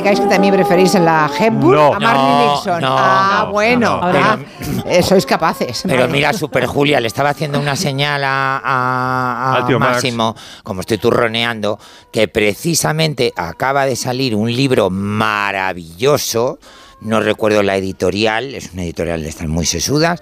[0.00, 1.94] Digáis que también preferís a la Hepburn No.
[1.94, 2.80] a Marley No, Nixon.
[2.80, 4.00] no, ah, no, bueno.
[4.00, 4.18] no, no.
[4.18, 4.38] ah,
[4.86, 5.82] eh, sois capaces.
[5.84, 6.12] Pero Vale.
[6.12, 9.92] mira, Super Julia, le estaba haciendo una señal a, a- a Al tío Max.
[9.94, 11.78] Máximo, como estoy turroneando,
[12.12, 16.58] que precisamente acaba de salir un libro maravilloso,
[17.00, 20.20] no recuerdo la editorial, es una editorial de estas muy sesudas,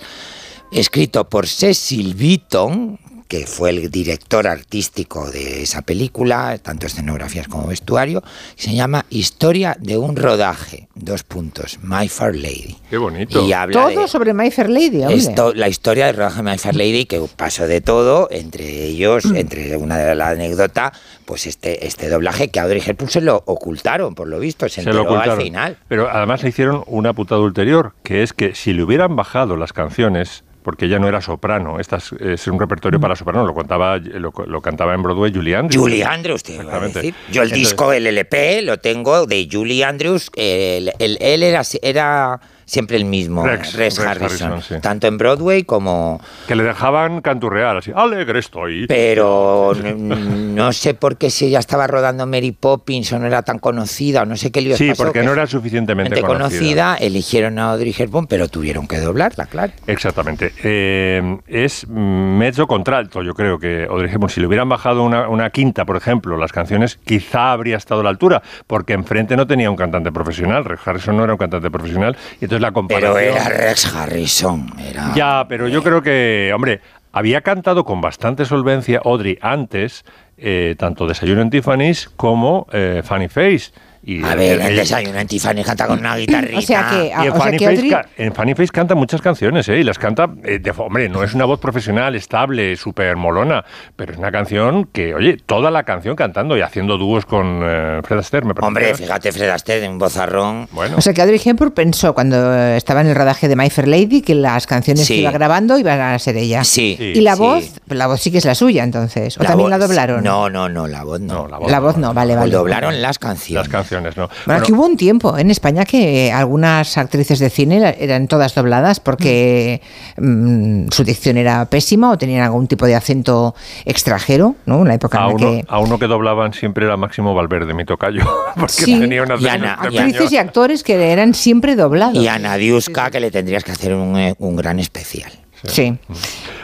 [0.73, 2.99] escrito por Cecil Beaton,
[3.29, 8.23] que fue el director artístico de esa película, tanto escenografías como vestuario,
[8.57, 12.77] se llama Historia de un rodaje, dos puntos, My Fair Lady.
[12.91, 13.47] Qué bonito.
[13.47, 15.17] Y habla de- Todo sobre My Fair Lady, hombre.
[15.17, 19.25] esto, la historia de rodaje de My Fair Lady, que pasó de todo, entre ellos,
[19.35, 20.93] entre una de la anécdota,
[21.25, 24.83] pues este, este doblaje que a Audrey Hepburn se lo ocultaron, por lo visto, se,
[24.83, 25.41] Se lo enteró al ocultaron.
[25.45, 25.79] final.
[25.89, 29.73] Pero además le hicieron una putada ulterior, que es que si le hubieran bajado las
[29.73, 33.99] canciones, porque ella no era soprano, esta es, es un repertorio para soprano, lo contaba,
[33.99, 35.81] lo, lo cantaba en Broadway Julie Andrews.
[35.81, 36.99] Julie Andrews, te iba a Exactamente.
[36.99, 37.15] decir.
[37.31, 40.29] Yo el Entonces, disco, el LP, lo tengo de Julie Andrews.
[40.35, 44.83] Él era, era siempre el mismo, Rex, Rex, Rex Harrison, Harrison, sí.
[44.83, 46.21] tanto en Broadway como...
[46.47, 48.87] Que le dejaban canturrear así, alegre estoy.
[48.89, 53.43] Pero no, no sé por qué si ella estaba rodando Mary Poppins o no era
[53.43, 56.49] tan conocida o no sé qué líos Sí, pasó, porque que no era suficientemente conocida.
[56.49, 59.73] conocida, eligieron a Audrey Hepburn, pero tuvieron que doblarla, claro.
[59.87, 60.53] Exactamente.
[60.63, 65.51] Eh, es mezzo contralto, yo creo que Audrey Hepburn, si le hubieran bajado una, una
[65.51, 69.71] quinta, por ejemplo, las canciones, quizá habría estado a la altura, porque enfrente no tenía
[69.71, 70.65] un cantante profesional.
[70.65, 73.15] Rex Harrison no era un cantante profesional, y entonces la comparación...
[73.15, 75.13] Pero era Rex Harrison, era...
[75.15, 76.81] Ya, pero yo creo que, hombre,
[77.13, 80.05] había cantado con bastante solvencia Audrey antes,
[80.37, 83.73] eh, tanto Desayuno en Tiffany's como eh, Funny Face.
[84.09, 86.59] Y A ver, el desayuno en Tiffany canta con una guitarrita.
[86.59, 88.95] O sea que- Y en, o sea Funny que Face, Audrey- en Funny Face canta
[88.95, 89.79] muchas canciones, ¿eh?
[89.79, 93.65] Y las canta, eh, de, hombre, no es una voz profesional, estable, súper molona,
[93.97, 98.01] pero es una canción que, oye, toda la canción cantando y haciendo dúos con eh,
[98.05, 98.69] Fred Astaire, me parece.
[98.69, 100.69] Hombre, fíjate, Fred Astaire, un bozarrón.
[100.71, 100.99] Bueno.
[100.99, 104.23] O sea que Audrey Hepburn pensó cuando estaba en el rodaje de My Fair Lady
[104.23, 105.15] que las canciones Sí.
[105.17, 106.63] que iba grabando iban a ser ella.
[106.63, 106.97] Sí.
[107.01, 107.41] Y la Sí.
[107.43, 109.37] voz, la voz sí que es la suya entonces.
[109.39, 110.23] O también la doblaron.
[110.23, 111.49] No, no, no, la voz no.
[111.49, 112.53] La voz no, vale, vale.
[112.53, 113.67] Doblaron las canciones.
[113.67, 114.29] Las canciones, ¿no?
[114.47, 119.01] Bueno, aquí hubo un tiempo en España que algunas actrices de cine eran todas dobladas
[119.01, 119.81] porque
[120.17, 123.55] mm, su dicción era pésima o tenían algún tipo de acento
[123.85, 124.83] extranjero, ¿no?
[124.83, 125.65] En la época A en la uno, que...
[125.69, 128.23] a uno que doblaban siempre era Máximo Valverde, mi tocayo,
[128.57, 128.99] porque Sí.
[129.01, 132.17] tenía unas Y Ana- Actrices y actores que eran siempre doblados.
[132.17, 135.33] Y a Nadiuska, que le tendrías que hacer un, eh, un gran especial.
[135.65, 135.99] Sí.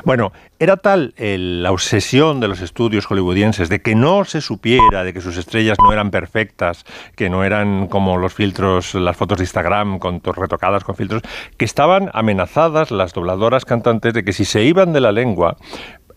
[0.05, 5.03] Bueno, era tal el- la obsesión de los estudios hollywoodienses de que no se supiera,
[5.05, 6.85] de que sus estrellas no eran perfectas,
[7.17, 11.23] que no eran como los filtros, las fotos de Instagram con to- retocadas con filtros,
[11.57, 15.57] que estaban amenazadas las dobladoras cantantes de que si se iban de la lengua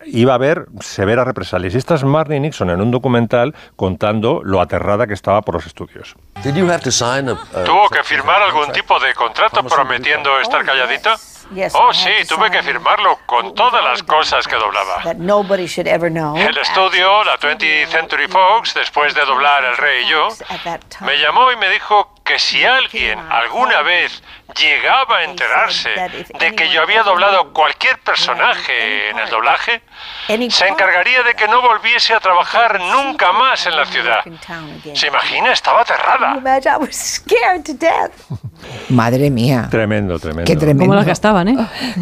[0.08, 1.74] iba a haber severas represalias.
[1.74, 5.66] Y esta es Marnie Nixon en un documental contando lo aterrada que estaba por los
[5.66, 6.14] estudios.
[7.64, 11.16] ¿Tuvo que firmar algún tipo de contrato prometiendo estar calladita?
[11.74, 15.02] Oh, sí, tuve que firmarlo con todas las cosas que doblaba.
[16.36, 20.28] El estudio, la 20th Century Fox, después de doblar El Rey y yo,
[21.02, 24.20] me llamó y me dijo que si alguien alguna vez
[24.58, 25.90] llegaba a enterarse
[26.40, 29.82] de que yo había doblado cualquier personaje en el doblaje,
[30.50, 34.24] se encargaría de que no volviese a trabajar nunca más en la ciudad.
[34.94, 35.52] ¿Se imagina?
[35.52, 36.34] Estaba aterrada.
[38.88, 39.68] Madre mía.
[39.70, 40.44] Tremendo, tremendo.
[40.44, 40.84] Qué tremendo.
[40.84, 41.56] Como las gastaban, ¿eh?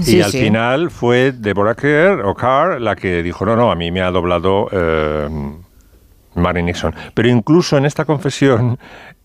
[0.07, 3.91] y al final fue Deborah Kerr, o Carr la que dijo, no, no, a mí
[3.91, 5.29] me ha doblado eh,
[6.35, 6.95] Mary Nixon.
[7.15, 8.79] Pero incluso en esta confesión,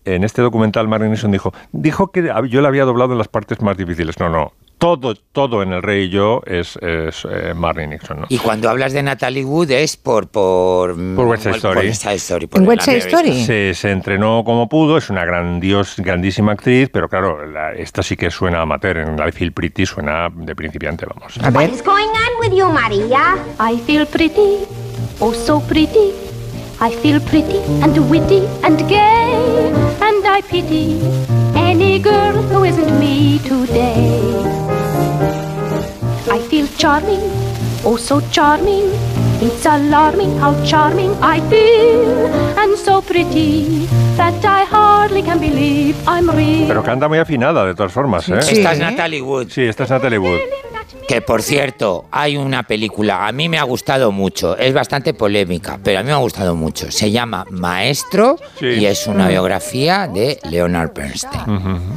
[0.04, 3.60] en este documental, Mary Nixon dijo, dijo que yo la había doblado en las partes
[3.60, 4.18] más difíciles.
[4.18, 7.54] No, no, todo, todo en El Rey y yo es, es eh,
[7.86, 8.20] Nixon.
[8.22, 8.26] ¿no?
[8.30, 10.26] Y cuando hablas de Natalie Wood es por...
[10.28, 11.74] Por, Por West Side Story.
[11.76, 12.96] Por West Side Story, por ¿En la West Side.
[12.98, 13.44] Story?
[13.44, 18.16] Se, se entrenó como pudo, es una grandios, grandísima actriz, pero claro, la- esta sí
[18.16, 21.38] que suena amateur, en la de Phil Pretty suena de principiante, vamos.
[21.42, 21.68] A ver.
[21.70, 23.36] What's going on with you, Maria?
[23.60, 24.64] I feel pretty,
[25.20, 26.12] oh so pretty.
[26.82, 29.70] I feel pretty and witty and gay,
[30.00, 30.98] and I pity
[31.60, 34.20] any girl who isn't me today.
[36.30, 37.20] I feel charming,
[37.84, 38.88] oh so charming.
[39.42, 42.26] It's alarming how charming I feel,
[42.58, 46.68] and so pretty that I hardly can believe I'm real.
[46.68, 48.38] Pero canta muy afinada, de todas formas, ¿eh?
[48.38, 49.48] Esta es Natalie Wood.
[49.48, 50.40] Sí, esta es Natalie Wood.
[51.10, 55.76] Que por cierto, hay una película, a mí me ha gustado mucho, es bastante polémica,
[55.82, 56.88] pero a mí me ha gustado mucho.
[56.92, 61.42] Se llama Maestro y es una biografía de Leonard Bernstein.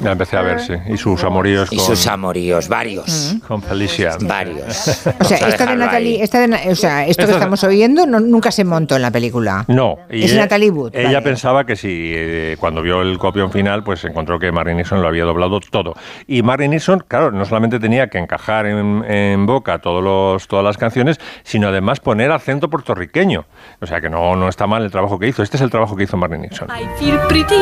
[0.03, 0.73] La empecé a ver, sí.
[0.91, 3.35] Y sus amoríos Y con, sus amoríos, varios.
[3.47, 4.17] con Felicia.
[4.21, 5.05] Varios.
[5.19, 8.19] O sea, esta de Natalie, esta de o sea, esto que Esta- estamos oyendo no-
[8.19, 9.63] nunca se montó en la película.
[9.67, 9.97] No.
[10.09, 11.21] y Es ella- Natalie Wood, Ella vale.
[11.21, 15.07] pensaba que si eh, cuando vio el copión final, pues encontró que Mary Nixon lo
[15.07, 15.93] había doblado todo.
[16.25, 20.63] Y Mary Nixon, claro, no solamente tenía que encajar en, en boca todos los, todas
[20.63, 23.45] las canciones, sino además poner acento puertorriqueño.
[23.81, 25.43] O sea que no, no está mal el trabajo que hizo.
[25.43, 26.69] Este es el trabajo que hizo Mary Nixon.
[26.69, 27.61] I feel pretty,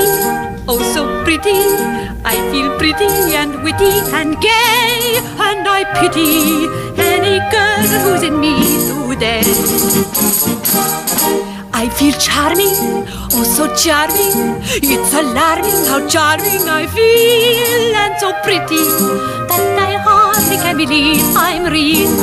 [0.68, 1.60] oh so pretty.
[2.24, 8.56] I feel pretty and witty and gay, and I pity any girl who's in me
[9.22, 9.42] today.
[11.74, 14.62] I feel charming, oh so charming.
[14.82, 18.84] It's alarming how charming I feel, and so pretty
[19.50, 19.94] that I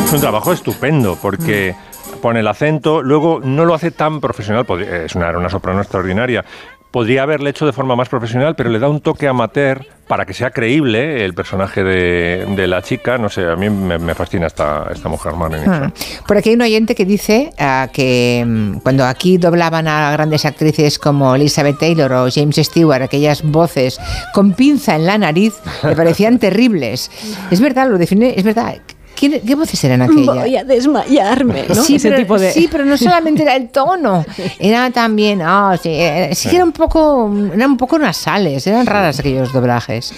[0.05, 1.75] Es un trabajo estupendo porque
[2.21, 6.45] pone el acento, luego no lo hace tan profesional, es una, una soprano extraordinaria,
[6.91, 10.33] podría haberle hecho de forma más profesional, pero le da un toque amateur para que
[10.33, 13.19] sea creíble el personaje de, de la chica.
[13.19, 15.35] No sé, a mí me, me fascina esta, esta mujer.
[15.67, 15.93] Ah.
[16.27, 20.47] Por aquí hay un oyente que dice ah, que mm, cuando aquí doblaban a grandes
[20.47, 24.01] actrices como Elizabeth Taylor o James Stewart, aquellas voces
[24.33, 27.11] con pinza en la nariz, le parecían terribles.
[27.51, 28.77] Es verdad, lo define, es verdad.
[29.19, 30.37] ¿Qué, qué voces eran aquellas?
[30.37, 31.75] Voy a desmayarme, ¿no?
[31.75, 32.53] Sí, Ese pero, tipo de...
[32.53, 34.25] sí, pero no solamente era el tono,
[34.59, 38.87] era también, ah, sí, eh, sí que era un poco, eran un poco nasales, eran
[38.87, 40.13] raras aquellos doblajes.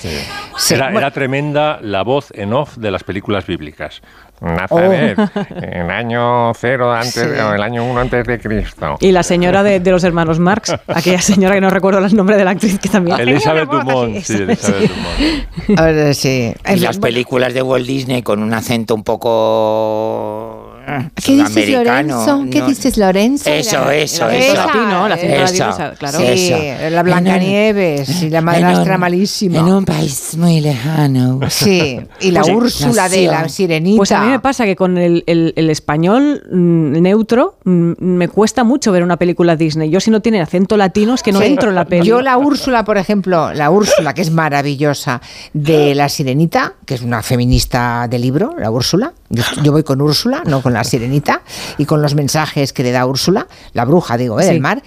[0.56, 0.98] Sí, era, bueno.
[0.98, 4.02] era tremenda la voz en off de las películas bíblicas.
[4.40, 5.18] Nazaret,
[5.62, 7.20] el año cero antes, Sí.
[7.40, 8.96] o el año uno antes de Cristo.
[9.00, 12.36] Y la señora de, de los hermanos Marx, aquella señora que no recuerdo el nombre
[12.36, 13.20] de la actriz que también.
[13.20, 15.78] Elizabeth Dumont, sí, Elizabeth Dumont.
[15.80, 16.54] Ahora sí.
[16.68, 20.69] Y las películas de Walt Disney con un acento un poco
[21.14, 21.68] ¿Qué dices.
[21.70, 22.44] Lorenzo?
[22.50, 23.50] ¿Qué no- dices, Lorenzo?
[23.50, 24.54] Eso, eso, Esa, eso.
[24.54, 26.18] latino, la señora Esa, divisa, claro.
[26.18, 26.52] Sí,
[26.90, 29.58] la Blancanieves y la madrastra malísima.
[29.58, 31.40] En un país muy lejano.
[31.48, 32.54] Sí, y la Pues.
[32.54, 33.96] Úrsula de la sirenita.
[33.96, 38.28] Pues a mí me pasa que con el, el- el español mm, neutro mm, me
[38.28, 39.90] cuesta mucho ver una película Disney.
[39.90, 41.46] Yo si no tiene acento latino es que no Sí.
[41.46, 42.06] entro en la peli.
[42.06, 45.20] Yo la Úrsula, por ejemplo, la Úrsula, que es maravillosa,
[45.52, 49.12] de la Sirenita, que es una feminista de libro, la Úrsula.
[49.28, 51.42] Yo, yo voy con Úrsula, no con la Sirenita,
[51.78, 54.44] y con los mensajes que le da Úrsula, la bruja, digo, ¿eh?
[54.46, 54.60] del Sí.
[54.60, 54.82] mar.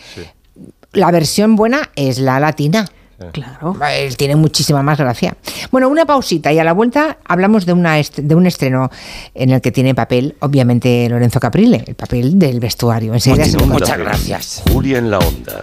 [0.91, 2.87] La versión buena es la latina.
[3.31, 3.77] Claro.
[3.95, 5.35] Él tiene muchísima más gracia.
[5.71, 8.89] Bueno, una pausita y a la vuelta hablamos de, una de un estreno
[9.33, 13.13] en el que tiene papel, obviamente, Lorenzo Caprile, el papel del vestuario.
[13.13, 14.63] Enseguida Muchas gracias.
[14.71, 15.59] Julia en la onda.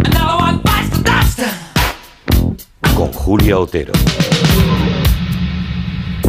[2.94, 3.93] Con Julia Otero.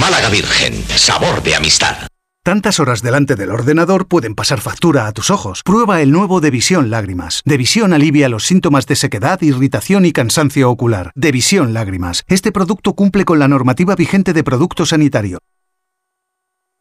[0.00, 1.96] Málaga Virgen, sabor de amistad.
[2.44, 5.62] Tantas horas delante del ordenador pueden pasar factura a tus ojos.
[5.64, 7.42] Prueba el nuevo Devisión Lágrimas.
[7.44, 11.10] Devisión alivia los síntomas de sequedad, irritación y cansancio ocular.
[11.16, 12.22] Devisión Lágrimas.
[12.28, 15.38] Este producto cumple con la normativa vigente de producto sanitario.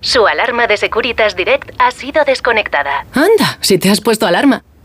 [0.02, 3.08] Su alarma de Securitas Direct ha sido desconectada.
[3.14, 4.64] Anda, si te has puesto alarma.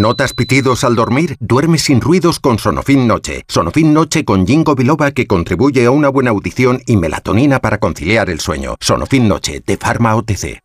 [0.00, 1.36] ¿Notas pitidos al dormir?
[1.40, 3.44] Duerme sin ruidos con Sonofin Noche.
[3.46, 8.30] Sonofin Noche con Jingo Biloba que contribuye a una buena audición y melatonina para conciliar
[8.30, 8.76] el sueño.
[8.80, 10.62] Sonofin Noche de Pharma OTC.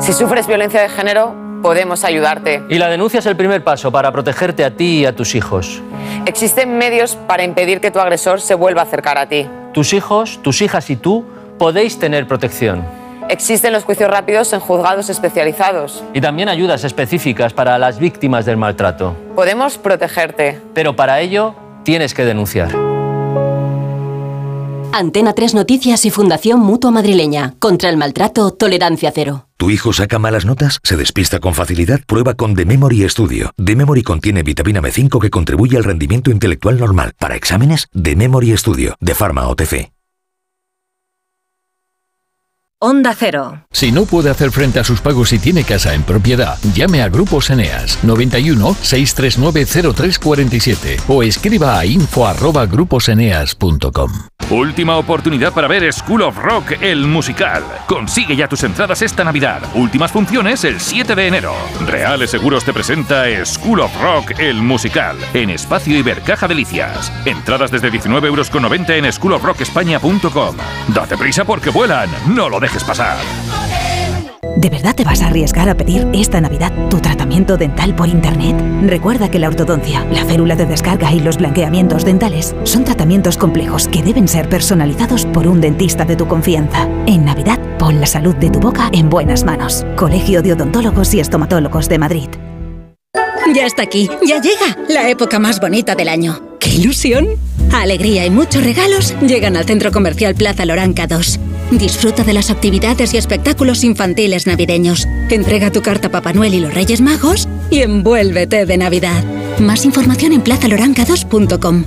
[0.00, 2.62] Si sufres violencia de género, podemos ayudarte.
[2.68, 5.80] Y la denuncia es el primer paso para protegerte a ti y a tus hijos.
[6.26, 9.48] Existen medios para impedir que tu agresor se vuelva a acercar a ti.
[9.72, 11.24] Tus hijos, tus hijas y tú
[11.58, 12.84] podéis tener protección.
[13.28, 16.02] Existen los juicios rápidos en juzgados especializados.
[16.14, 19.16] Y también ayudas específicas para las víctimas del maltrato.
[19.34, 20.60] Podemos protegerte.
[20.74, 21.54] Pero para ello
[21.84, 22.70] tienes que denunciar.
[24.94, 27.54] Antena 3 Noticias y Fundación Mutua Madrileña.
[27.58, 29.48] Contra el maltrato, tolerancia cero.
[29.56, 30.80] ¿Tu hijo saca malas notas?
[30.82, 32.00] ¿Se despista con facilidad?
[32.06, 33.52] Prueba con The Memory Studio.
[33.64, 37.12] The Memory contiene vitamina B5 que contribuye al rendimiento intelectual normal.
[37.18, 39.92] Para exámenes, The Memory Studio, de Pharma OTC.
[42.84, 43.62] Onda Cero.
[43.70, 47.08] Si no puede hacer frente a sus pagos y tiene casa en propiedad, llame a
[47.08, 54.10] Grupos Eneas 91 639 0347 o escriba a info arroba gruposeneas.com.
[54.50, 57.62] Última oportunidad para ver School of Rock, el musical.
[57.86, 59.62] Consigue ya tus entradas esta Navidad.
[59.74, 61.54] Últimas funciones el 7 de enero.
[61.86, 67.12] Reales Seguros te presenta School of Rock, el musical, en Espacio Ibercaja Delicias.
[67.24, 68.50] Entradas desde 19,90 euros
[68.90, 70.56] en schoolofrockespaña.com.
[70.88, 72.10] Date prisa porque vuelan.
[72.26, 73.16] No lo dejes pasar.
[74.56, 78.54] ¿De verdad te vas a arriesgar a pedir esta Navidad tu tratamiento dental por Internet?
[78.82, 83.88] Recuerda que la ortodoncia, la célula de descarga y los blanqueamientos dentales son tratamientos complejos
[83.88, 86.88] que deben ser personalizados por un dentista de tu confianza.
[87.06, 89.86] En Navidad, pon la salud de tu boca en buenas manos.
[89.96, 92.28] Colegio de Odontólogos y Estomatólogos de Madrid.
[93.54, 96.40] Ya está aquí, ya llega la época más bonita del año.
[96.60, 97.26] ¡Qué ilusión!
[97.72, 101.40] Alegría y muchos regalos llegan al Centro Comercial Plaza Loranca 2.
[101.78, 105.08] Disfruta de las actividades y espectáculos infantiles navideños.
[105.30, 109.24] Entrega tu carta a Papá Noel y los Reyes Magos y envuélvete de Navidad.
[109.58, 111.84] Más información en plazaloranca2.com.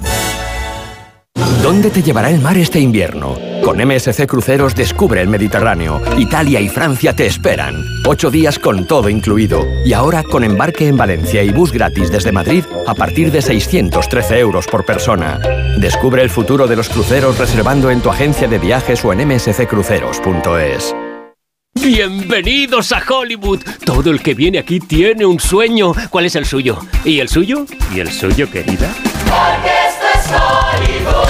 [1.62, 3.38] ¿Dónde te llevará el mar este invierno?
[3.66, 6.00] Con MSC Cruceros descubre el Mediterráneo.
[6.20, 7.84] Italia y Francia te esperan.
[8.06, 9.66] Ocho días con todo incluido.
[9.84, 14.38] Y ahora con embarque en Valencia y bus gratis desde Madrid a partir de 613
[14.38, 15.40] euros por persona.
[15.80, 20.96] Descubre el futuro de los cruceros reservando en tu agencia de viajes o en msccruceros.es.
[21.74, 23.62] Bienvenidos a Hollywood.
[23.84, 25.94] Todo el que viene aquí tiene un sueño.
[26.12, 26.78] ¿Cuál es el suyo?
[27.04, 27.66] ¿Y el suyo?
[27.92, 28.94] ¿Y el suyo, querida?
[29.26, 31.25] Porque esto es Hollywood.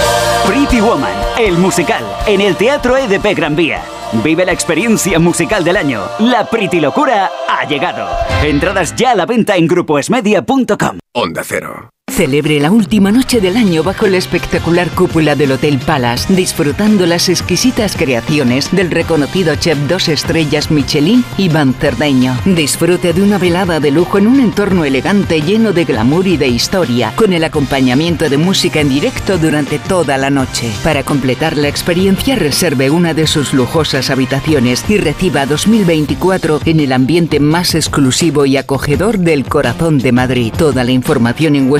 [0.56, 3.82] Pretty Woman, el musical, en el Teatro EDP Gran Vía.
[4.24, 6.00] Vive la experiencia musical del año.
[6.18, 8.08] La Pretty Locura ha llegado.
[8.42, 10.98] Entradas ya a la venta en grupoesmedia.com.
[11.12, 11.90] Onda Cero.
[12.16, 17.28] Celebre la última noche del año bajo la espectacular cúpula del Hotel Palace, disfrutando las
[17.28, 22.34] exquisitas creaciones del reconocido chef dos estrellas Michelin, Iván Cerdeño.
[22.46, 26.48] Disfrute de una velada de lujo en un entorno elegante lleno de glamour y de
[26.48, 30.72] historia, con el acompañamiento de música en directo durante toda la noche.
[30.82, 36.92] Para completar la experiencia, reserve una de sus lujosas habitaciones y reciba 2024 en el
[36.92, 40.54] ambiente más exclusivo y acogedor del corazón de Madrid.
[40.56, 41.70] Toda la información en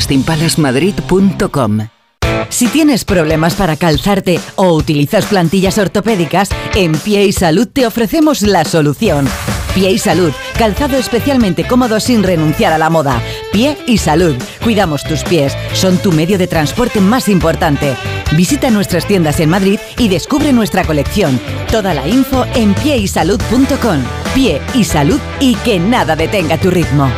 [2.48, 8.42] Si tienes problemas para calzarte o utilizas plantillas ortopédicas, en Pie y Salud te ofrecemos
[8.42, 9.28] la solución.
[9.74, 13.20] Pie y Salud, calzado especialmente cómodo sin renunciar a la moda.
[13.52, 17.94] Pie y Salud, cuidamos tus pies, son tu medio de transporte más importante.
[18.32, 21.38] Visita nuestras tiendas en Madrid y descubre nuestra colección.
[21.70, 24.02] Toda la info en pieysalud.com.
[24.34, 27.10] Pie y Salud y que nada detenga tu ritmo.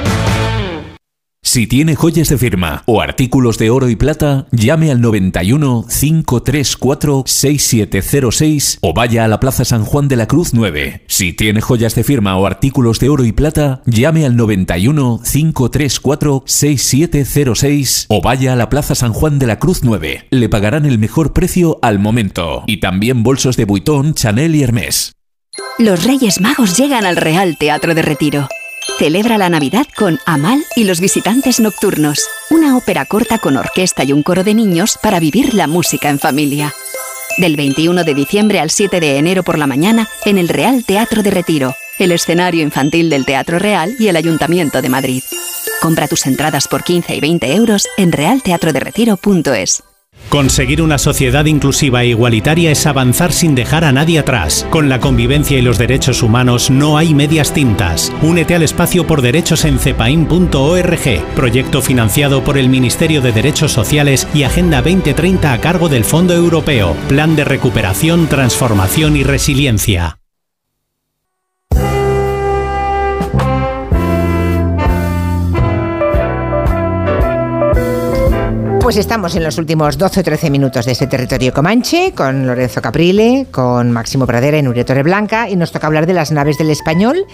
[1.49, 7.23] Si tiene joyas de firma o artículos de oro y plata, llame al 91 534
[7.25, 11.05] 6706 o vaya a la Plaza San Juan de la Cruz 9.
[11.07, 16.43] Si tiene joyas de firma o artículos de oro y plata, llame al 91 534
[16.45, 20.27] 6706 o vaya a la Plaza San Juan de la Cruz 9.
[20.31, 22.65] Le pagarán el mejor precio al momento.
[22.67, 25.13] Y también bolsos de Vuitton, Chanel y Hermès.
[25.79, 28.49] Los Reyes Magos llegan al Real Teatro de Retiro.
[28.97, 34.13] Celebra la Navidad con Amal y los visitantes nocturnos, una ópera corta con orquesta y
[34.13, 36.75] un coro de niños para vivir la música en familia.
[37.37, 41.23] Del 21 de diciembre al 7 de enero por la mañana en el Real Teatro
[41.23, 45.23] de Retiro, el escenario infantil del Teatro Real y el Ayuntamiento de Madrid.
[45.81, 49.85] Compra tus entradas por 15 y 20 euros en realteatroderetiro.es.
[50.29, 54.67] Conseguir una sociedad inclusiva e igualitaria es avanzar sin dejar a nadie atrás.
[54.71, 58.13] Con la convivencia y los derechos humanos no hay medias tintas.
[58.21, 64.29] Únete al espacio por derechos en cepain.org, proyecto financiado por el Ministerio de Derechos Sociales
[64.35, 70.18] y Agenda 2030 a cargo del Fondo Europeo, Plan de Recuperación, Transformación y Resiliencia.
[78.89, 82.81] Pues estamos en los últimos 12 o 13 minutos de este territorio comanche con Lorenzo
[82.81, 86.71] Caprile, con Máximo Pradera y Nuria Torreblanca y nos toca hablar de las naves del
[86.71, 87.27] español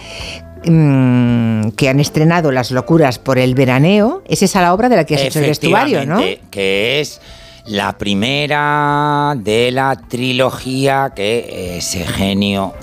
[0.65, 4.21] mmm, que han estrenado Las locuras por el veraneo.
[4.27, 6.19] Es esa la obra de la que has hecho el vestuario, ¿no?
[6.51, 7.21] Que es
[7.63, 12.73] la primera de la trilogía que ese genio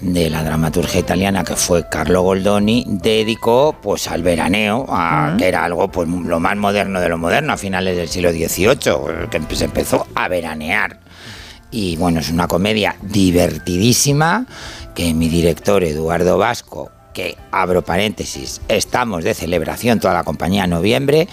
[0.00, 5.64] de la dramaturgia italiana que fue Carlo Goldoni dedicó pues al veraneo a, que era
[5.64, 9.64] algo pues lo más moderno de lo moderno a finales del siglo XVIII que se
[9.64, 11.00] empezó a veranear.
[11.70, 14.46] Y bueno es una comedia divertidísima
[14.94, 21.28] que mi director Eduardo Vasco que abro paréntesis estamos de celebración toda la compañía noviembre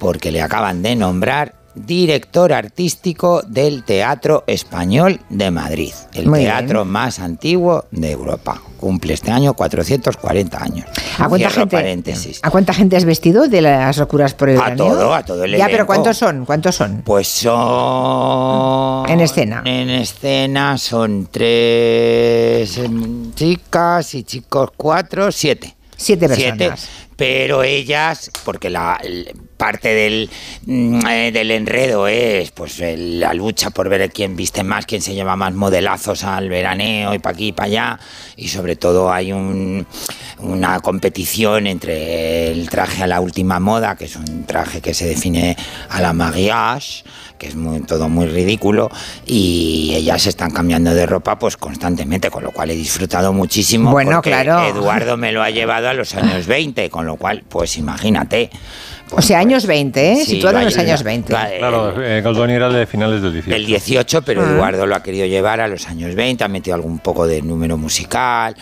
[0.00, 6.84] porque le acaban de nombrar director artístico del Teatro Español de Madrid, el Muy teatro
[6.84, 8.60] más antiguo de Europa.
[8.78, 10.86] Cumple este año 440 años.
[11.18, 12.40] ¿A cuánta, Cierro gente, paréntesis.
[12.42, 15.56] ¿A cuánta gente has vestido de las locuras por el A todo, a todo el
[15.56, 15.86] Ya, pero.
[15.86, 16.46] ¿cuántos son?
[16.46, 17.02] ¿Cuántos son?
[17.04, 19.08] Pues son...
[19.08, 19.62] En escena.
[19.64, 25.76] En escena son tres em, chicas y chicos cuatro, siete.
[26.02, 26.88] Siete personas.
[27.16, 30.30] pero ellas, porque la el- parte del,
[30.64, 35.02] mm, eh, del enredo es pues el- la lucha por ver quién viste más, quién
[35.02, 38.00] se lleva más modelazos al veraneo y para aquí y para allá.
[38.36, 39.86] Y sobre todo hay un-
[40.38, 45.06] una competición entre el traje a la última moda, que es un traje que se
[45.06, 45.54] define
[45.90, 47.04] a la mariage,
[47.40, 48.90] que es muy, todo muy ridículo,
[49.24, 53.90] y ellas están cambiando de ropa pues constantemente, con lo cual he disfrutado muchísimo.
[53.90, 54.62] Bueno, porque claro.
[54.66, 58.50] Eduardo me lo ha llevado a los años 20, con lo cual, pues imagínate.
[59.12, 60.16] O sea, años 20, ¿eh?
[60.24, 61.04] Sí, Situado en los años ya.
[61.04, 61.32] 20.
[61.32, 61.58] Vale.
[61.58, 63.56] Claro, eh, Goldoni era de finales del 18.
[63.56, 64.50] El 18, pero Ah.
[64.50, 67.76] Eduardo lo ha querido llevar a los años 20, ha metido algún poco de número
[67.76, 68.54] musical,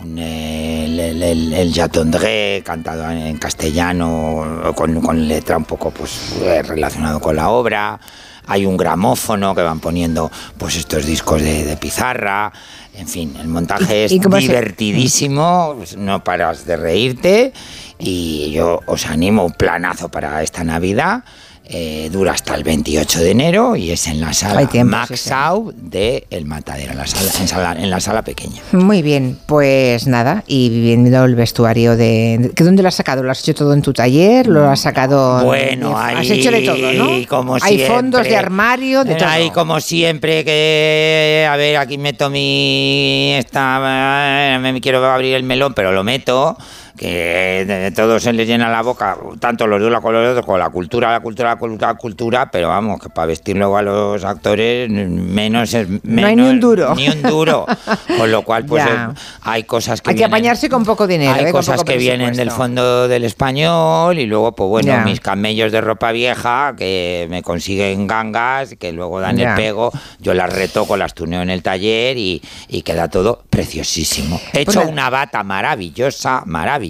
[0.00, 5.90] un, eh, el, el, el, el cantado en, en castellano, con, con letra un poco
[5.90, 7.98] pues eh, relacionado con la obra.
[8.46, 12.52] Hay un gramófono que van poniendo pues estos discos de, de pizarra.
[12.94, 17.52] En fin, el montaje es se- divertidísimo, pues, no paras de reírte
[17.98, 21.24] y yo os animo un planazo para esta Navidad.
[21.68, 25.20] Eh, dura hasta el 28 de enero y es en la sala Hay tiempo, Max
[25.20, 25.28] sí.
[25.30, 28.62] Sau de El Matadero, en la sala, en, sala- en la sala pequeña.
[28.70, 32.52] Muy bien, pues nada, y viendo el vestuario de...
[32.54, 33.24] ¿que ¿Dónde lo has sacado?
[33.24, 34.46] ¿Lo has hecho todo en tu taller?
[34.46, 35.42] ¿Lo has sacado...?
[35.44, 37.08] Bueno, Has ahí hecho de todo, ¿no?
[37.28, 37.86] como Hay siempre.
[37.88, 39.28] fondos de armario, de todo.
[39.28, 41.48] Ahí como siempre que...
[41.50, 43.32] A ver, aquí meto mi...
[43.36, 46.56] Esta, eh, me quiero abrir el melón, pero lo meto
[46.96, 50.46] que de todo se les llena la boca, tanto los de uno como los otros,
[50.46, 53.76] con la cultura, la cultura, la cultura, la cultura, pero vamos, que para vestir luego
[53.76, 56.94] a los actores menos es menos, No hay ni un duro.
[56.94, 57.66] Ni un duro.
[58.18, 59.10] Con lo cual, pues Ya.
[59.12, 61.32] eh, hay cosas que Hay que vienen- apañarse con poco dinero.
[61.34, 61.52] hay ¿eh?
[61.52, 65.04] Con cosas que vienen del fondo del español y luego, pues bueno, Ya.
[65.04, 69.50] mis camellos de ropa vieja que me consiguen gangas, que luego dan Ya.
[69.50, 74.40] el pego, yo las retoco, las tuneo en el taller y, y queda todo preciosísimo.
[74.52, 74.92] He Pues hecho nada.
[74.92, 76.85] una bata maravillosa, maravillosa,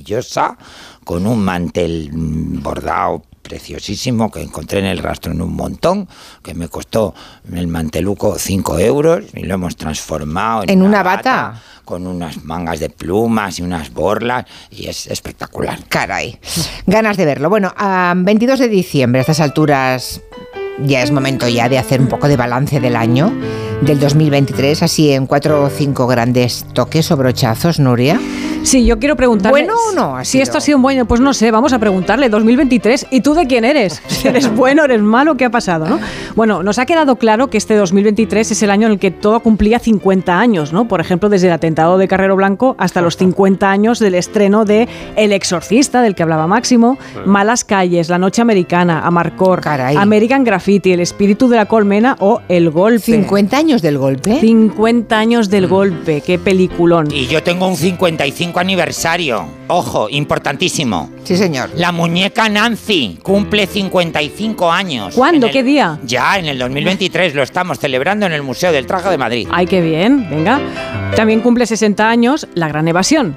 [1.05, 6.09] con un mantel mm, bordado preciosísimo que encontré en el rastro en un montón,
[6.43, 7.15] que me costó
[7.53, 11.63] el manteluco 5 euros y lo hemos transformado en, ¿En una bata?
[11.85, 15.79] con unas mangas de plumas y unas borlas y es espectacular.
[15.89, 16.39] Caray,
[16.87, 17.49] ganas de verlo.
[17.49, 20.21] Bueno, a 22 de diciembre, a estas alturas
[20.83, 23.33] ya es momento ya de hacer un poco de balance del año,
[23.83, 28.19] del 2023, así en cuatro o cinco grandes toques o brochazos, Nuria.
[28.63, 29.65] Sí, yo quiero preguntarle.
[29.65, 32.29] ¿Bueno o no Si esto ha sido un bueno, pues no sé, vamos a preguntarle.
[32.29, 34.03] 2023, ¿y tú de quién eres?
[34.17, 35.37] Si ¿Eres bueno, eres malo?
[35.37, 36.01] ¿Qué ha pasado, no?
[36.35, 39.39] Bueno, nos ha quedado claro que este 2023 es el año en el que todo
[39.41, 40.89] cumplía 50 años, ¿no?
[40.89, 44.89] Por ejemplo, desde el atentado de Carrero Blanco hasta los 50 años del estreno de
[45.15, 49.61] El Exorcista, del que hablaba Máximo, Malas Calles, La Noche Americana, Amarcor,
[49.97, 53.13] American Graffiti, El Espíritu de la Colmena o El Golpe.
[53.13, 54.39] ¿50 años del golpe?
[54.41, 57.09] 50 años del golpe, qué peliculón.
[57.13, 59.45] Y yo tengo un 55 aniversario.
[59.69, 61.11] Ojo, importantísimo.
[61.25, 61.71] Sí, señor.
[61.77, 65.15] La muñeca Nancy cumple 55 años.
[65.15, 65.47] ¿Cuándo?
[65.47, 65.99] En el- ¿Qué día?
[66.05, 69.49] Ya, en el 2023 lo estamos celebrando en el Museo del Traje de Madrid.
[69.51, 70.61] Ay, qué bien, venga.
[71.17, 73.37] También cumple 60 años La Gran Evasión.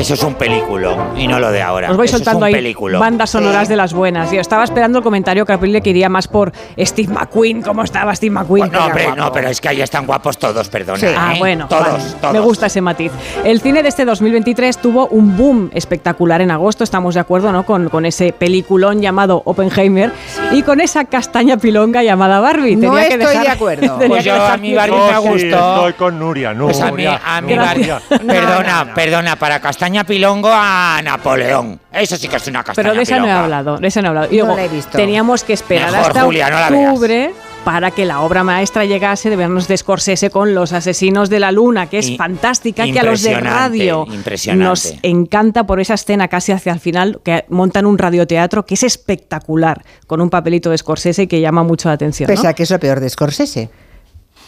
[0.00, 1.90] Eso es un película y no lo de ahora.
[1.90, 2.98] Os voy Eso soltando ahí película.
[2.98, 4.30] bandas sonoras de las buenas.
[4.32, 7.60] Yo estaba esperando el comentario que Aprile que iría más por Steve McQueen.
[7.62, 8.70] ¿Cómo estaba Steve McQueen?
[8.72, 11.00] No, hombre, no, pero es que ahí están guapos todos, perdona.
[11.18, 11.38] Ah, ¿eh?
[11.38, 12.04] bueno, todos, vale.
[12.20, 12.32] todos.
[12.32, 13.12] me gusta ese matiz.
[13.44, 17.66] El cine de este 2023 tuvo un boom espectacular en agosto, estamos de acuerdo, ¿no?
[17.66, 20.12] Con, con ese peliculón llamado Oppenheimer
[20.52, 22.76] y con esa castaña pilonga llamada Barbie.
[22.76, 23.80] No Tenía que estoy dejar- de acuerdo.
[23.98, 25.74] tenía Pues que yo a mi que- Barbie me sí, gustó.
[25.76, 26.72] Estoy con Nuria, Nuria.
[26.72, 28.00] Pues a mí, a mí Barbie- Nuria.
[28.26, 31.80] Perdona, perdona, para Castaña Pilongo a Napoleón.
[31.92, 34.06] Eso sí que es una castaña Pero de esa no he hablado, de esa no
[34.06, 34.28] he hablado.
[34.30, 34.96] Y No luego, la he visto.
[34.96, 37.32] teníamos que esperar Mejor, hasta Julia, no octubre
[37.64, 41.52] para que la obra maestra llegase de vernos de Scorsese con Los Asesinos de la
[41.52, 44.64] Luna, que es fantástica, que a los de radio impresionante.
[44.64, 48.82] nos encanta por esa escena casi hacia el final, que montan un radioteatro que es
[48.82, 52.28] espectacular, con un papelito de Scorsese y que llama mucho la atención.
[52.28, 52.34] ¿no?
[52.34, 53.70] Pese a que es lo peor de Scorsese.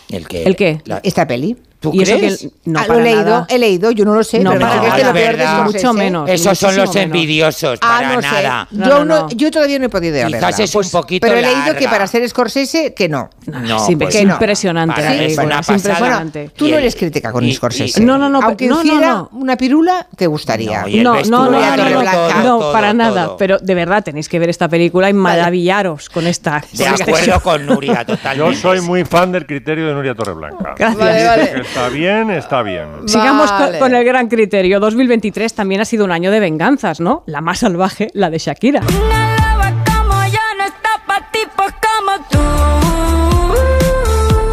[0.09, 0.43] ¿El qué?
[0.45, 0.83] ¿El qué?
[1.03, 1.57] Esta peli.
[1.83, 3.47] ¿Tú ¿Y eso que- no, Ah, lo he leído, nada.
[3.51, 5.47] he leído, yo no lo sé, No, pero no, que es de lo peor de.
[5.65, 6.31] Mucho menos.
[6.31, 8.69] Esos son los envidiosos, Ah, para no nada.
[8.71, 8.77] sé.
[8.79, 10.65] Yo, no, yo todavía no he podido Quizás verla.
[10.65, 11.79] es un poquito Pero he leído larga.
[11.79, 13.29] que para ser Scorsese, que no.
[13.47, 14.35] No, Sí, pues es que no.
[14.35, 15.01] impresionante.
[15.01, 15.75] Una es pasada.
[15.77, 16.51] impresionante.
[16.57, 18.01] Tú no eres crítica con y- Scorsese.
[18.01, 19.29] y- No, no, no, Aunque no, no, hiciera no.
[19.33, 20.85] una pirula, te gustaría.
[21.03, 23.37] No, No, no, no, para nada.
[23.37, 26.63] Pero de verdad tenéis que ver esta película y maravillaros con esta.
[26.73, 28.61] De acuerdo con Nuria, Yo totalmente.
[28.61, 30.75] soy muy fan del criterio de Nuria Torreblanca.
[30.79, 31.67] Gracias.
[31.73, 33.09] Está bien, está bien.
[33.09, 33.79] Sigamos con- Vale.
[33.79, 34.79] con, el gran criterio.
[34.79, 37.23] 2023 también ha sido un año de venganzas, ¿no?
[37.27, 38.83] La más salvaje, la de Shakira.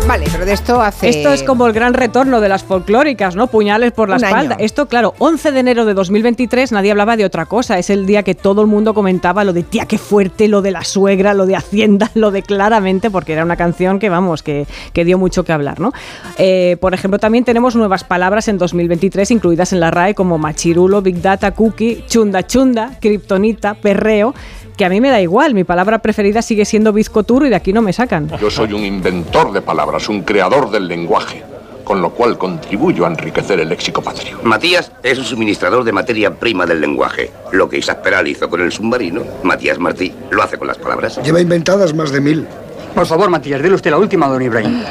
[0.10, 1.08] Vale, pero de esto hace...
[1.08, 3.46] Esto es como el gran retorno de las folclóricas, ¿no?
[3.46, 4.56] Puñales por la Un espalda.
[4.56, 4.66] año.
[4.66, 7.78] Esto, claro, 11 de enero de 2023 nadie hablaba de otra cosa.
[7.78, 10.72] Es el día que todo el mundo comentaba lo de tía, qué fuerte, lo de
[10.72, 14.66] la suegra, lo de Hacienda, lo de claramente, porque era una canción que, vamos, que,
[14.94, 15.94] que dio mucho que hablar, ¿no?
[16.40, 21.04] Eh, por ejemplo, también tenemos nuevas palabras en 2023 incluidas en la RAE como machirulo,
[21.04, 24.34] big data, cookie, chunda chunda, kriptonita, perreo
[24.80, 27.74] que a mí me da igual, mi palabra preferida sigue siendo bizcoturro y de aquí
[27.74, 28.32] no me sacan.
[28.40, 31.44] Yo soy un inventor de palabras, un creador del lenguaje.
[31.84, 34.38] con lo cual contribuyo a enriquecer el léxico patrio.
[34.44, 37.32] Matías es el suministrador de materia prima del lenguaje.
[37.52, 41.20] Lo que Isaac Peral hizo con el submarino, Matías Martí lo hace con las palabras.
[41.24, 42.46] Lleva inventadas más de mil.
[42.94, 44.84] Por favor, Matías, dile usted la última, don Ibrahim.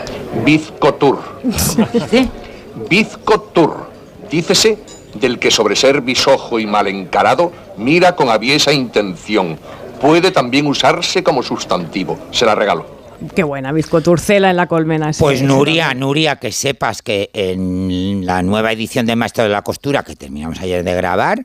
[0.45, 1.21] Bizcotur.
[2.91, 3.87] Bizcotur.
[4.29, 4.77] Dícese
[5.21, 9.59] del que sobre ser bisojo y mal encarado mira con aviesa intención.
[10.01, 12.19] Puede también usarse como sustantivo.
[12.31, 12.99] Se la regalo.
[13.35, 15.11] Qué buena, bizcoturcela en la colmena.
[15.19, 15.93] Pues Nuria.
[15.95, 20.61] Nuria, que sepas que en la nueva edición de Maestro de la Costura que terminamos
[20.61, 21.45] ayer de grabar,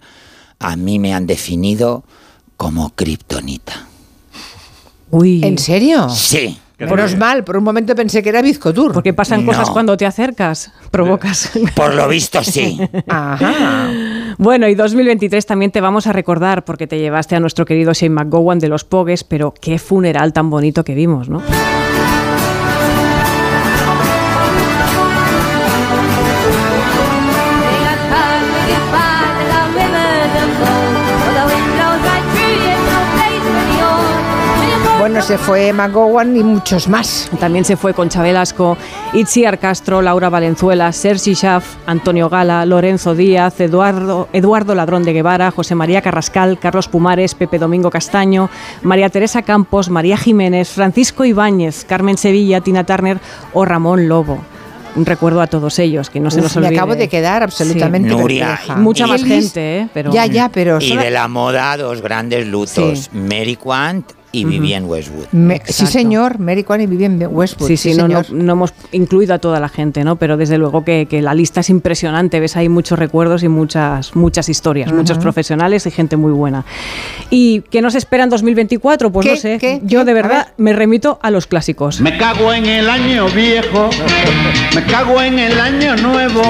[0.60, 2.04] a mí me han definido
[2.58, 3.88] como kriptonita.
[5.10, 5.44] Uy.
[5.44, 6.10] ¿En serio?
[6.10, 6.60] Sí.
[6.88, 8.94] Menos mal, por un momento pensé que era Bizcotur.
[8.94, 11.52] Porque pasan cosas cuando te acercas, provocas.
[11.76, 12.80] Por lo visto sí.
[13.08, 13.90] Ajá.
[14.38, 18.16] Bueno, y 2023 también te vamos a recordar porque te llevaste a nuestro querido Shane
[18.16, 21.42] McGowan de los Pogues, pero qué funeral tan bonito que vimos, ¿no?
[35.14, 37.30] Bueno, se fue McGowan y muchos más.
[37.40, 38.76] También se fue Concha Velasco,
[39.14, 45.52] Itziar Castro, Laura Valenzuela, Sergi Schaff, Antonio Gala, Lorenzo Díaz, Eduardo, Eduardo Ladrón de Guevara,
[45.52, 48.50] José María Carrascal, Carlos Pumares, Pepe Domingo Castaño,
[48.82, 53.20] María Teresa Campos, María Jiménez, Francisco Ibáñez, Carmen Sevilla, Tina Turner
[53.54, 54.44] o Ramón Lobo.
[54.96, 56.80] Un recuerdo a todos ellos, que no se Uf, nos me olvide.
[56.80, 58.16] acabo de quedar absolutamente Sí.
[58.16, 58.60] Nuria.
[58.78, 59.88] Mucha más gente, ¿eh?
[59.94, 60.12] Pero...
[60.12, 60.80] Ya, ya, pero...
[60.82, 63.10] Y de la moda, dos grandes lutos, Sí.
[63.14, 64.52] Mary Quant y Ujú.
[64.52, 65.28] Vivienne Westwood.
[65.32, 67.68] Me- sí, señor, Mary Kwan y Vivienne Westwood.
[67.68, 68.44] Sí, sí, no, no, señor.
[68.44, 70.16] no hemos incluido a toda la gente, ¿no?
[70.18, 72.40] Pero desde luego que, que la lista es impresionante.
[72.40, 76.66] Ves ahí muchos recuerdos y muchas, muchas historias, muchos profesionales y gente muy buena.
[77.30, 79.12] ¿Y qué nos espera en 2024?
[79.12, 79.32] Pues ¿Qué?
[79.32, 79.58] no sé.
[79.60, 79.82] ¿Qué?
[79.84, 82.02] Yo de verdad me remito a los clásicos.
[82.02, 83.90] Me cago en el año viejo,
[84.76, 86.42] me cago en el año nuevo,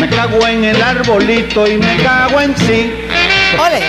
[0.00, 2.90] me cago en el arbolito y me cago en sí.
[3.54, 3.80] ¡Ole!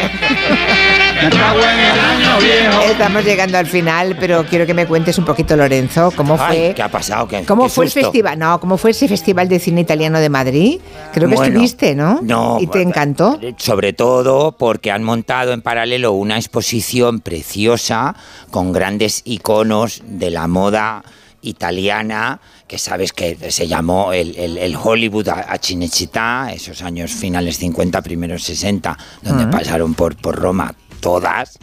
[2.89, 6.73] Estamos llegando al final, pero quiero que me cuentes un poquito, Lorenzo, cómo Ay, fue...
[6.75, 7.27] ¿qué ha pasado?
[7.27, 8.37] ¿Qué, ¿Cómo qué fue el festival?
[8.37, 10.79] No, ¿cómo fue ese festival de cine italiano de Madrid?
[11.13, 12.19] Creo que Bueno, estuviste, ¿no?
[12.21, 13.39] no, ¿Y te encantó?
[13.57, 18.15] Sobre todo porque han montado en paralelo una exposición preciosa
[18.51, 21.03] con grandes iconos de la moda
[21.47, 27.57] italiana que sabes que se llamó el, el- el Hollywood a, Cinecittà, esos años finales
[27.57, 31.57] 50, primeros 60, donde pasaron por, por Roma todas.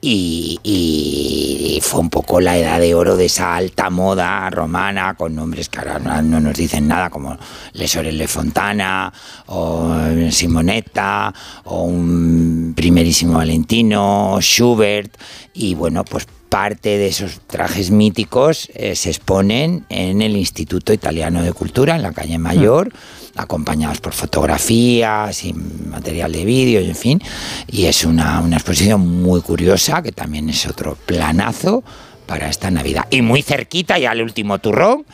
[0.00, 5.34] Y, y fue un poco la edad de oro de esa alta moda romana con
[5.34, 7.36] nombres que ahora no, no nos dicen nada como
[7.72, 9.12] Le Sorelle Fontana
[9.46, 9.92] o
[10.30, 11.34] Simonetta
[11.64, 15.16] o un primerísimo Valentino, Schubert
[15.54, 21.42] y bueno pues parte de esos trajes míticos eh, se exponen en el Instituto Italiano
[21.42, 22.92] de Cultura en la calle Mayor
[23.36, 27.22] acompañados por fotografías y material de vídeo, y en fin,
[27.68, 31.84] y es una, una exposición muy curiosa, que también es otro planazo
[32.26, 33.06] para esta Navidad.
[33.10, 35.06] Y muy cerquita, ya el último turrón,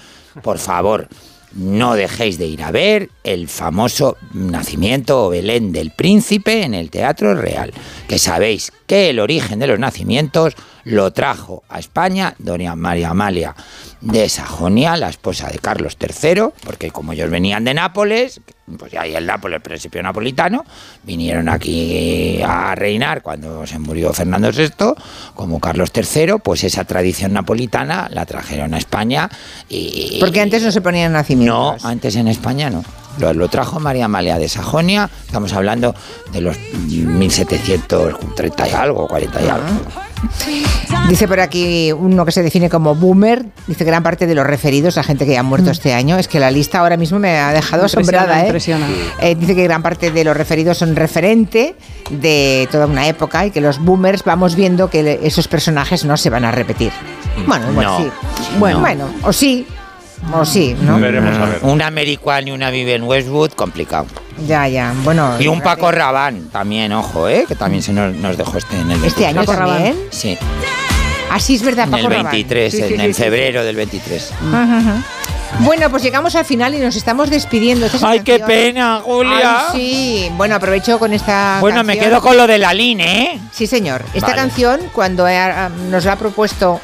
[0.42, 1.08] por favor,
[1.54, 6.90] no dejéis de ir a ver el famoso nacimiento o Belén del Príncipe en el
[6.90, 7.72] Teatro Real,
[8.08, 10.54] que sabéis que el origen de los nacimientos
[10.84, 13.54] lo trajo a España doña María Amalia
[14.00, 18.40] de Sajonia, la esposa de Carlos III, porque como ellos venían de Nápoles,
[18.78, 20.64] pues ya hay el Nápoles, el principio napolitano,
[21.02, 24.94] vinieron aquí a reinar cuando se murió Fernando VI,
[25.34, 29.28] como Carlos III, pues esa tradición napolitana la trajeron a España
[29.68, 30.18] y...
[30.20, 31.82] Porque antes no se ponían nacimientos.
[31.82, 32.84] No, antes en España no.
[33.18, 35.94] Lo, lo trajo María Amalia de Sajonia, estamos hablando
[36.32, 39.68] de los 1730 y algo, 40 y algo.
[41.08, 44.96] Dice por aquí uno que se define como boomer, dice gran parte de los referidos
[44.96, 46.18] a gente que ha muerto este año.
[46.18, 48.46] Es que la lista ahora mismo me ha dejado asombrada.
[48.46, 48.53] ¿eh?
[48.54, 48.86] Impresiona.
[49.20, 51.74] Eh, dice que gran parte de los referidos son referente
[52.10, 56.30] de toda una época y que los boomers vamos viendo que esos personajes no se
[56.30, 56.92] van a repetir.
[57.46, 58.10] Bueno, igual No, sí.
[58.58, 58.80] no.
[58.80, 59.66] Bueno, o sí,
[60.32, 60.98] o sí, ¿no?
[61.62, 64.06] Una American y una Vivienne Westwood, complicado.
[64.46, 64.94] Ya, ya.
[65.02, 65.34] Bueno.
[65.40, 67.44] Y un Paco Rabán también, ojo, ¿eh?
[67.48, 69.58] que también se nos, nos dejó este en el ¿Este año 23.
[69.68, 69.96] también?
[70.10, 70.38] Sí,
[71.30, 72.30] Así es verdad, en Paco el Rabanne.
[72.30, 74.32] 23, Sí, sí, en sí, el sí, febrero del 23.
[74.52, 75.02] Ajá, ajá.
[75.60, 77.86] Bueno, pues llegamos al final y nos estamos despidiendo.
[77.86, 79.68] Esta Ay, qué pena, Julia.
[79.72, 80.28] Ay, sí.
[80.36, 83.04] Bueno, aprovecho con esta Bueno, me quedo con lo de la Line,
[83.34, 83.40] ¿eh?
[83.52, 84.02] Sí, señor.
[84.14, 84.40] Esta Vale.
[84.40, 85.26] canción, cuando
[85.90, 86.80] nos la ha propuesto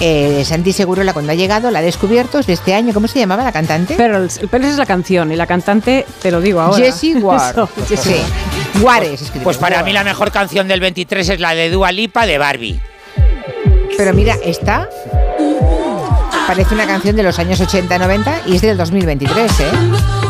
[0.00, 2.92] eh, Santi Segurola cuando ha llegado, la ha descubierto, es de este año.
[2.92, 3.94] ¿Cómo se llamaba la cantante?
[3.96, 6.84] Pero el, el Pérez es la canción y la cantante, te lo digo ahora.
[6.84, 7.50] Jessie Ward.
[7.52, 8.20] Eso, Jessie Sí.
[8.20, 8.82] Ward.
[8.82, 9.44] Guares, escrito.
[9.44, 12.80] Pues para mí la mejor canción del 23 es la de Dua Lipa de Barbie.
[13.96, 14.88] Pero mira, esta.
[16.46, 19.64] Parece una canción de los años 80-90 y es del 2023, ¿eh?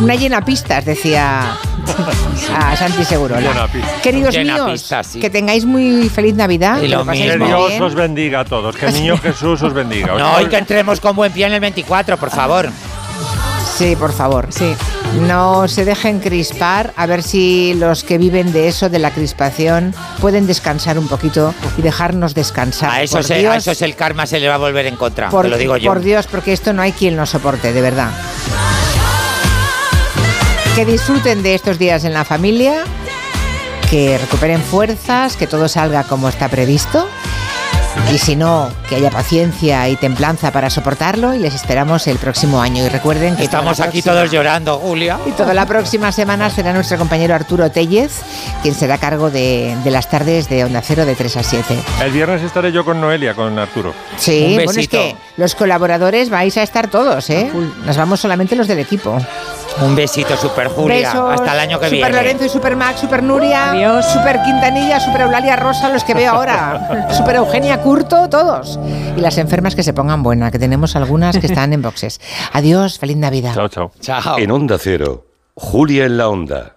[0.00, 1.56] Una llena pistas, decía
[2.56, 3.40] a Santi Segurola.
[3.40, 4.00] Llena pistas.
[4.00, 5.18] Queridos Llena míos, sí.
[5.20, 6.80] que tengáis muy feliz Navidad.
[6.82, 7.82] lo paséis Que Dios bien.
[7.82, 8.76] os bendiga a todos.
[8.76, 10.14] Que el niño Jesús os bendiga.
[10.16, 12.68] No, y que entremos con buen pie en el 24, por favor.
[13.76, 14.48] Sí, por favor.
[14.50, 14.74] Sí.
[15.22, 19.94] No se dejen crispar, a ver si los que viven de eso, de la crispación,
[20.20, 22.90] pueden descansar un poquito y dejarnos descansar.
[22.90, 25.44] A eso, se, a eso el karma se le va a volver en contra, por,
[25.44, 25.90] te lo digo yo.
[25.90, 28.10] por Dios, porque esto no hay quien lo soporte, de verdad.
[30.76, 32.84] Que disfruten de estos días en la familia,
[33.90, 37.08] que recuperen fuerzas, que todo salga como está previsto.
[38.12, 42.60] Y si no, que haya paciencia y templanza para soportarlo y les esperamos el próximo
[42.60, 42.84] año.
[42.84, 45.18] Y recuerden que Estamos toda la aquí próxima- todos llorando, Julia.
[45.26, 48.20] y toda la próxima semana será nuestro compañero Arturo Tellez,
[48.62, 51.76] quien será a cargo de, de las tardes de Onda Cero de 3 a 7.
[52.04, 53.94] El viernes estaré yo con Noelia, con Arturo.
[54.16, 57.50] Sí, bueno, es que los colaboradores vais a estar todos, ¿eh?
[57.84, 59.18] Nos vamos solamente los del equipo.
[59.82, 61.08] Un besito, Super Julia.
[61.12, 62.16] Besos, Hasta el año que Super viene.
[62.16, 67.08] Lorenzo y Super Max, Super Nuria, Super Quintanilla, Super Eulalia Rosa, los que veo ahora.
[67.16, 68.78] Super Eugenia Curto, todos.
[69.16, 72.20] Y las enfermas que se pongan buena, que tenemos algunas que están en boxes.
[72.52, 73.54] Adiós, feliz Navidad.
[73.54, 73.90] Chao, chao.
[74.00, 74.38] Chao.
[74.38, 76.72] En Onda Cero, Julia en la Onda,